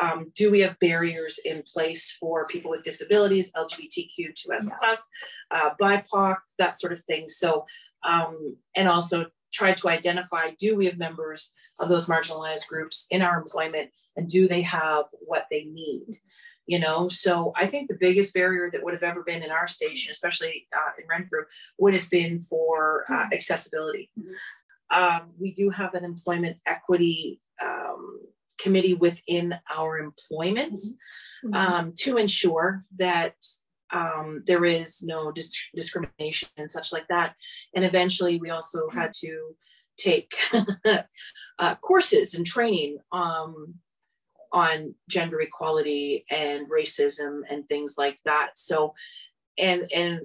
[0.00, 5.08] Um, do we have barriers in place for people with disabilities, LGBTQ2S plus,
[5.50, 7.28] uh, BIPOC, that sort of thing?
[7.28, 7.66] So,
[8.04, 13.22] um, and also try to identify do we have members of those marginalized groups in
[13.22, 16.18] our employment and do they have what they need?
[16.66, 19.66] You know so i think the biggest barrier that would have ever been in our
[19.66, 21.44] station especially uh, in renfrew
[21.78, 24.10] would have been for uh, accessibility.
[24.90, 28.20] Um, we do have an employment equity um,
[28.62, 30.78] committee within our employment
[31.52, 33.34] um, to ensure that
[33.92, 37.34] um, there is no dis- discrimination and such like that.
[37.74, 39.54] And eventually, we also had to
[39.98, 40.32] take
[41.58, 43.74] uh, courses and training um,
[44.52, 48.50] on gender equality and racism and things like that.
[48.56, 48.94] So,
[49.58, 50.20] and and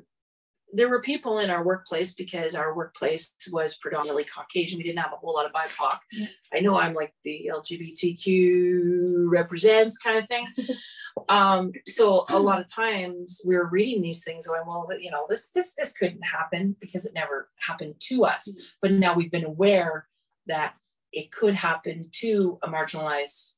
[0.74, 4.78] there were people in our workplace because our workplace was predominantly Caucasian.
[4.78, 5.98] We didn't have a whole lot of BIPOC.
[6.54, 10.46] I know I'm like the LGBTQ represents kind of thing.
[11.30, 15.26] um, so a lot of times we were reading these things going, well, you know,
[15.30, 18.76] this this this couldn't happen because it never happened to us.
[18.82, 20.08] But now we've been aware
[20.48, 20.74] that
[21.14, 23.54] it could happen to a marginalized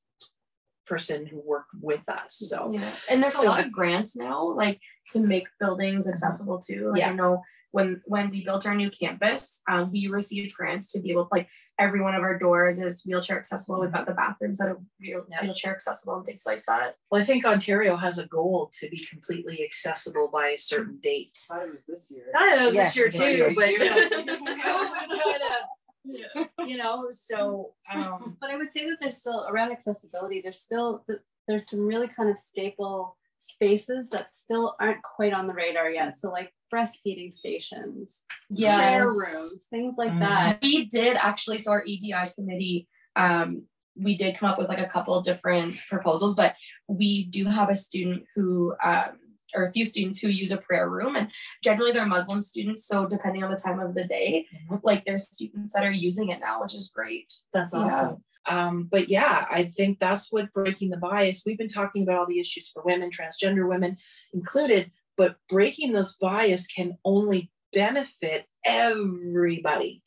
[0.89, 2.35] person who worked with us.
[2.49, 4.79] So Yeah, and there's So- a lot of grants now, like
[5.11, 6.89] to make buildings accessible too.
[6.91, 7.11] Like Yeah.
[7.11, 7.41] I know
[7.71, 11.29] when when we built our new campus, um, we received grants to be able to
[11.31, 11.47] like
[11.77, 13.79] every one of our doors is wheelchair accessible.
[13.79, 15.41] We've got the bathrooms that are wheel- Yeah.
[15.43, 16.95] wheelchair accessible and things like that.
[17.09, 21.37] well, I think Ontario has a goal to be completely accessible by a certain date.
[21.47, 22.25] thought it was this year.
[22.35, 25.59] I know it was this year too, but COVID kind of,
[26.65, 31.05] you know, so um, But I would say that there's still around accessibility, there's still
[31.47, 36.17] there's some really kind of staple spaces that still aren't quite on the radar yet.
[36.17, 38.23] So like breastfeeding stations,
[38.55, 40.19] prayer rooms, things like Mhm.
[40.19, 40.59] that.
[40.61, 43.63] We did actually, so our EDI committee um,
[43.95, 46.55] we did come up with like a couple different proposals, but
[46.87, 49.19] we do have a student who, um,
[49.55, 51.31] or a few students who use a prayer room, and
[51.63, 52.85] generally they're Muslim students.
[52.85, 54.45] So depending on the time of the day,
[54.83, 57.33] like there's students that are using it now, which is great.
[57.53, 57.79] That's Yeah.
[57.79, 58.23] awesome.
[58.47, 61.43] Um, but yeah, I think that's what breaking the bias.
[61.45, 63.97] We've been talking about all the issues for women, transgender women
[64.33, 70.01] included, but breaking those bias can only benefit everybody.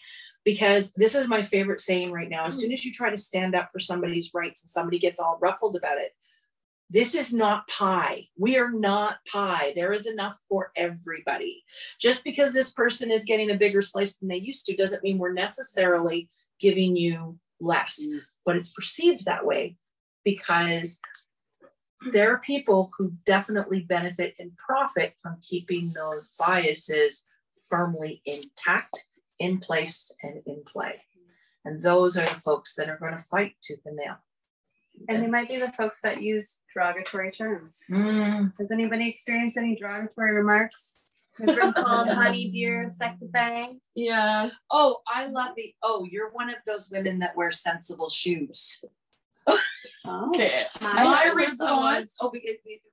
[0.44, 2.46] Because this is my favorite saying right now.
[2.46, 5.38] As soon as you try to stand up for somebody's rights and somebody gets all
[5.40, 6.16] ruffled about it,
[6.92, 8.28] this is not pie.
[8.36, 9.72] We are not pie.
[9.74, 11.64] There is enough for everybody.
[11.98, 15.16] Just because this person is getting a bigger slice than they used to doesn't mean
[15.16, 16.28] we're necessarily
[16.60, 18.20] giving you less, Mm.
[18.44, 19.76] but it's perceived that way
[20.22, 21.00] because
[22.10, 27.26] there are people who definitely benefit and profit from keeping those biases
[27.70, 29.08] firmly intact,
[29.38, 31.00] in place, and in play.
[31.64, 34.16] And those are the folks that are going to fight tooth and nail.
[35.08, 37.82] And they might be the folks that use derogatory terms.
[37.90, 41.14] Mm, Has anybody experienced any derogatory remarks?
[41.38, 43.80] Has been called honey, dear, sexy thing.
[43.94, 44.50] Yeah.
[44.70, 45.74] Oh, I love the.
[45.82, 48.82] Oh, you're one of those women that wear sensible shoes.
[50.04, 50.64] Oh, Okay.
[50.80, 51.36] My one.
[51.36, 52.32] response, oh,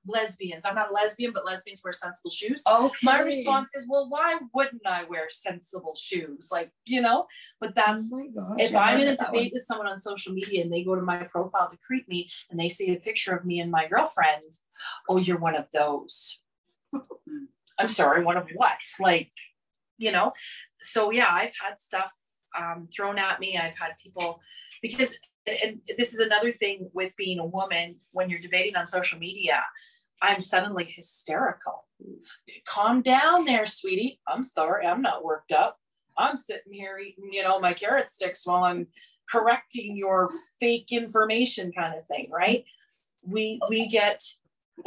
[0.06, 0.64] lesbians.
[0.64, 2.62] I'm not a lesbian, but lesbians wear sensible shoes.
[2.70, 2.94] Okay.
[3.02, 6.48] My response is, well, why wouldn't I wear sensible shoes?
[6.52, 7.26] Like, you know,
[7.60, 10.62] but that's Oh gosh, if I I'm in a debate with someone on social media
[10.62, 13.44] and they go to my profile to creep me and they see a picture of
[13.44, 14.44] me and my girlfriend,
[15.08, 16.38] oh, you're one of those.
[17.78, 18.78] I'm sorry, one of what?
[19.00, 19.32] Like,
[19.98, 20.32] you know,
[20.80, 22.12] so yeah, I've had stuff
[22.58, 23.56] um, thrown at me.
[23.56, 24.40] I've had people
[24.82, 29.18] because, and, this is another thing with being a woman when you're debating on social
[29.18, 29.62] media,
[30.22, 31.86] I'm suddenly hysterical.
[32.66, 34.20] Calm down there, sweetie.
[34.28, 35.78] I'm sorry, I'm not worked up.
[36.16, 38.86] I'm sitting here eating, you know, my carrot sticks while I'm
[39.30, 40.30] correcting your
[40.60, 42.64] fake information kind of thing, right?
[43.22, 44.22] We we get.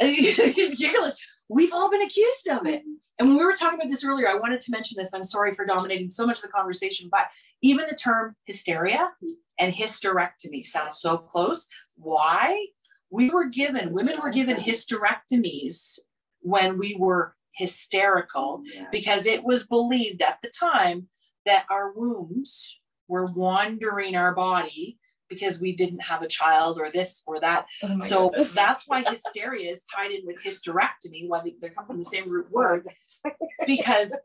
[1.48, 2.82] We've all been accused of it.
[3.18, 5.14] And when we were talking about this earlier, I wanted to mention this.
[5.14, 7.26] I'm sorry for dominating so much of the conversation, but
[7.62, 9.10] even the term hysteria
[9.58, 11.66] and hysterectomy sound so close.
[11.96, 12.66] Why?
[13.10, 15.98] We were given, women were given hysterectomies
[16.40, 21.08] when we were hysterical because it was believed at the time
[21.46, 22.78] that our wombs
[23.08, 24.98] were wandering our body
[25.28, 27.66] because we didn't have a child or this or that.
[27.82, 28.54] Oh so goodness.
[28.54, 32.50] that's why hysteria is tied in with hysterectomy, why they come from the same root
[32.50, 32.86] word,
[33.66, 34.18] because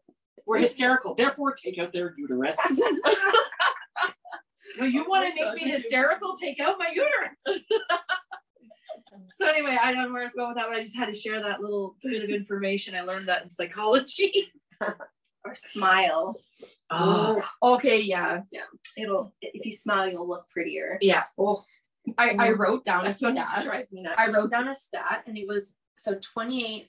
[0.45, 1.13] we're hysterical.
[1.13, 2.59] Therefore, take out their uterus.
[4.77, 6.35] no, you want to make me hysterical?
[6.37, 7.65] Take out my uterus.
[9.33, 11.07] so anyway, I don't know where I was going with that, but I just had
[11.07, 12.95] to share that little bit of information.
[12.95, 14.51] I learned that in psychology.
[15.45, 16.35] Or smile.
[16.89, 18.41] Oh, Okay, yeah.
[18.51, 18.63] Yeah.
[18.97, 20.97] It'll if you smile, you'll look prettier.
[20.99, 21.23] yeah.
[21.37, 21.63] Oh,
[22.17, 22.61] I, I mm-hmm.
[22.61, 23.63] wrote down a That's stat.
[23.63, 24.15] drives me nuts.
[24.17, 26.87] I wrote down a stat and it was so 28%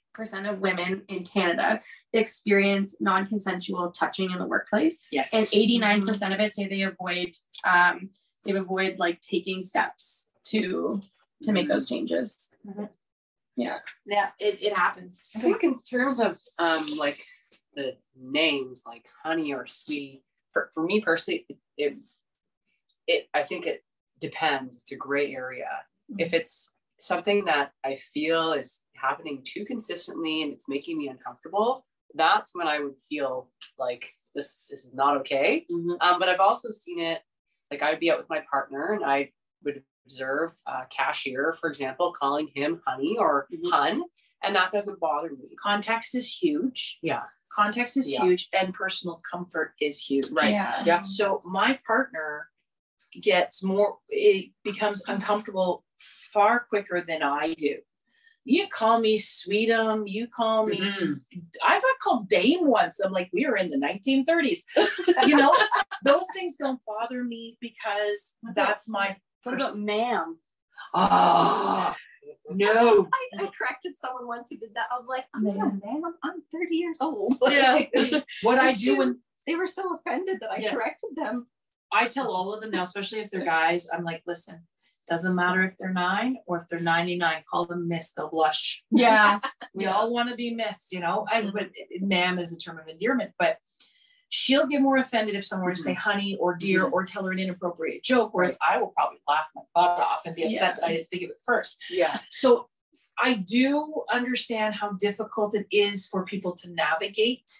[0.48, 1.80] of women in Canada
[2.12, 5.34] experience non-consensual touching in the workplace yes.
[5.34, 7.34] and 89% of it say they avoid
[7.64, 8.10] um
[8.44, 11.00] they avoid like taking steps to
[11.42, 12.54] to make those changes.
[13.56, 13.78] Yeah.
[14.06, 15.32] yeah, it, it happens.
[15.36, 17.16] I think in terms of um like
[17.74, 20.22] the names like honey or sweetie,
[20.52, 21.96] for, for me personally, it, it
[23.06, 23.84] it I think it
[24.20, 24.80] depends.
[24.80, 25.68] It's a gray area.
[26.18, 31.86] If it's something that I feel is happening too consistently and it's making me uncomfortable,
[32.14, 34.04] that's when I would feel like
[34.34, 35.66] this, this is not okay.
[36.00, 37.20] Um, but I've also seen it
[37.70, 39.30] like I'd be out with my partner and I
[39.64, 44.02] would observe a cashier, for example, calling him honey or hun,
[44.42, 45.54] and that doesn't bother me.
[45.62, 46.98] Context is huge.
[47.02, 47.22] Yeah.
[47.52, 48.22] Context is Yeah.
[48.22, 50.30] huge and personal comfort is huge.
[50.30, 50.52] Right.
[50.52, 50.82] Yeah.
[50.84, 51.02] Yeah.
[51.02, 52.48] So my partner
[53.20, 57.76] gets more, it becomes uncomfortable far quicker than I do.
[58.44, 61.20] You call me sweetum, you call me, Mhm.
[61.62, 62.98] I got called dame once.
[62.98, 64.60] I'm like, we were in the 1930s.
[65.26, 65.52] you know,
[66.04, 70.38] those things don't bother me because that's my What about ma'am?
[70.94, 71.94] Ah,
[72.50, 73.08] no.
[73.12, 74.86] I, I corrected someone once who did that.
[74.90, 75.86] I was like, I'm not a.
[75.86, 77.34] I'm, I'm 30 years old.
[77.50, 77.82] Yeah.
[78.42, 80.72] What I do just- when they were so offended that I Yeah.
[80.74, 81.46] corrected them.
[81.92, 84.62] I tell all of them now, especially if they're guys, I'm like, listen,
[85.08, 88.82] doesn't matter if they're nine or if they're 99, call them miss, they'll blush.
[88.90, 89.40] Yeah.
[89.72, 91.56] We all want to be missed, you know, and mm-hmm.
[91.56, 91.68] but
[92.00, 93.58] ma'am is a term of endearment, but
[94.30, 96.10] she'll get more offended if someone were to say mm-hmm.
[96.10, 96.94] honey or dear mm-hmm.
[96.94, 100.34] or tell her an inappropriate joke, whereas I will probably laugh my butt off and
[100.34, 101.82] be upset that I didn't think of it first.
[101.88, 102.18] Yeah.
[102.30, 102.68] So
[103.18, 107.50] I do understand how difficult it is for people to navigate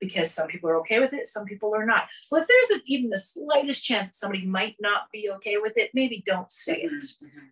[0.00, 2.08] because some people are okay with it, some people are not.
[2.30, 5.76] Well, if there's a, even the slightest chance that somebody might not be okay with
[5.76, 7.04] it, maybe don't say it.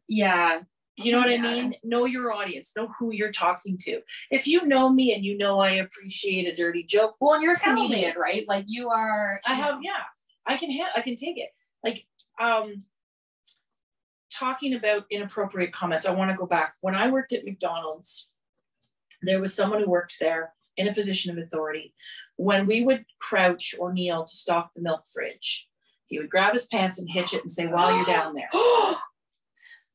[0.08, 0.60] Yeah.
[0.96, 1.38] Do you know what Yeah.
[1.38, 1.74] I mean?
[1.82, 4.00] Know your audience, know who you're talking to.
[4.30, 7.52] If you know me and you know I appreciate a dirty joke, Well, and you're
[7.52, 8.46] a comedian, right?
[8.46, 9.40] Like you are.
[9.44, 10.02] I have, yeah,
[10.46, 11.50] I can ha- I can take it.
[11.82, 12.06] Like
[12.40, 12.84] um
[14.32, 16.74] talking about inappropriate comments, I want to go back.
[16.80, 18.28] When I worked at McDonald's,
[19.22, 21.94] there was someone who worked there in a position of authority.
[22.36, 25.68] When we would crouch or kneel to stock the milk fridge,
[26.06, 28.50] he would grab his pants and hitch it and say, while you're down there.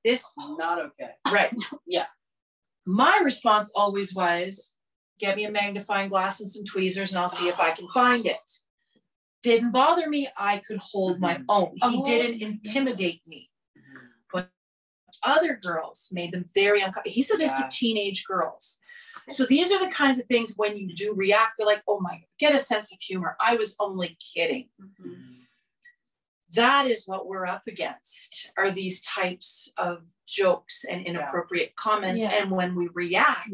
[0.03, 1.11] this is Not okay.
[1.31, 1.53] Right.
[1.87, 2.05] Yeah.
[2.85, 4.73] My response always was
[5.19, 8.25] get me a magnifying glass and some tweezers and I'll see if I can find
[8.25, 8.37] it.
[9.43, 10.27] Didn't bother me.
[10.37, 11.43] I could hold my mm-hmm.
[11.49, 11.71] own.
[11.75, 13.47] He Oh, didn't intimidate me.
[15.23, 17.13] Other girls made them very uncomfortable.
[17.13, 18.77] He said this to teenage girls.
[19.29, 22.21] So these are the kinds of things when you do react, they're like, oh my,
[22.39, 23.35] get a sense of humor.
[23.39, 24.69] I was only kidding
[26.55, 32.29] that is what we're up against are these types of jokes and inappropriate comments Yeah.
[32.41, 33.49] and when we react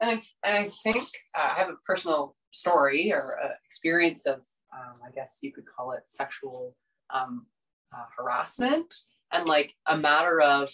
[0.00, 1.04] And I, and I think
[1.36, 4.36] uh, I have a personal story or uh, experience of,
[4.74, 6.74] um, I guess you could call it sexual
[7.10, 7.46] um,
[7.94, 8.92] uh, harassment,
[9.32, 10.70] and like a matter of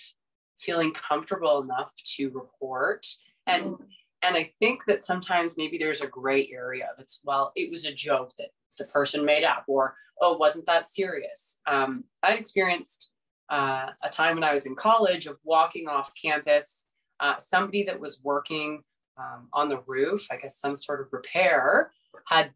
[0.58, 3.06] feeling comfortable enough to report.
[3.46, 3.76] And
[4.22, 6.88] and I think that sometimes maybe there's a gray area.
[6.92, 10.66] Of it's well, it was a joke that the person made up, or oh, wasn't
[10.66, 11.60] that serious?
[11.66, 13.10] Um, I experienced
[13.50, 16.86] uh, a time when I was in college of walking off campus.
[17.20, 18.82] Uh, somebody that was working
[19.18, 21.90] um, on the roof, I guess some sort of repair,
[22.26, 22.52] had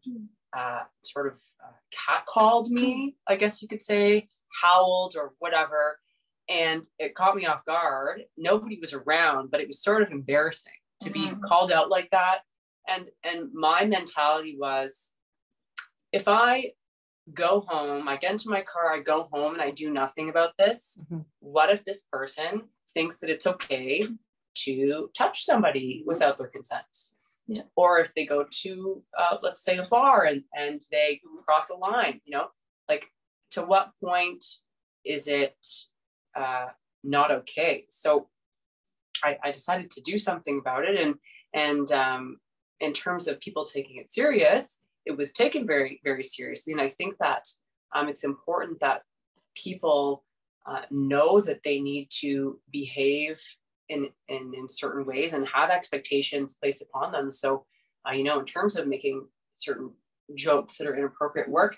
[0.55, 4.27] uh, sort of uh, catcalled me, I guess you could say,
[4.61, 5.99] howled or whatever.
[6.49, 8.23] And it caught me off guard.
[8.37, 12.39] Nobody was around, but it was sort of embarrassing to be called out like that.
[12.87, 15.13] And and my mentality was
[16.11, 16.71] if I
[17.33, 20.57] go home, I get into my car, I go home and I do nothing about
[20.57, 21.25] this, Mhm.
[21.39, 24.07] what if this person thinks that it's okay
[24.55, 26.85] to touch somebody without their consent?
[27.47, 27.63] Yeah.
[27.77, 31.75] Or if they go to, uh, let's say, a bar and, and they cross a
[31.75, 32.49] line, you know,
[32.89, 33.09] like
[33.53, 34.43] to what point
[35.05, 35.55] is it
[36.35, 36.67] uh,
[37.03, 37.85] not okay?
[37.89, 38.29] So
[39.23, 40.99] I, I decided to do something about it.
[40.99, 41.15] And,
[41.53, 42.37] and um,
[42.79, 46.73] in terms of people taking it serious, it was taken very, very seriously.
[46.73, 47.45] And I think that
[47.93, 49.01] um, it's important that
[49.55, 50.23] people
[50.65, 53.39] uh, know that they need to behave
[53.89, 57.31] in, in, in certain ways and have expectations placed upon them.
[57.31, 57.65] So,
[58.07, 59.91] uh, you know, in terms of making certain
[60.35, 61.75] jokes that are inappropriate work,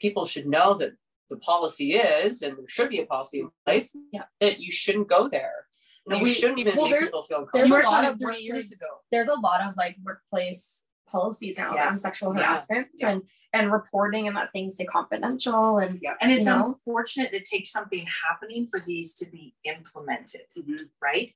[0.00, 0.92] people should know that
[1.30, 4.24] the policy is, and there should be a policy in place, Yeah.
[4.40, 5.66] that you shouldn't go there.
[6.06, 8.40] And you we- shouldn't even well, make there- people feel there's a lot of three
[8.40, 8.86] years ago.
[9.10, 11.86] there's a lot of like workplace policies now Yeah.
[11.86, 13.10] around sexual harassment Yeah.
[13.10, 16.14] and and reporting and that things stay confidential and Yeah.
[16.20, 16.64] And it's know?
[16.66, 20.88] unfortunate that it takes something happening for these to be implemented, Mhm.
[21.02, 21.32] right?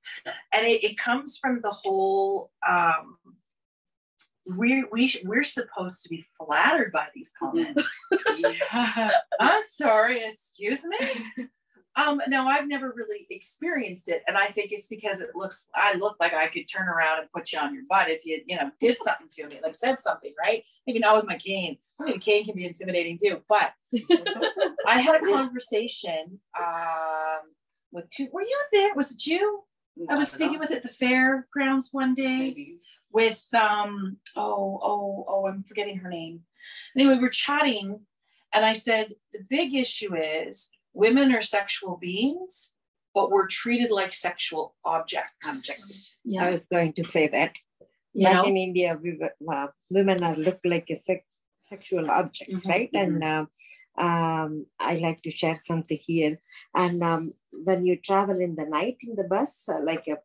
[0.52, 3.18] And it, it comes from the whole um
[4.46, 8.00] we we sh- we're supposed to be flattered by these comments.
[8.38, 9.10] yeah.
[9.40, 11.48] I'm sorry, excuse me.
[11.96, 15.68] Um, no, I've never really experienced it, and I think it's because it looks.
[15.74, 18.42] I look like I could turn around and put you on your butt if you,
[18.46, 20.64] you know, did something to me, like said something, right?
[20.86, 21.78] Maybe not with my cane.
[22.00, 23.42] I mean, cane can be intimidating too.
[23.48, 23.72] But
[24.86, 27.42] I had a conversation um,
[27.92, 28.28] with two.
[28.32, 28.94] Were you there?
[28.94, 29.63] Was it you?
[30.10, 32.78] I was speaking with at the fairgrounds one day maybe.
[33.12, 36.40] with um oh oh oh I'm forgetting her name.
[36.96, 38.00] Anyway, we're chatting,
[38.52, 42.74] and I said the big issue is women are sexual beings,
[43.14, 45.46] but we're treated like sexual objects.
[45.48, 46.18] Objects.
[46.24, 46.44] Yeah.
[46.44, 47.52] I was going to say that.
[48.12, 48.44] You Back know?
[48.44, 51.24] in India, we were, uh, women are looked like a sex,
[51.60, 52.90] sexual objects, Mhm, right?
[52.94, 53.46] And uh,
[53.98, 56.40] um, I like to share something here.
[56.74, 57.34] And um,
[57.64, 60.16] when you travel in the night in the bus, uh, like uh,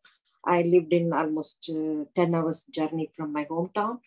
[0.44, 3.98] I lived in almost uh, 10 hours journey from my hometown,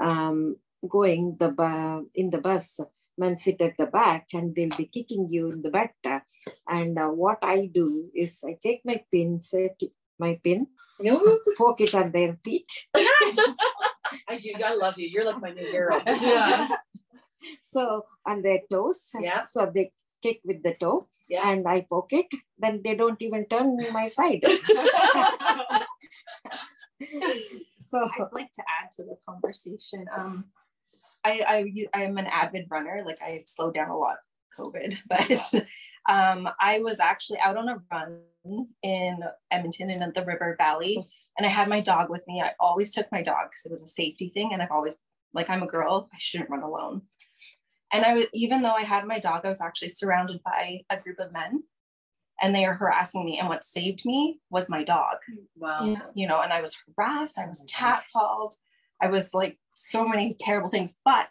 [0.00, 0.56] um,
[0.88, 2.80] going the bu- in the bus,
[3.16, 5.94] men sit at the back and they'll be kicking you in the back.
[6.06, 6.20] uh,
[6.68, 9.80] And uh, what I do is I take my pin, set
[10.18, 10.66] my pin,
[11.58, 12.70] poke it on their feet.
[14.28, 14.52] I do.
[14.64, 15.08] I love you.
[15.08, 16.00] You're like my new hero.
[16.06, 16.68] Yeah.
[17.62, 19.10] So on their toes.
[19.18, 19.44] Yeah.
[19.44, 19.92] So they
[20.22, 21.08] kick with the toe.
[21.28, 21.50] Yeah.
[21.50, 22.26] And I poke it,
[22.58, 24.42] then they don't even turn my side.
[27.82, 30.06] so I'd like to add to the conversation.
[30.16, 30.46] Um,
[31.24, 31.40] I,
[31.94, 33.02] I I'm an avid runner.
[33.04, 34.16] Like I've slowed down a lot,
[34.58, 35.64] COVID, but
[36.08, 38.20] Um, I was actually out on a run
[38.82, 39.20] in
[39.50, 41.06] Edmonton and in the River Valley,
[41.36, 42.40] and I had my dog with me.
[42.40, 44.98] I always took my dog because it was a safety thing, and I've always
[45.34, 47.02] like I'm a girl, I shouldn't run alone.
[47.92, 51.00] And I was even though I had my dog, I was actually surrounded by a
[51.00, 51.62] group of men,
[52.42, 53.38] and they are harassing me.
[53.38, 55.16] And what saved me was my dog.
[55.56, 55.84] Wow.
[55.84, 56.02] Yeah.
[56.14, 57.38] You know, and I was harassed.
[57.38, 58.54] I was catcalled.
[59.00, 61.30] I was like so many terrible things, but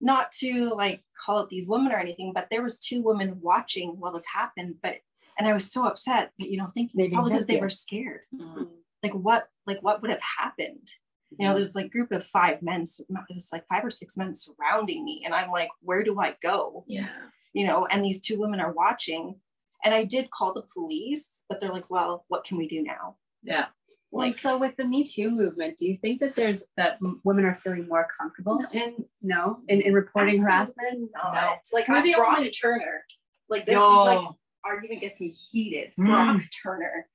[0.00, 3.96] not to like call out these women or anything, but there was two women watching
[3.98, 4.76] while this happened.
[4.82, 4.96] But
[5.38, 7.68] and I was so upset, but you know, thinking They it's probably because they were
[7.68, 8.22] scared.
[8.34, 8.68] Mhm.
[9.02, 10.88] Like what, like what would have happened?
[11.36, 14.16] You know, there's like group of five men, so it was like five or six
[14.16, 16.84] men surrounding me, and I'm like, where do I go?
[16.86, 17.08] Yeah.
[17.52, 19.34] You know, and these two women are watching,
[19.84, 23.16] and I did call the police, but they're like, well, what can we do now?
[23.42, 23.66] Yeah.
[24.10, 27.54] Like, so with the Me Too movement, do you think that there's that women are
[27.56, 30.88] feeling more comfortable in no in, in reporting harassment?
[30.88, 31.32] Absolutely No.
[31.32, 31.58] not.
[31.74, 33.04] Like We're they the Brock only- Turner,
[33.50, 34.04] like this Yo.
[34.04, 34.28] like
[34.64, 35.92] argument gets me heated.
[36.00, 36.06] Mm.
[36.06, 37.06] Brock Turner,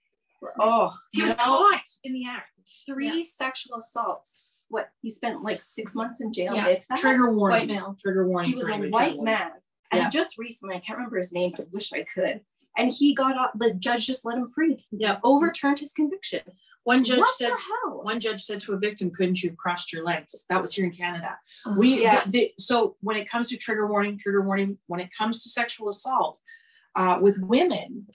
[0.60, 2.52] oh, He was know, caught in the act.
[2.86, 4.66] Three sexual assaults.
[4.70, 6.56] What he spent like six months in jail.
[6.56, 6.80] Yeah.
[6.98, 7.60] Trigger warning.
[7.60, 7.96] White male.
[8.00, 8.50] Trigger warning.
[8.50, 9.52] He was a white man,
[9.92, 10.10] and Yeah.
[10.10, 12.42] just recently, I can't remember his name, but I wish I could.
[12.76, 13.52] And he got off.
[13.56, 14.78] The judge just let him free.
[14.92, 15.20] Yeah.
[15.24, 16.42] overturned his conviction.
[16.86, 18.02] One judge what said the hell?
[18.04, 20.46] one judge said to a victim, couldn't you have crossed your legs?
[20.50, 21.38] That was here in Canada.
[21.66, 22.26] Oh, We Yeah.
[22.26, 25.50] the- the- so when it comes to trigger warning, trigger warning, when it comes to
[25.50, 26.42] sexual assault
[26.96, 28.08] uh, with women,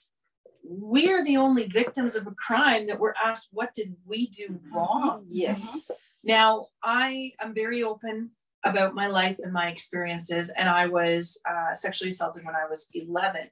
[0.69, 5.25] we're the only victims of a crime that we're asked, what did we do wrong?
[5.31, 6.21] Yes.
[6.27, 8.31] Now, I am very open
[8.65, 12.89] about my life and my experiences, and I was uh, sexually assaulted when I was
[12.93, 13.43] 11.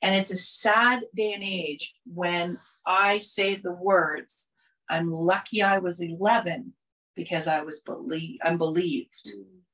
[0.00, 4.50] And it's a sad day and age when I say the words,
[4.88, 6.72] I'm lucky I was 11
[7.16, 9.28] because I was believed, I'm believed.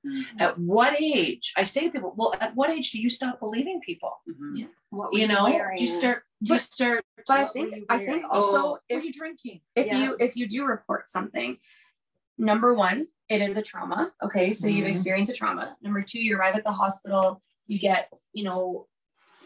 [0.06, 0.40] Mhm.
[0.40, 1.52] At what age?
[1.58, 4.12] I say to people, well, at what age do you stop believing people?
[4.28, 4.68] Mhm.
[4.88, 5.76] What You know, wearing?
[5.76, 8.80] do you start, do you But- start, But I think I think also oh, are
[8.88, 9.60] if you drinking?
[9.74, 9.98] if Yeah.
[9.98, 11.58] you if you do report something
[12.38, 14.90] number one it is a trauma okay so you've Mhm.
[14.90, 18.88] experienced a trauma number two you arrive at the hospital you get you know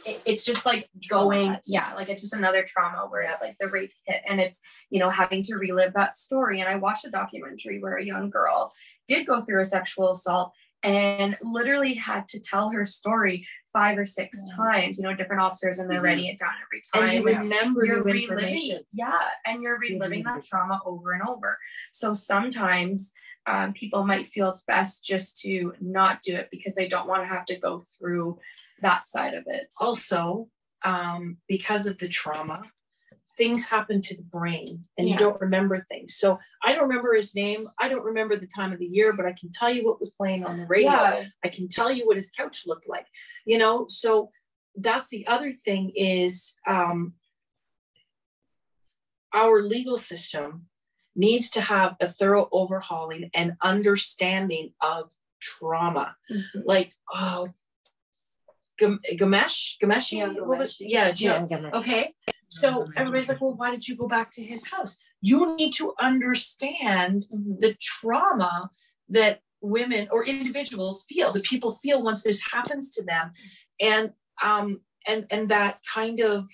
[0.07, 3.67] it, it's just like going yeah like it's just another trauma where it's like the
[3.67, 4.61] rape hit and it's
[4.91, 8.31] you know having to relive that story and i watched a documentary where a young
[8.31, 8.73] girl
[9.09, 10.53] did go through a sexual assault
[10.85, 13.45] and literally had to tell her story
[13.75, 16.05] five or six times you know different officers and they're Mhm.
[16.05, 18.81] writing it down every time And you remember you're reliving, information.
[18.93, 21.59] yeah, and you're reliving that trauma over and over.
[21.93, 23.13] So sometimes
[23.47, 27.23] um, people might feel it's best just to not do it because they don't want
[27.25, 28.39] to have to go through
[28.81, 29.67] that side of it.
[29.81, 30.49] also
[30.85, 32.63] um, because of the trauma
[33.37, 36.15] things happen to the brain and you don't remember things.
[36.17, 37.67] So i don't remember his name.
[37.81, 40.11] I don't remember the time of the year but i can tell you what was
[40.13, 40.91] playing on the radio.
[40.93, 41.25] Yeah.
[41.45, 43.07] i can tell you what his couch looked like
[43.45, 43.87] you know?
[43.89, 44.31] So
[44.77, 47.15] that's the other thing is um,
[49.33, 50.67] our legal system
[51.17, 56.17] needs to have a thorough overhauling and understanding of trauma.
[56.31, 56.63] Mhm.
[56.65, 57.49] like oh
[58.79, 61.47] Gam- Gamesh, Gamesh, Yeah, was- yeah, Yeah.
[61.75, 62.13] Okay,
[62.61, 64.99] so everybody's like, well, why did you go back to his house?
[65.21, 67.59] You need to understand Mhm.
[67.61, 68.71] the trauma
[69.09, 73.33] that women or individuals feel, the people feel once this happens to them,
[73.81, 74.13] and
[74.43, 74.67] um,
[75.07, 76.49] and and that kind of,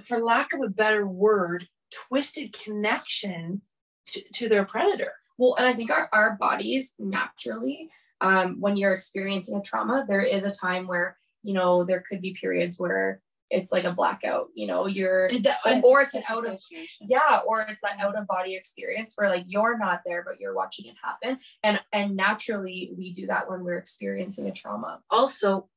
[0.00, 1.60] for lack of a better word,
[2.08, 3.62] twisted connection
[4.06, 5.12] to, to their predator.
[5.38, 10.22] Well, and I think our, our bodies naturally, um, when you're experiencing a trauma, there
[10.22, 13.20] is a time where, you know, there could be periods where
[13.50, 15.58] it's like a blackout, you know, you're, that?
[15.84, 16.60] or, it's an out of,
[17.00, 20.54] yeah, or it's that out of body experience where like you're not there, but you're
[20.54, 21.38] watching it happen.
[21.62, 25.00] And, and naturally we do that when we're experiencing a trauma.
[25.10, 25.68] also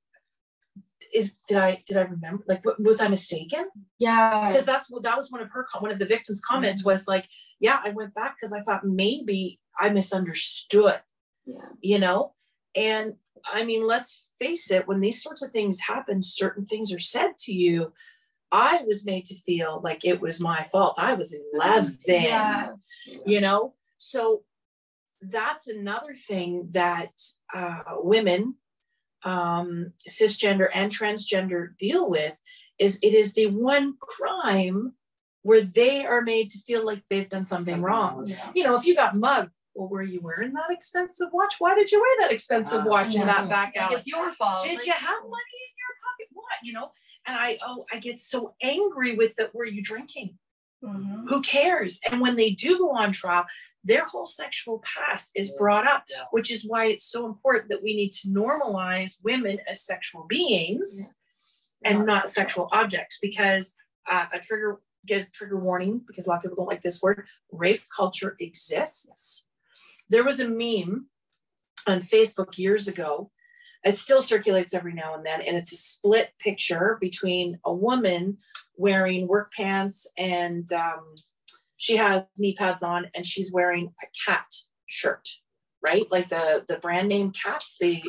[1.13, 3.69] is did I did I remember like was I mistaken?
[3.97, 4.47] Yeah.
[4.47, 6.89] Because that's what that was one of her one of the victims' comments mm-hmm.
[6.89, 7.25] was like,
[7.59, 10.99] yeah, I went back because I thought maybe I misunderstood,
[11.45, 11.61] Yeah.
[11.81, 12.33] you know,
[12.75, 13.13] and
[13.51, 17.37] I mean, let's face it, when these sorts of things happen, certain things are said
[17.39, 17.93] to you.
[18.51, 20.97] I was made to feel like it was my fault.
[20.99, 22.71] I was 11, Yeah.
[23.25, 23.75] you know?
[23.97, 24.41] So
[25.21, 27.11] that's another thing that
[27.53, 28.55] uh, women,
[29.23, 32.35] um, cisgender and transgender deal with
[32.79, 34.93] is it is the one crime
[35.43, 38.27] where they are made to feel like they've done something wrong.
[38.27, 38.49] Yeah.
[38.55, 41.55] You know, if you got mugged, well, were you wearing that expensive watch?
[41.59, 42.89] Why did you wear that expensive Ah.
[42.89, 43.47] watch in that Yeah.
[43.47, 43.95] back Like alley?
[43.95, 44.63] it's your fault.
[44.63, 46.27] Did Like, you have money in your pocket?
[46.33, 46.91] What, you know?
[47.25, 49.53] And I oh, I get so angry with it.
[49.55, 50.37] Were you drinking?
[50.83, 51.27] Mhm.
[51.29, 51.99] Who cares?
[52.09, 53.45] And when they do go on trial,
[53.83, 56.25] their whole sexual past is brought up, Yeah.
[56.31, 61.15] which is why it's so important that we need to normalize women as sexual beings
[61.85, 63.75] and Not not, sexual sexual objects because
[64.07, 67.01] uh, a trigger get a trigger warning because a lot of people don't like this
[67.01, 69.47] word rape culture exists
[70.09, 71.07] there was a meme
[71.87, 73.31] on facebook years ago.
[73.83, 78.37] It still circulates every now and then and it's a split picture between a woman
[78.75, 81.15] wearing work pants and um,
[81.77, 84.47] she has knee pads on and she's wearing a cat
[84.87, 85.27] shirt
[85.81, 86.09] right?
[86.11, 88.03] Like the the brand name cat the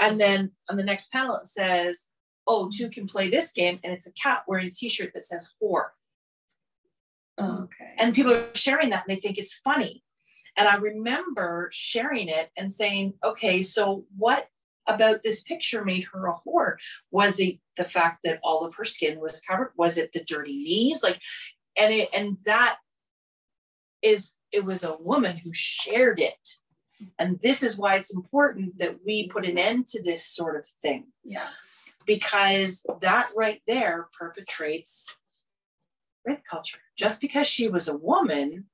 [0.00, 2.08] and then on the next panel it says
[2.46, 5.54] oh two can play this game and it's a cat wearing a t-shirt that says
[5.62, 5.88] whore.
[7.40, 7.94] Okay.
[7.98, 10.04] and people are sharing that and they think it's funny
[10.56, 14.48] and i remember sharing it and saying okay so what
[14.86, 16.76] about this picture made her a whore?
[17.10, 19.72] Was it the fact that all of her skin was covered?
[19.76, 21.02] Was it the dirty knees?
[21.02, 21.20] Like
[21.76, 22.76] and it and that
[24.02, 26.48] is it was a woman who shared it.
[27.18, 30.66] And this is why it's important that we put an end to this sort of
[30.66, 31.06] thing.
[31.24, 31.48] Yeah.
[32.06, 35.08] because that right there perpetrates
[36.24, 36.78] rape culture.
[36.96, 38.66] Just because she was a woman,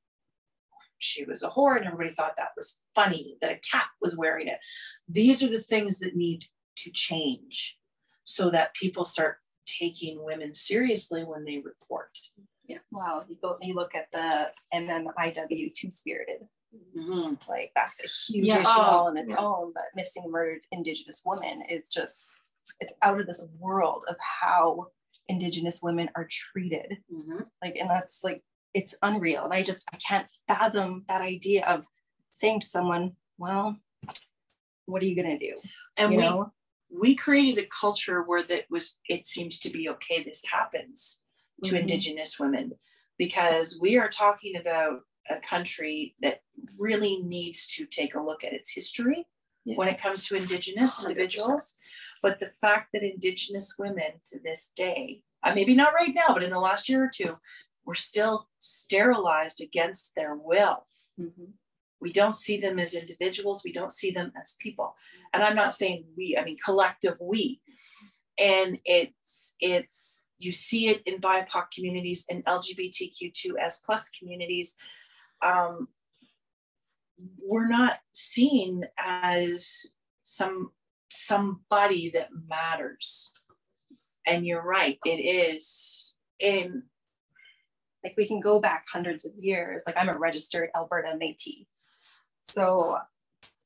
[0.98, 4.48] she was a whore, and everybody thought that was funny that a cat was wearing
[4.48, 4.58] it.
[5.08, 6.44] These are the things that need
[6.78, 7.76] to change
[8.24, 12.16] so that people start taking women seriously when they report.
[12.66, 12.78] Yeah.
[12.90, 16.46] Wow, you go, you look at the MMIW two spirited,
[16.96, 17.34] mm-hmm.
[17.48, 18.60] like that's a huge Yeah.
[18.60, 19.40] issue Oh, all on its yeah.
[19.40, 19.72] own.
[19.74, 22.30] But missing murdered Indigenous women is just
[22.80, 24.88] it's out of this world of how
[25.28, 26.98] Indigenous women are treated.
[27.12, 27.42] Mm-hmm.
[27.62, 28.42] Like, and that's like
[28.78, 29.44] it's unreal.
[29.44, 31.84] And I just I can't fathom that idea of
[32.30, 33.76] saying to someone, "Well,
[34.86, 35.54] what are you gonna do?"
[35.96, 36.52] And you we know?
[36.90, 41.20] we created a culture where that was it seems to be okay this happens
[41.64, 41.80] to Mhm.
[41.80, 42.66] indigenous women
[43.18, 46.40] because we are talking about a country that
[46.78, 49.26] really needs to take a look at its history
[49.64, 49.76] Yeah.
[49.76, 51.04] when it comes to indigenous 100%.
[51.10, 51.64] individuals
[52.22, 56.42] but the fact that indigenous women to this day uh, maybe not right now but
[56.46, 57.32] in the last year or two
[57.88, 60.86] were still sterilized against their will.
[62.02, 63.62] We don't see them as individuals.
[63.64, 64.94] We don't see them as people.
[65.32, 67.62] And i'm not saying we i mean collective we.
[68.38, 74.76] And it's it's you see it in bipoc communities and lgbtq2s plus communities.
[75.42, 75.88] Um,
[77.42, 79.86] we're not seen as
[80.22, 80.72] some
[81.10, 83.32] somebody that matters.
[84.26, 84.98] And you're right.
[85.06, 86.82] It is in
[88.08, 89.84] like we can go back hundreds of years.
[89.86, 91.66] Like I'm a registered Alberta Métis.
[92.40, 92.98] So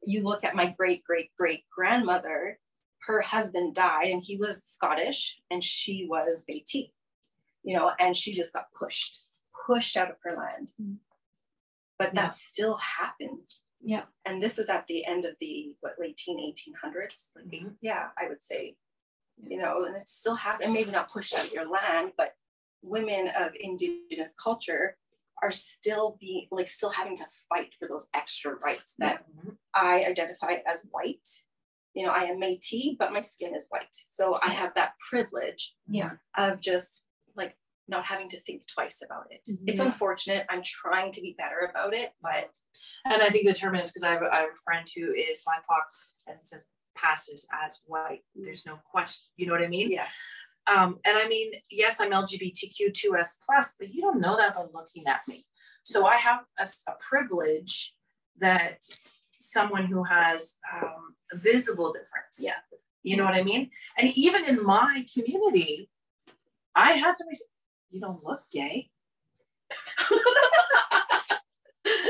[0.05, 2.59] you look at my great great great grandmother,
[3.07, 6.91] her husband died and he was Scottish and she was Métis,
[7.63, 9.17] you know, and she just got pushed,
[9.67, 10.73] pushed out of her land.
[11.99, 12.23] But Yeah.
[12.23, 13.61] that still happens.
[13.81, 14.07] Yeah.
[14.25, 17.31] And this is at the end of the what late teen 1800s.
[17.37, 17.77] Like, Mhm.
[17.81, 18.77] yeah, I would say,
[19.37, 22.35] you know, and it's still happening, maybe not pushed out of your land, but
[22.83, 24.97] women of indigenous culture
[25.43, 29.25] are still being like still having to fight for those extra rights that
[29.75, 31.29] I identify as white.
[31.95, 33.95] You know, I am Métis, but my skin is white.
[34.09, 36.13] So I have that privilege Yeah.
[36.39, 37.07] of just
[37.37, 37.57] like
[37.89, 39.47] not having to think twice about it.
[39.67, 40.47] It's unfortunate.
[40.49, 42.57] I'm trying to be better about it, but
[43.05, 45.83] And I think the term is because I, have have a friend who is BIPOC
[46.29, 48.21] and says passes as white.
[48.39, 48.45] Mm.
[48.45, 49.31] There's no question.
[49.37, 49.91] You know what I mean?
[49.91, 50.15] yes.
[50.67, 55.07] Um, and I mean, yes, I'm LGBTQ2S plus, but you don't know that by looking
[55.07, 55.45] at me.
[55.83, 56.67] So I have a
[57.01, 57.95] privilege
[58.39, 58.79] that
[59.33, 62.39] someone who has um, a visible difference.
[62.41, 62.55] Yeah.
[63.03, 63.71] You know what I mean?
[63.99, 65.91] And even in my community,
[66.77, 67.47] I had somebody say,
[67.91, 68.89] you don't look gay.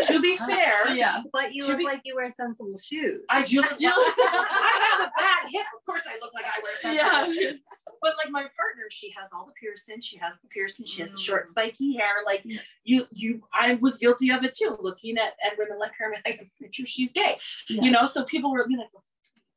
[0.07, 1.23] to be fair, Yeah.
[1.33, 3.25] But you look be- like you wear sensible shoes.
[3.31, 3.75] I do look.
[3.81, 5.67] You look- I have a bad hip.
[5.79, 7.25] Of course, I look like I wear sensible Yeah.
[7.25, 7.61] shoes.
[8.03, 10.05] But like my partner, she has all the piercings.
[10.05, 10.87] She has the piercing.
[10.87, 11.49] She has the short, Mm.
[11.49, 12.17] spiky hair.
[12.27, 12.45] Like
[12.85, 13.43] you, you.
[13.55, 14.77] I was guilty of it too.
[14.81, 17.39] Looking at at women like her, I'm like, I'm sure she's gay.
[17.69, 17.83] Yeah.
[17.83, 18.87] You know, so people were you know,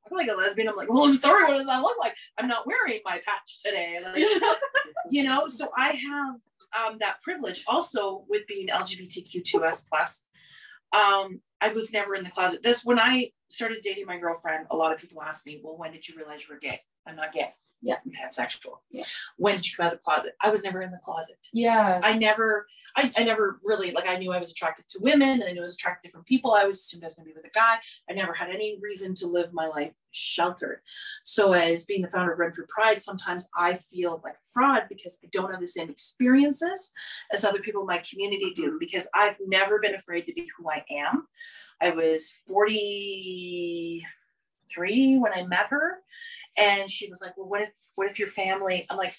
[0.10, 0.70] I'm like a lesbian.
[0.70, 1.46] I'm like, well, I'm sorry.
[1.46, 2.14] What does that look like?
[2.38, 4.00] I'm not wearing my patch today.
[4.04, 4.24] Like,
[5.10, 6.36] you know, so I have
[6.78, 10.26] um, that privilege also with being LGBTQ2S plus.
[10.94, 12.62] Um, I was never in the closet.
[12.62, 15.92] This when I started dating my girlfriend, a lot of people asked me, "Well, when
[15.92, 16.78] did you realize you were gay?"
[17.08, 17.54] I'm not gay.
[17.86, 17.98] Yeah.
[18.10, 18.80] Pansexual.
[18.90, 19.03] Yeah.
[19.38, 20.34] When did you come out of the closet?
[20.41, 21.38] I was never in the closet.
[21.53, 22.02] Yeah.
[22.03, 22.66] I never,
[22.98, 25.60] I, I never really like I knew I was attracted to women and I knew
[25.60, 26.53] I was attracted to different people.
[26.53, 27.76] I was assumed I was gonna be with a guy.
[28.10, 30.80] I never had any reason to live my life sheltered.
[31.24, 35.20] So as being the founder of Renfrew Pride, sometimes I feel like a fraud because
[35.24, 36.91] I don't have the same experiences
[37.32, 38.80] as other people in my community do mm-hmm.
[38.80, 41.28] because I've never been afraid to be who I am.
[41.82, 45.99] I was 43 when I met her
[46.57, 49.14] and she was like, well, what if, what if your family, I'm like,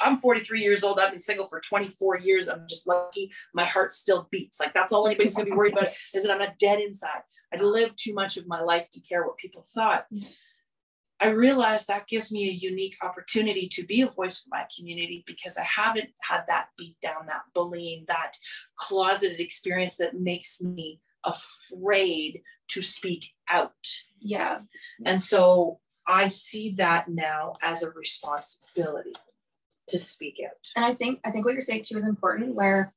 [0.00, 0.98] I'm 43 years old.
[0.98, 2.48] I've been single for 24 years.
[2.48, 3.30] I'm just lucky.
[3.54, 4.58] My heart still beats.
[4.58, 5.84] Like that's all anybody's gonna be worried about
[6.14, 7.20] is that I'm not dead inside.
[7.54, 10.06] I lived too much of my life to care what people thought.
[11.22, 15.22] I realized that gives me a unique opportunity to be a voice for my community
[15.26, 18.32] because I haven't had that beat down, that bullying, that
[18.76, 23.74] closeted experience that makes me afraid to speak out.
[24.18, 24.60] Yeah.
[25.04, 25.80] And so
[26.10, 29.12] I see that now as a responsibility
[29.88, 30.56] to speak out.
[30.74, 32.92] And I think I think what you're saying too is important where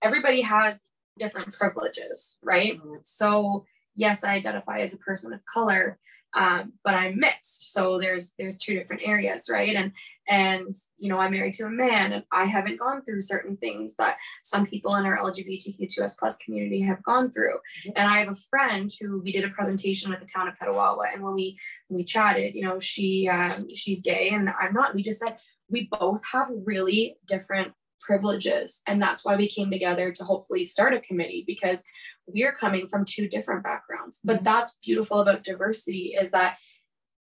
[0.00, 0.82] everybody has
[1.18, 2.78] different privileges, right?
[2.78, 2.96] Mm-hmm.
[3.02, 5.98] So yes, I identify as a person of color,
[6.36, 7.72] um, but I'm mixed.
[7.72, 9.74] So there's there's two different areas, right?
[9.74, 9.92] And
[10.28, 13.96] and you know I'm married to a man, and I haven't gone through certain things
[13.96, 17.58] that some people in our LGBTQ2S plus community have gone through.
[17.96, 21.12] And I have a friend who we did a presentation at the town of Petawawa,
[21.12, 21.58] and when we
[21.88, 24.94] when we chatted, you know, she um, she's gay and I'm not.
[24.94, 25.38] We just said
[25.70, 27.72] we both have really different
[28.06, 28.82] privileges.
[28.86, 31.82] And that's why we came together to hopefully start a committee because
[32.26, 34.20] we're coming from two different backgrounds.
[34.24, 34.44] But mm-hmm.
[34.44, 36.56] that's beautiful about diversity is that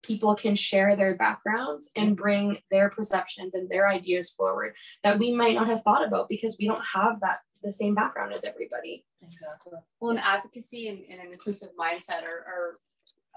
[0.04, 4.74] people can share their backgrounds and bring their perceptions and their ideas forward
[5.04, 8.32] that we might not have thought about because we don't have that the same background
[8.32, 9.04] as everybody.
[9.22, 9.74] Exactly.
[10.00, 12.80] Well, an advocacy and, and an inclusive mindset are, are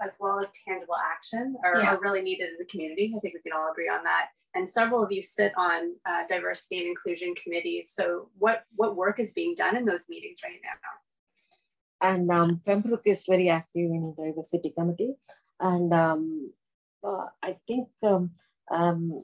[0.01, 1.93] as well as tangible action are, Yeah.
[1.93, 3.13] are really needed in the community.
[3.15, 4.29] I think we can all agree on that.
[4.55, 7.91] And several of you sit on uh, diversity and inclusion committees.
[7.93, 10.77] So what what work is being done in those meetings right now?
[12.01, 15.13] and um, Pembroke is very active in diversity committee,
[15.59, 16.51] and um,
[17.03, 18.31] uh, I think um,
[18.71, 19.23] um,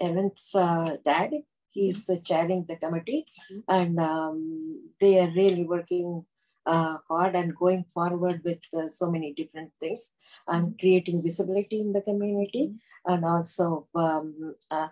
[0.00, 1.30] Ellen's uh, dad,
[1.70, 3.26] he's uh, chairing the committee,
[3.68, 6.24] and um, they are really working
[6.66, 10.12] uh, hard and going forward with uh, so many different things
[10.48, 12.72] and creating visibility in the community,
[13.06, 14.88] and also um, uh,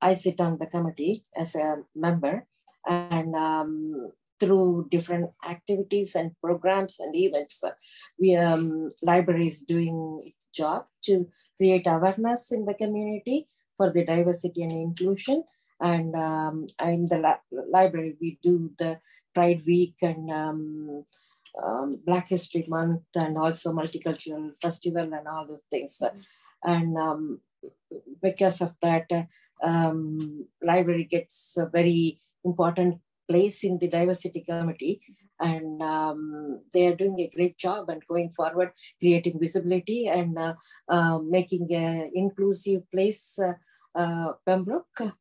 [0.00, 2.46] I sit on the committee as a member,
[2.86, 7.62] and um, through different activities and programs and events.
[7.64, 7.70] Uh,
[8.18, 11.26] we um, library is doing its job to
[11.56, 15.44] create awareness in the community for the diversity and inclusion.
[15.80, 19.00] And um, in the li- library, we do the
[19.34, 21.04] Pride Week and um,
[21.62, 26.02] um, Black History Month and also Multicultural Festival and all those things.
[26.62, 27.40] And um,
[28.22, 29.10] because of that,
[29.62, 35.00] um, library gets a very important place in the diversity committee.
[35.40, 38.70] And um, they are doing a great job and going forward
[39.00, 40.54] creating visibility and uh,
[40.88, 43.54] uh, making an inclusive place uh,
[43.98, 45.14] uh, pembroke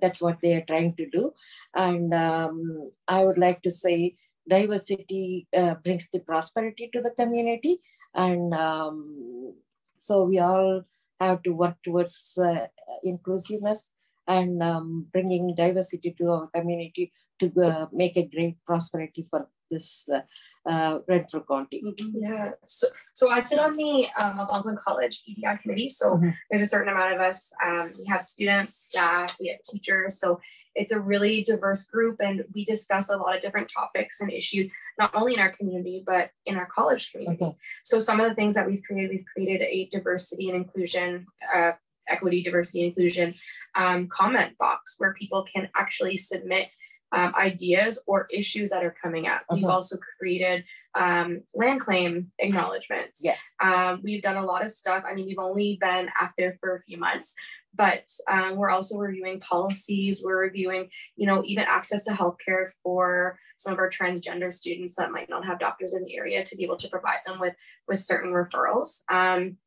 [0.00, 1.32] that's what they are trying to do.
[1.74, 4.16] And um, i would like to say
[4.48, 7.80] diversity uh, brings the prosperity to the community.
[8.14, 9.54] And um,
[9.96, 10.82] so we all
[11.20, 12.66] have to work towards uh,
[13.02, 13.92] inclusiveness
[14.26, 20.08] and um, bringing diversity to our community to uh, make a great prosperity for this
[20.12, 20.20] uh,
[20.68, 21.82] uh, Renfrew County.
[22.12, 22.52] Yeah.
[22.64, 25.88] So, so I sit on the um, Algonquin College EDI committee.
[25.88, 26.34] So Mhm.
[26.50, 27.52] there's a certain amount of us.
[27.64, 30.18] Um, we have students, staff, we have teachers.
[30.20, 30.40] So
[30.74, 34.70] it's a really diverse group, and we discuss a lot of different topics and issues,
[34.98, 37.42] not only in our community but in our college community.
[37.42, 37.56] Okay.
[37.84, 41.26] So some of the things that we've created, we've created a diversity and inclusion.
[41.54, 41.72] Uh,
[42.08, 43.34] equity diversity inclusion
[43.74, 46.68] um, comment box where people can actually submit
[47.12, 49.42] um, ideas or issues that are coming up.
[49.50, 49.74] We've Uh-huh.
[49.74, 50.64] also created
[50.94, 53.22] um, land claim acknowledgements.
[53.22, 53.36] Yeah.
[53.60, 55.04] Um, we've done a lot of stuff.
[55.08, 57.34] I mean, we've only been active for a few months,
[57.74, 60.22] but um, we're also reviewing policies.
[60.24, 65.12] We're reviewing, you know, even access to healthcare for some of our transgender students that
[65.12, 67.54] might not have doctors in the area to be able to provide them with
[67.88, 69.02] with certain referrals.
[69.10, 69.58] Um,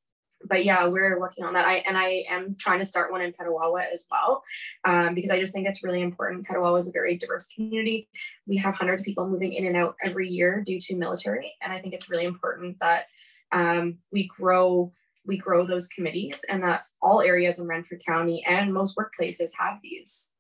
[0.45, 1.65] but yeah, we're working on that.
[1.65, 4.43] I and I am trying to start one in Petawawa as well,
[4.85, 6.47] um, because I just think it's really important.
[6.47, 8.09] Petawawa is a very diverse community.
[8.47, 11.73] We have hundreds of people moving in and out every year due to military, and
[11.73, 13.07] I think it's really important that
[13.51, 14.91] um, we grow
[15.25, 19.79] we grow those committees and that all areas in Renfrew County and most workplaces have
[19.83, 20.31] these.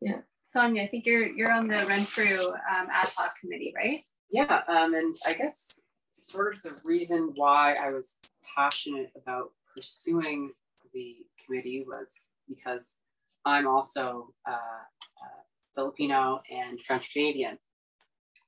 [0.00, 0.18] Yeah.
[0.44, 4.04] Sonia, I think you're you're on the Renfrew um, ad hoc committee, right?
[4.30, 8.18] Yeah, um, and I guess sort of the reason why I was
[8.54, 10.52] passionate about pursuing
[10.92, 12.98] the committee was because
[13.44, 15.42] I'm also uh, uh,
[15.74, 17.58] Filipino and French Canadian.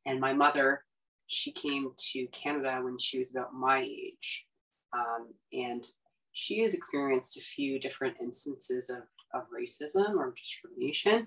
[0.06, 0.82] And my mother,
[1.26, 4.46] she came to Canada when she was about my age.
[4.92, 5.84] Um, and
[6.32, 9.02] she has experienced a few different instances of,
[9.34, 11.26] of racism or discrimination.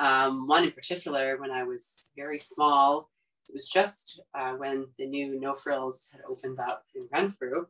[0.00, 3.10] Um, one in particular, when I was very small,
[3.48, 7.66] it was just uh, when the new No Frills had opened up in Renfrew,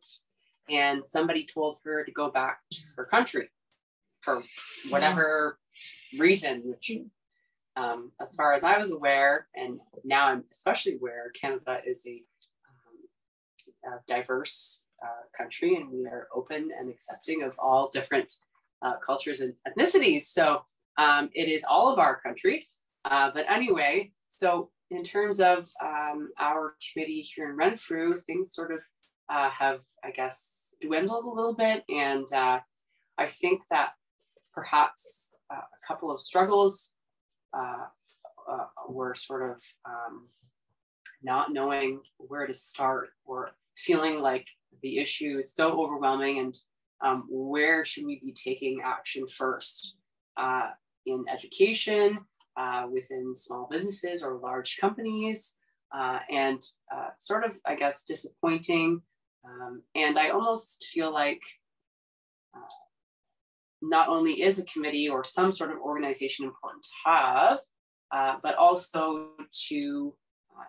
[0.68, 3.48] and somebody told her to go back to her country
[4.20, 4.42] for
[4.88, 5.58] whatever
[6.18, 6.90] reason, which,
[7.76, 12.22] um, as far as I was aware, and now I'm especially aware, Canada is a,
[13.86, 18.32] um, a diverse uh, country and we are open and accepting of all different
[18.82, 20.22] uh, cultures and ethnicities.
[20.22, 20.62] So
[20.98, 22.66] um, it is all of our country.
[23.04, 28.72] Uh, but anyway, so in terms of um, our committee here in Renfrew, things sort
[28.72, 28.82] of
[29.28, 31.84] uh, have, I guess, dwindled a little bit.
[31.88, 32.60] And uh,
[33.18, 33.90] I think that
[34.54, 36.92] perhaps uh, a couple of struggles
[37.56, 37.86] uh,
[38.50, 40.28] uh, were sort of um,
[41.22, 44.48] not knowing where to start or feeling like
[44.82, 46.56] the issue is so overwhelming and
[47.04, 49.96] um, where should we be taking action first
[50.36, 50.68] uh,
[51.04, 52.18] in education,
[52.90, 55.56] within small businesses or large companies,
[56.30, 56.62] and
[57.18, 59.02] sort of, I guess, disappointing.
[59.46, 61.42] Um, and I almost feel like
[62.54, 62.60] uh,
[63.82, 67.58] not only is a committee or some sort of organization important to have,
[68.12, 69.30] uh, but also
[69.68, 70.14] to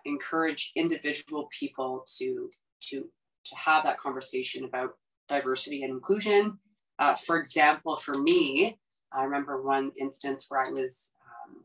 [0.04, 2.48] encourage individual people to
[2.80, 3.04] to
[3.44, 4.90] to have that conversation about
[5.28, 6.58] diversity and inclusion.
[6.98, 8.78] Uh, for example, for me,
[9.12, 11.64] I remember one instance where I was um,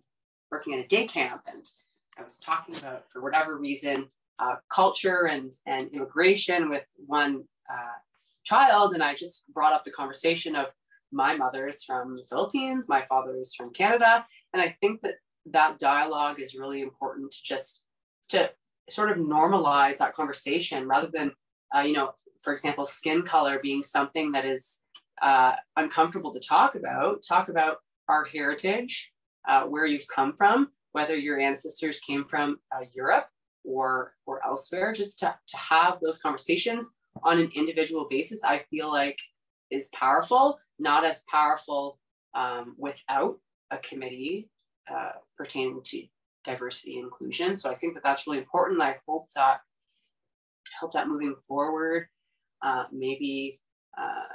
[0.52, 1.66] working at a day camp and
[2.18, 4.08] I was talking about, for whatever reason,
[4.40, 7.98] uh, culture and, and immigration with one uh,
[8.44, 8.94] child.
[8.94, 10.68] And I just brought up the conversation of
[11.12, 14.26] my mother is from the Philippines, my father is from Canada.
[14.54, 15.16] And I think that
[15.52, 17.84] that dialogue is really important to just
[18.30, 18.50] to
[18.90, 21.32] sort of normalize that conversation rather than
[21.76, 22.12] uh, you know,
[22.42, 24.82] for example, skin color being something that is
[25.22, 27.24] uh, uncomfortable to talk about.
[27.28, 27.78] Talk about
[28.08, 29.12] our heritage,
[29.48, 33.28] uh, where you've come from, whether your ancestors came from uh, Europe
[33.64, 34.94] or or elsewhere.
[34.94, 39.20] Just to to have those conversations on an individual basis, I feel like
[39.72, 40.60] is powerful.
[40.80, 42.00] Not as powerful
[42.36, 43.38] um, without
[43.72, 44.50] a committee
[44.92, 46.04] uh, pertaining to
[46.44, 47.58] diversity and inclusion.
[47.58, 48.82] So I think that that's really important.
[48.82, 49.62] I hope that
[50.80, 52.08] help that moving forward.
[52.62, 53.60] Uh, maybe
[53.98, 54.34] uh,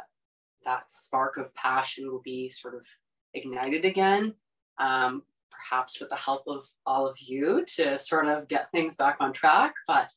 [0.65, 2.87] that spark of passion will be sort of
[3.35, 4.35] ignited again,
[4.79, 9.17] um, perhaps with the help of all of you to sort of get things back
[9.21, 9.75] on track.
[9.87, 10.11] But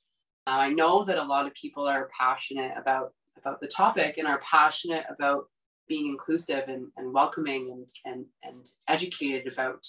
[0.47, 4.27] uh, I know that a lot of people are passionate about about the topic and
[4.27, 5.45] are passionate about
[5.87, 9.85] being inclusive and, and welcoming and, and, and educated about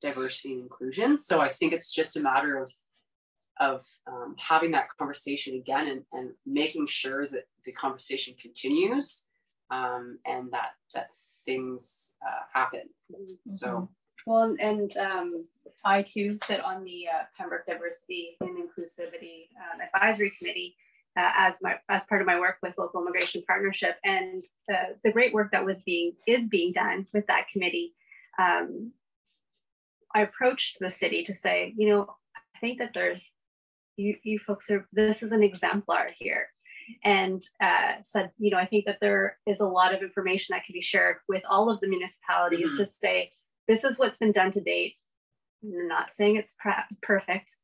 [0.00, 1.18] diversity and inclusion.
[1.18, 2.70] So I think it's just a matter of
[3.60, 9.26] of um, having that conversation again and, and making sure that the conversation continues
[9.72, 11.08] um, and that that
[11.44, 12.82] things uh, happen.
[13.12, 13.50] Mm-hmm.
[13.50, 13.88] So
[14.28, 15.44] well, and um,
[15.84, 20.76] I too sit on the uh, Pembroke Diversity and Inclusivity um, Advisory Committee
[21.16, 25.32] uh, as my as part of my work with Local Immigration Partnership, and the great
[25.32, 27.94] work that was being is being done with that committee.
[28.38, 28.92] Um,
[30.14, 32.06] I approached the city to say, you know,
[32.36, 33.32] I think that there's
[33.98, 36.48] you, you folks are, this is an exemplar here.
[37.04, 40.64] And uh, said, you know, I think that there is a lot of information that
[40.64, 42.78] can be shared with all of the municipalities mm-hmm.
[42.78, 43.32] to say,
[43.68, 44.94] this is what's been done to date.
[45.62, 46.56] I'm not saying it's
[47.02, 47.56] perfect,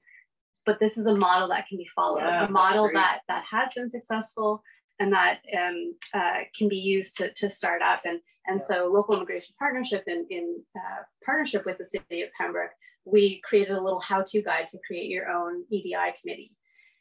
[0.66, 3.72] but this is a model that can be followed, yeah, a model that that has
[3.74, 4.62] been successful
[5.00, 8.02] and that um, uh, can be used to, to start up.
[8.04, 8.66] And, and yeah.
[8.66, 12.70] so local immigration partnership in, in uh, partnership with the city of Pembroke
[13.04, 16.52] we created a little how-to guide to create your own EDI committee.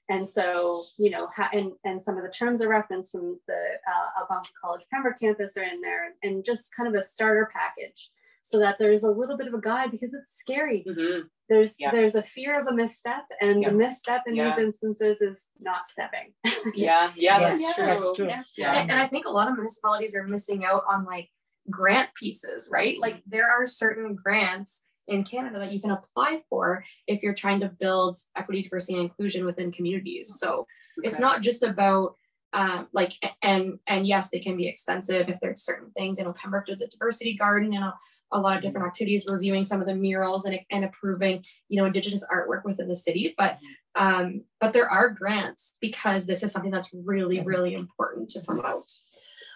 [0.10, 4.22] And so, you know, and, and some of the terms of reference from the uh,
[4.22, 8.10] Algonquin College Pembroke campus are in there and just kind of a starter package
[8.44, 10.86] so that there's a little bit of a guide because it's scary.
[10.88, 11.28] Mm-hmm.
[11.50, 11.92] There's yeah.
[11.92, 13.70] there's a fear of a misstep, and yeah.
[13.70, 14.50] the misstep in yeah.
[14.50, 16.34] these instances is not stepping.
[16.76, 17.86] yeah, yeah, that's true.
[17.86, 18.30] That's true.
[18.58, 18.74] Yeah.
[18.74, 21.30] And, and I think a lot of municipalities are missing out on like
[21.70, 22.98] grant pieces, right?
[23.00, 27.62] Like there are certain grants in Canada that you can apply for if you're trying
[27.62, 30.36] to build equity, diversity, and inclusion within communities.
[30.38, 30.66] So
[31.00, 31.08] okay.
[31.08, 32.16] it's not just about
[32.54, 36.20] um, like and and yes, they can be expensive if there's certain things.
[36.20, 37.94] You know, Pembroke did the diversity garden and a,
[38.32, 41.86] a lot of different activities, reviewing some of the murals and, and approving you know
[41.86, 43.34] Indigenous artwork within the city.
[43.38, 43.58] But
[43.96, 48.92] um, but there are grants because this is something that's really really important to promote.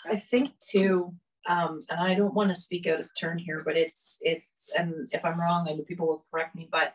[0.10, 1.14] I think too
[1.48, 5.07] um, and I don't want to speak out of turn here, but it's it's and
[5.11, 6.94] if I'm wrong, I know people will correct me, but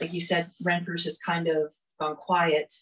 [0.00, 2.72] like you said, Renfrew's has kind of gone quiet.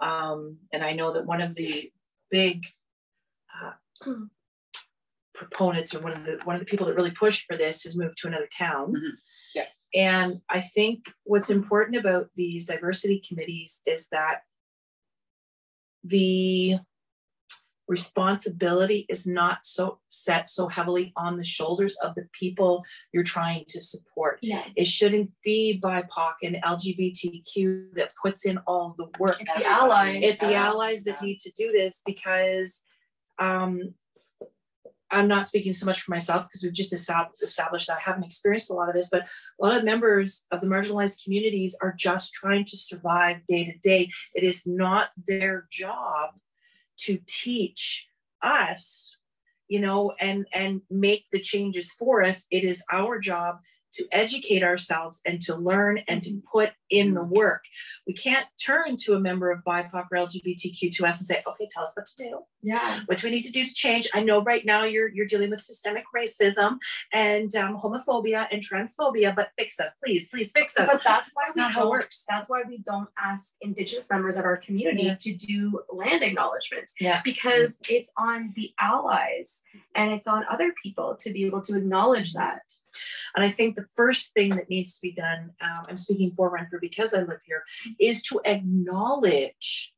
[0.00, 1.90] Um, and I know that one of the
[2.30, 2.64] big
[3.62, 3.72] uh,
[5.34, 7.96] proponents or one of the one of the people that really pushed for this has
[7.96, 8.92] moved to another town.
[8.92, 9.10] Mhm.
[9.54, 9.66] Yeah.
[9.94, 14.40] And I think what's important about these diversity committees is that
[16.02, 16.78] the
[17.88, 23.64] responsibility is not so set so heavily on the shoulders of the people you're trying
[23.68, 24.38] to support.
[24.42, 24.62] Yeah.
[24.76, 29.36] It shouldn't be BIPOC and LGBTQ that puts in all the work.
[29.40, 30.22] It's the allies.
[30.22, 32.82] It's the allies that need to do this because
[33.38, 33.94] um,
[35.10, 38.70] I'm not speaking so much for myself because we've just established that I haven't experienced
[38.70, 39.22] a lot of this, but
[39.60, 43.78] a lot of members of the marginalized communities are just trying to survive day to
[43.78, 44.10] day.
[44.34, 46.30] It is not their job
[46.98, 48.06] to teach
[48.42, 49.16] us,
[49.68, 52.46] you know, and and make the changes for us.
[52.50, 53.60] It is our job
[53.94, 57.64] to educate ourselves and to learn and to put in the work.
[58.06, 61.92] We can't turn to a member of BIPOC or LGBTQ2S and say, okay, tell us
[61.96, 62.38] what to do.
[62.62, 63.00] Yeah.
[63.06, 64.08] What do we need to do to change?
[64.14, 66.78] I know right now you're you're dealing with systemic racism
[67.12, 70.88] and um, homophobia and transphobia, but fix us, please, please fix us.
[70.90, 72.24] But that's why That's we not how it don't, works.
[72.28, 75.16] that's why we don't ask indigenous members of our community Yeah.
[75.20, 76.94] to do land acknowledgements.
[77.00, 77.20] Yeah.
[77.22, 79.62] Because it's on the allies
[79.94, 82.62] and it's on other people to be able to acknowledge that.
[83.36, 86.50] And I think the first thing that needs to be done, um, I'm speaking for
[86.50, 87.62] Renfrew because I live here,
[87.98, 89.92] is to acknowledge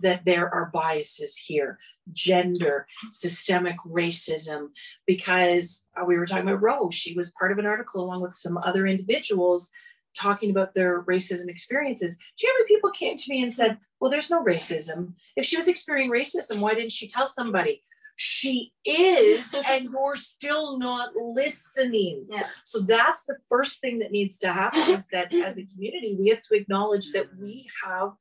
[0.00, 1.78] that there are biases here,
[2.12, 4.68] gender, systemic racism,
[5.06, 6.94] because uh, we were talking about Rose.
[6.94, 9.70] She was part of an article along with some other individuals
[10.14, 12.18] talking about their racism experiences.
[12.38, 15.12] Do you know people came to me and said, well, there's no racism.
[15.36, 17.82] If she was experiencing racism, why didn't she tell somebody?
[18.18, 22.26] She is, and you're still not listening.
[22.30, 22.46] Yeah.
[22.64, 26.28] So that's the first thing that needs to happen is that as a community, we
[26.28, 28.12] have to acknowledge that we have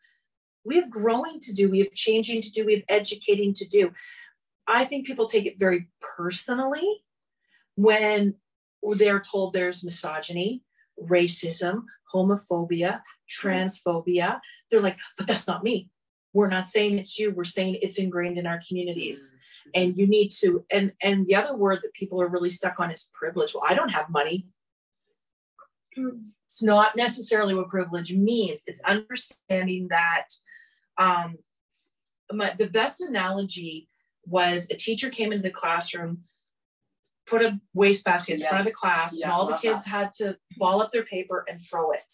[0.65, 3.91] we have growing to do, we have changing to do, we have educating to do.
[4.67, 7.03] I think people take it very personally
[7.75, 8.33] when
[8.81, 10.63] they're told there's misogyny,
[11.01, 14.39] racism, homophobia, transphobia.
[14.69, 15.89] They're like, but that's not me.
[16.35, 17.31] We're not saying it's you.
[17.31, 19.37] We're saying it's ingrained in our communities.
[19.73, 22.91] And you need to, and and the other word that people are really stuck on
[22.91, 23.53] is privilege.
[23.55, 24.45] Well, I don't have money.
[25.95, 28.63] It's not necessarily what privilege means.
[28.67, 30.27] It's understanding that
[30.97, 31.37] um,
[32.33, 33.87] my, the best analogy
[34.25, 36.23] was a teacher came into the classroom,
[37.25, 38.79] put a wastebasket in front of the Yes.
[38.79, 42.11] class, and all the kids had to ball up their paper and throw it.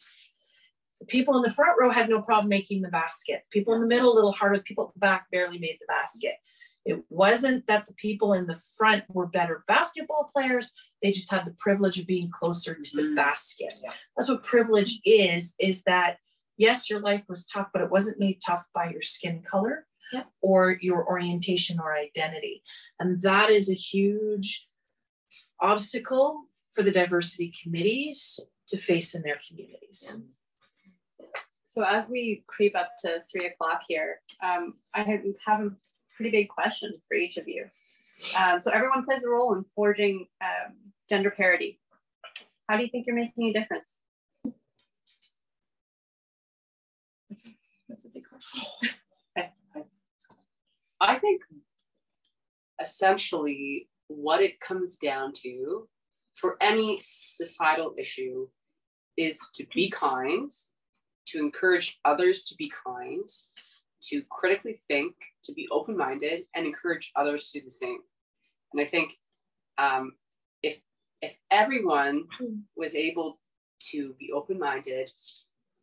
[1.02, 3.42] The people in the front row had no problem making the basket.
[3.52, 4.62] People in the middle, a little harder.
[4.62, 6.36] People at the back barely made the basket.
[6.86, 10.72] It wasn't that the people in the front were better basketball players.
[11.02, 13.16] They just had the privilege of being closer to the Mhm.
[13.16, 13.74] basket.
[13.84, 13.94] Yeah.
[14.16, 16.18] That's what privilege is, is that
[16.58, 20.28] yes, your life was tough, but it wasn't made tough by your skin color Yep.
[20.42, 22.64] or your orientation or identity.
[23.00, 24.68] And that is a huge
[25.60, 30.18] obstacle for the diversity committees to face in their communities.
[31.72, 35.72] So as we creep up to three o'clock here, um, I have, have a
[36.14, 37.64] pretty big question for each of you.
[38.38, 40.76] Um, so everyone plays a role in forging um,
[41.08, 41.80] gender parity.
[42.68, 44.00] How do you think you're making a difference?
[47.88, 48.90] That's a big question.
[51.00, 51.42] I think
[52.82, 55.88] essentially what it comes down to
[56.36, 58.50] for any societal issue
[59.16, 60.52] is to be kind,
[61.32, 63.28] to encourage others to be kind,
[64.10, 68.00] to critically think, to be open minded, and encourage others to do the same.
[68.74, 69.12] And I think
[69.78, 70.14] um,
[70.64, 70.80] if
[71.22, 72.24] if everyone
[72.76, 73.40] was able
[73.92, 75.12] to be open minded,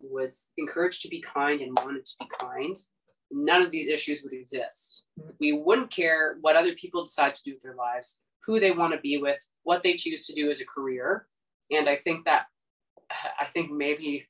[0.01, 2.77] was encouraged to be kind, and wanted to be kind,
[3.31, 5.03] none of these issues would exist.
[5.41, 8.95] We wouldn't care what other people decide to do with their lives, who they want
[8.95, 11.27] to be with, what they choose to do as a career.
[11.71, 12.47] And I think that,
[13.11, 14.27] I think maybe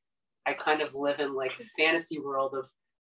[0.49, 2.67] I kind of live in like a fantasy world of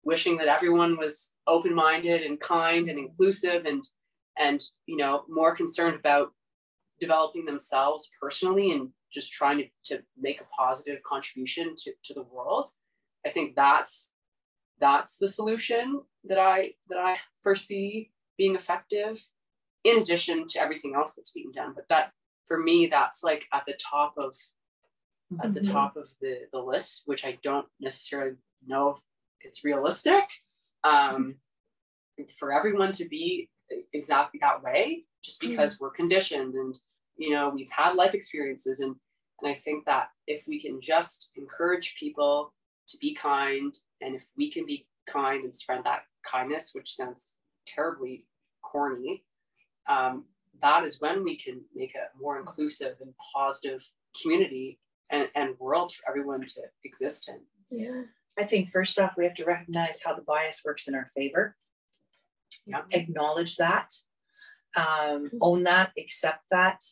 [0.04, 3.82] wishing that everyone was open minded and kind and inclusive and,
[4.38, 6.28] and, you know, more concerned about
[7.00, 9.64] developing themselves personally and just trying to,
[9.96, 12.68] to make a positive contribution to, to the world.
[13.26, 14.10] I think that's
[14.80, 19.20] that's the solution that I that I foresee being effective
[19.84, 21.72] in addition to everything else that's being done.
[21.74, 22.12] But that
[22.46, 24.34] for me, that's like at the top of
[25.42, 25.72] at the Mhm.
[25.72, 28.36] top of the, the list, which I don't necessarily
[28.66, 29.00] know if
[29.40, 30.24] it's realistic.
[30.84, 31.40] Um,
[32.38, 33.50] for everyone to be
[33.92, 36.78] exactly that way, just because we're conditioned and
[37.16, 38.94] you know we've had life experiences and
[39.42, 42.54] and I think that if we can just encourage people
[42.86, 47.36] to be kind and if we can be kind and spread that kindness, which sounds
[47.66, 48.26] terribly
[48.62, 49.24] corny,
[49.88, 50.24] um,
[50.62, 53.84] that is when we can make a more inclusive and positive
[54.22, 54.78] community
[55.14, 57.40] and, and world for everyone to exist in.
[57.70, 58.02] Yeah.
[58.38, 61.56] I think first off, we have to recognize how the bias works in our favor.
[62.66, 62.82] Yeah.
[62.92, 63.92] Acknowledge that,
[64.76, 66.82] um, own that, accept that.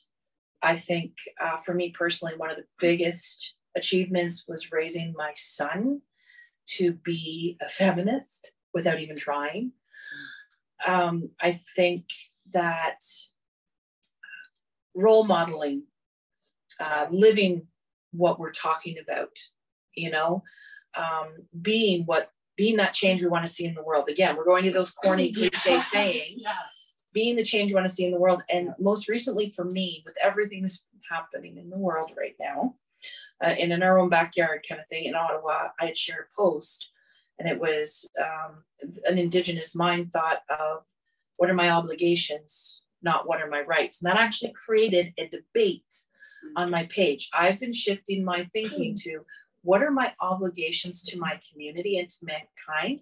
[0.62, 1.12] I think
[1.42, 6.02] uh, for me personally, one of the biggest achievements was raising my son
[6.66, 9.72] to be a feminist without even trying.
[10.86, 12.04] Um, I think
[12.52, 12.98] that
[14.94, 15.84] role modeling,
[16.78, 17.66] uh, living
[18.12, 19.36] what we're talking about,
[19.94, 20.42] you know,
[20.96, 21.28] um,
[21.60, 24.08] being what being that change we want to see in the world.
[24.08, 26.44] Again, we're going to those corny cliche sayings.
[26.44, 26.52] Yeah.
[27.14, 30.02] Being the change you want to see in the world, and most recently for me,
[30.06, 32.76] with everything that's happening in the world right now,
[33.42, 36.34] uh, and in our own backyard kind of thing in Ottawa, I had shared a
[36.40, 36.88] post,
[37.38, 38.64] and it was um,
[39.04, 40.84] an Indigenous mind thought of
[41.36, 45.92] what are my obligations, not what are my rights, and that actually created a debate
[46.56, 47.28] on my page.
[47.32, 49.20] I've been shifting my thinking to
[49.62, 53.00] what are my obligations to my community and to mankind,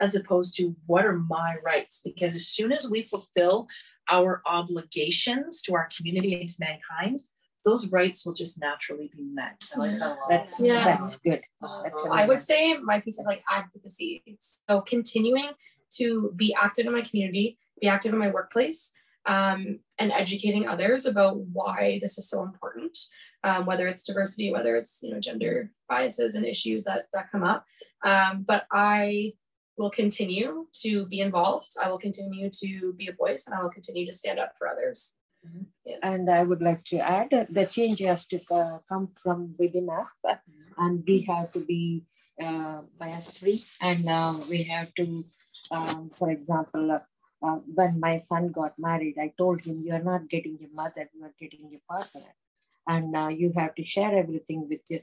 [0.00, 2.00] as opposed to what are my rights.
[2.04, 3.66] Because as soon as we fulfill
[4.10, 7.20] our obligations to our community and to mankind,
[7.64, 9.60] those rights will just naturally be met.
[9.76, 10.16] That.
[10.28, 10.84] That's Yeah.
[10.84, 11.42] that's good.
[11.60, 14.22] That's So I would say my piece is like advocacy.
[14.40, 15.50] So continuing
[15.94, 18.92] to be active in my community, be active in my workplace,
[19.26, 22.96] um, and educating others about why this is so important.
[23.44, 27.44] Um, whether it's diversity, whether it's you know gender biases and issues that that come
[27.44, 27.64] up.
[28.04, 29.32] Um, but I
[29.76, 31.72] will continue to be involved.
[31.82, 34.68] I will continue to be a voice, and I will continue to stand up for
[34.68, 35.14] others.
[36.02, 39.88] And I would like to add that the change has to uh, come from within
[39.90, 40.36] us, uh,
[40.78, 42.04] and we have to be
[42.40, 45.24] uh, bias free, and uh, we have to,
[45.72, 47.00] um, for example,
[47.42, 51.08] uh, when my son got married, I told him, "You are not getting your mother;
[51.14, 52.30] you are getting your partner,
[52.86, 55.02] and uh, you have to share everything with the,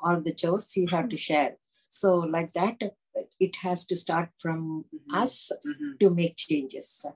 [0.00, 0.76] all the chores.
[0.76, 1.56] You have to share."
[1.88, 2.80] So, like that,
[3.40, 5.14] it has to start from Mhm.
[5.22, 5.98] us Mhm.
[6.00, 7.06] to make changes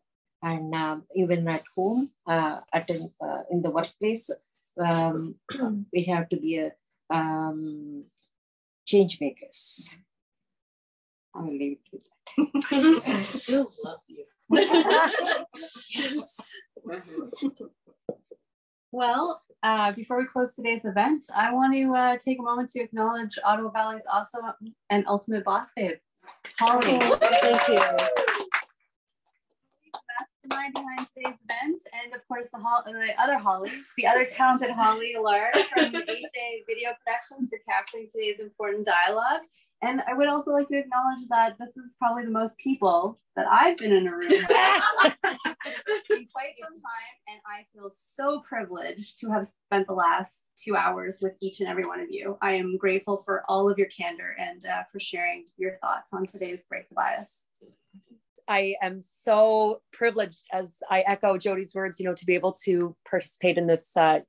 [0.42, 4.30] and um, even at home uh, at an, uh, in the workplace
[4.78, 5.34] um,
[5.92, 6.70] we have to be a
[7.10, 8.04] um,
[8.86, 9.88] change makers
[11.34, 12.02] i will leave it with
[12.70, 14.24] I still love you.
[15.94, 16.52] Yes.
[18.92, 22.80] Well, uh, before we close today's event, I want to uh, take a moment to
[22.80, 24.44] acknowledge Ottawa Valley's awesome
[24.88, 25.96] and ultimate boss babe,
[26.58, 26.98] Holly.
[26.98, 27.76] thank you
[30.48, 34.70] Mastermind behind today's event, and of course the, Hol- the other Holly, the other talented
[34.70, 39.42] Holly Alar from HA Video Productions for capturing today's important dialogue.
[39.82, 43.46] And I would also like to acknowledge that this is probably the most people that
[43.46, 44.40] I've been in a room with
[46.10, 50.76] in quite some time, and I feel so privileged to have spent the last two
[50.76, 52.38] hours with each and every one of you.
[52.40, 56.24] I am grateful for all of your candor and uh, for sharing your thoughts on
[56.24, 57.44] today's Break the Bias.
[58.48, 62.96] I am so privileged, as I echo Jody's words, you know, to be able to
[63.08, 64.20] participate in this uh,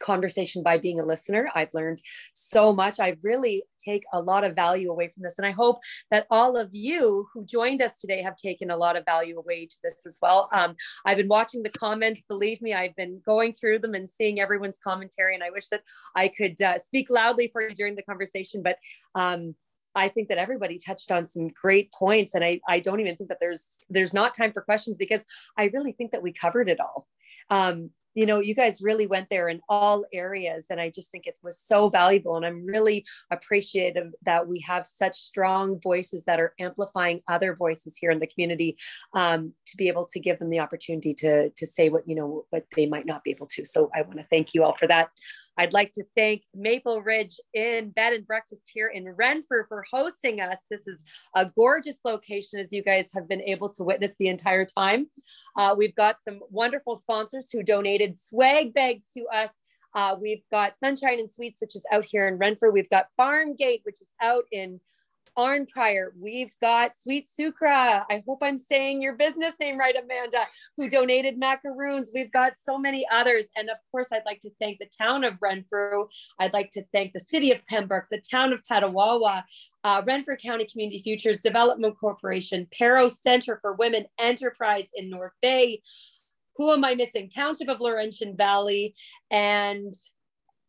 [0.00, 1.50] conversation by being a listener.
[1.54, 2.00] I've learned
[2.34, 3.00] so much.
[3.00, 5.38] I really take a lot of value away from this.
[5.38, 5.78] And I hope
[6.10, 9.66] that all of you who joined us today have taken a lot of value away
[9.66, 10.48] to this as well.
[10.52, 10.74] Um,
[11.04, 12.24] I've been watching the comments.
[12.28, 15.34] Believe me, I've been going through them and seeing everyone's commentary.
[15.34, 15.82] And I wish that
[16.14, 18.62] I could uh, speak loudly for you during the conversation.
[18.62, 18.78] But
[19.14, 19.54] um,
[19.96, 23.30] I think that everybody touched on some great points, and I, I don't even think
[23.30, 25.24] that there's there's not time for questions because
[25.56, 27.08] I really think that we covered it all.
[27.48, 31.26] Um, you know, you guys really went there in all areas, and I just think
[31.26, 32.36] it was so valuable.
[32.36, 37.98] And I'm really appreciative that we have such strong voices that are amplifying other voices
[37.98, 38.78] here in the community
[39.12, 42.46] um, to be able to give them the opportunity to to say what you know
[42.50, 43.66] what they might not be able to.
[43.66, 45.10] So I want to thank you all for that.
[45.58, 50.40] I'd like to thank Maple Ridge Inn Bed and Breakfast here in Renfrew for hosting
[50.40, 50.58] us.
[50.70, 51.02] This is
[51.34, 55.08] a gorgeous location, as you guys have been able to witness the entire time.
[55.56, 59.50] Uh, we've got some wonderful sponsors who donated swag bags to us.
[59.94, 62.70] Uh, we've got Sunshine and Sweets, which is out here in Renfrew.
[62.70, 64.78] We've got Farm Gate, which is out in
[65.36, 66.08] Arnprior.
[66.18, 68.04] We've got Sweet Sucra.
[68.10, 70.40] I hope I'm saying your business name right, Amanda,
[70.76, 72.10] who donated macaroons.
[72.14, 73.48] We've got so many others.
[73.56, 76.06] And of course, I'd like to thank the town of Renfrew.
[76.38, 79.42] I'd like to thank the city of Pembroke, the town of Petawawa,
[79.84, 85.80] uh, Renfrew County Community Futures Development Corporation, PARO Center for Women Enterprise in North Bay.
[86.58, 87.28] who am I missing?
[87.28, 88.94] Township of Laurentian Valley.
[89.30, 89.92] And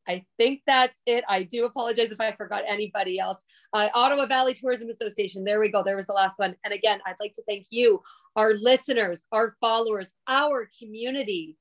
[0.08, 1.24] I think that's it.
[1.28, 3.44] I do apologize if I forgot anybody else.
[3.74, 5.44] Uh, Ottawa Valley Tourism Association.
[5.44, 5.84] There we go.
[5.84, 6.56] There was the last one.
[6.64, 8.02] And again, I'd like to thank you,
[8.36, 11.58] our listeners, our followers, our community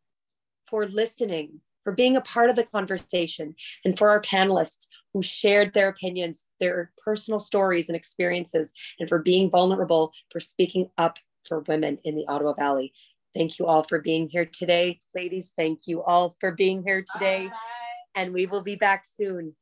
[0.69, 3.55] for listening, for being a part of the conversation,
[3.85, 9.21] and for our panelists who shared their opinions, their personal stories and experiences, and for
[9.21, 12.93] being vulnerable, for speaking up for women in the Ottawa Valley.
[13.35, 14.99] Thank you all for being here today.
[15.15, 17.49] Ladies, thank you all for being here today.
[17.49, 17.96] Bye.
[18.17, 19.55] And we will be back soon.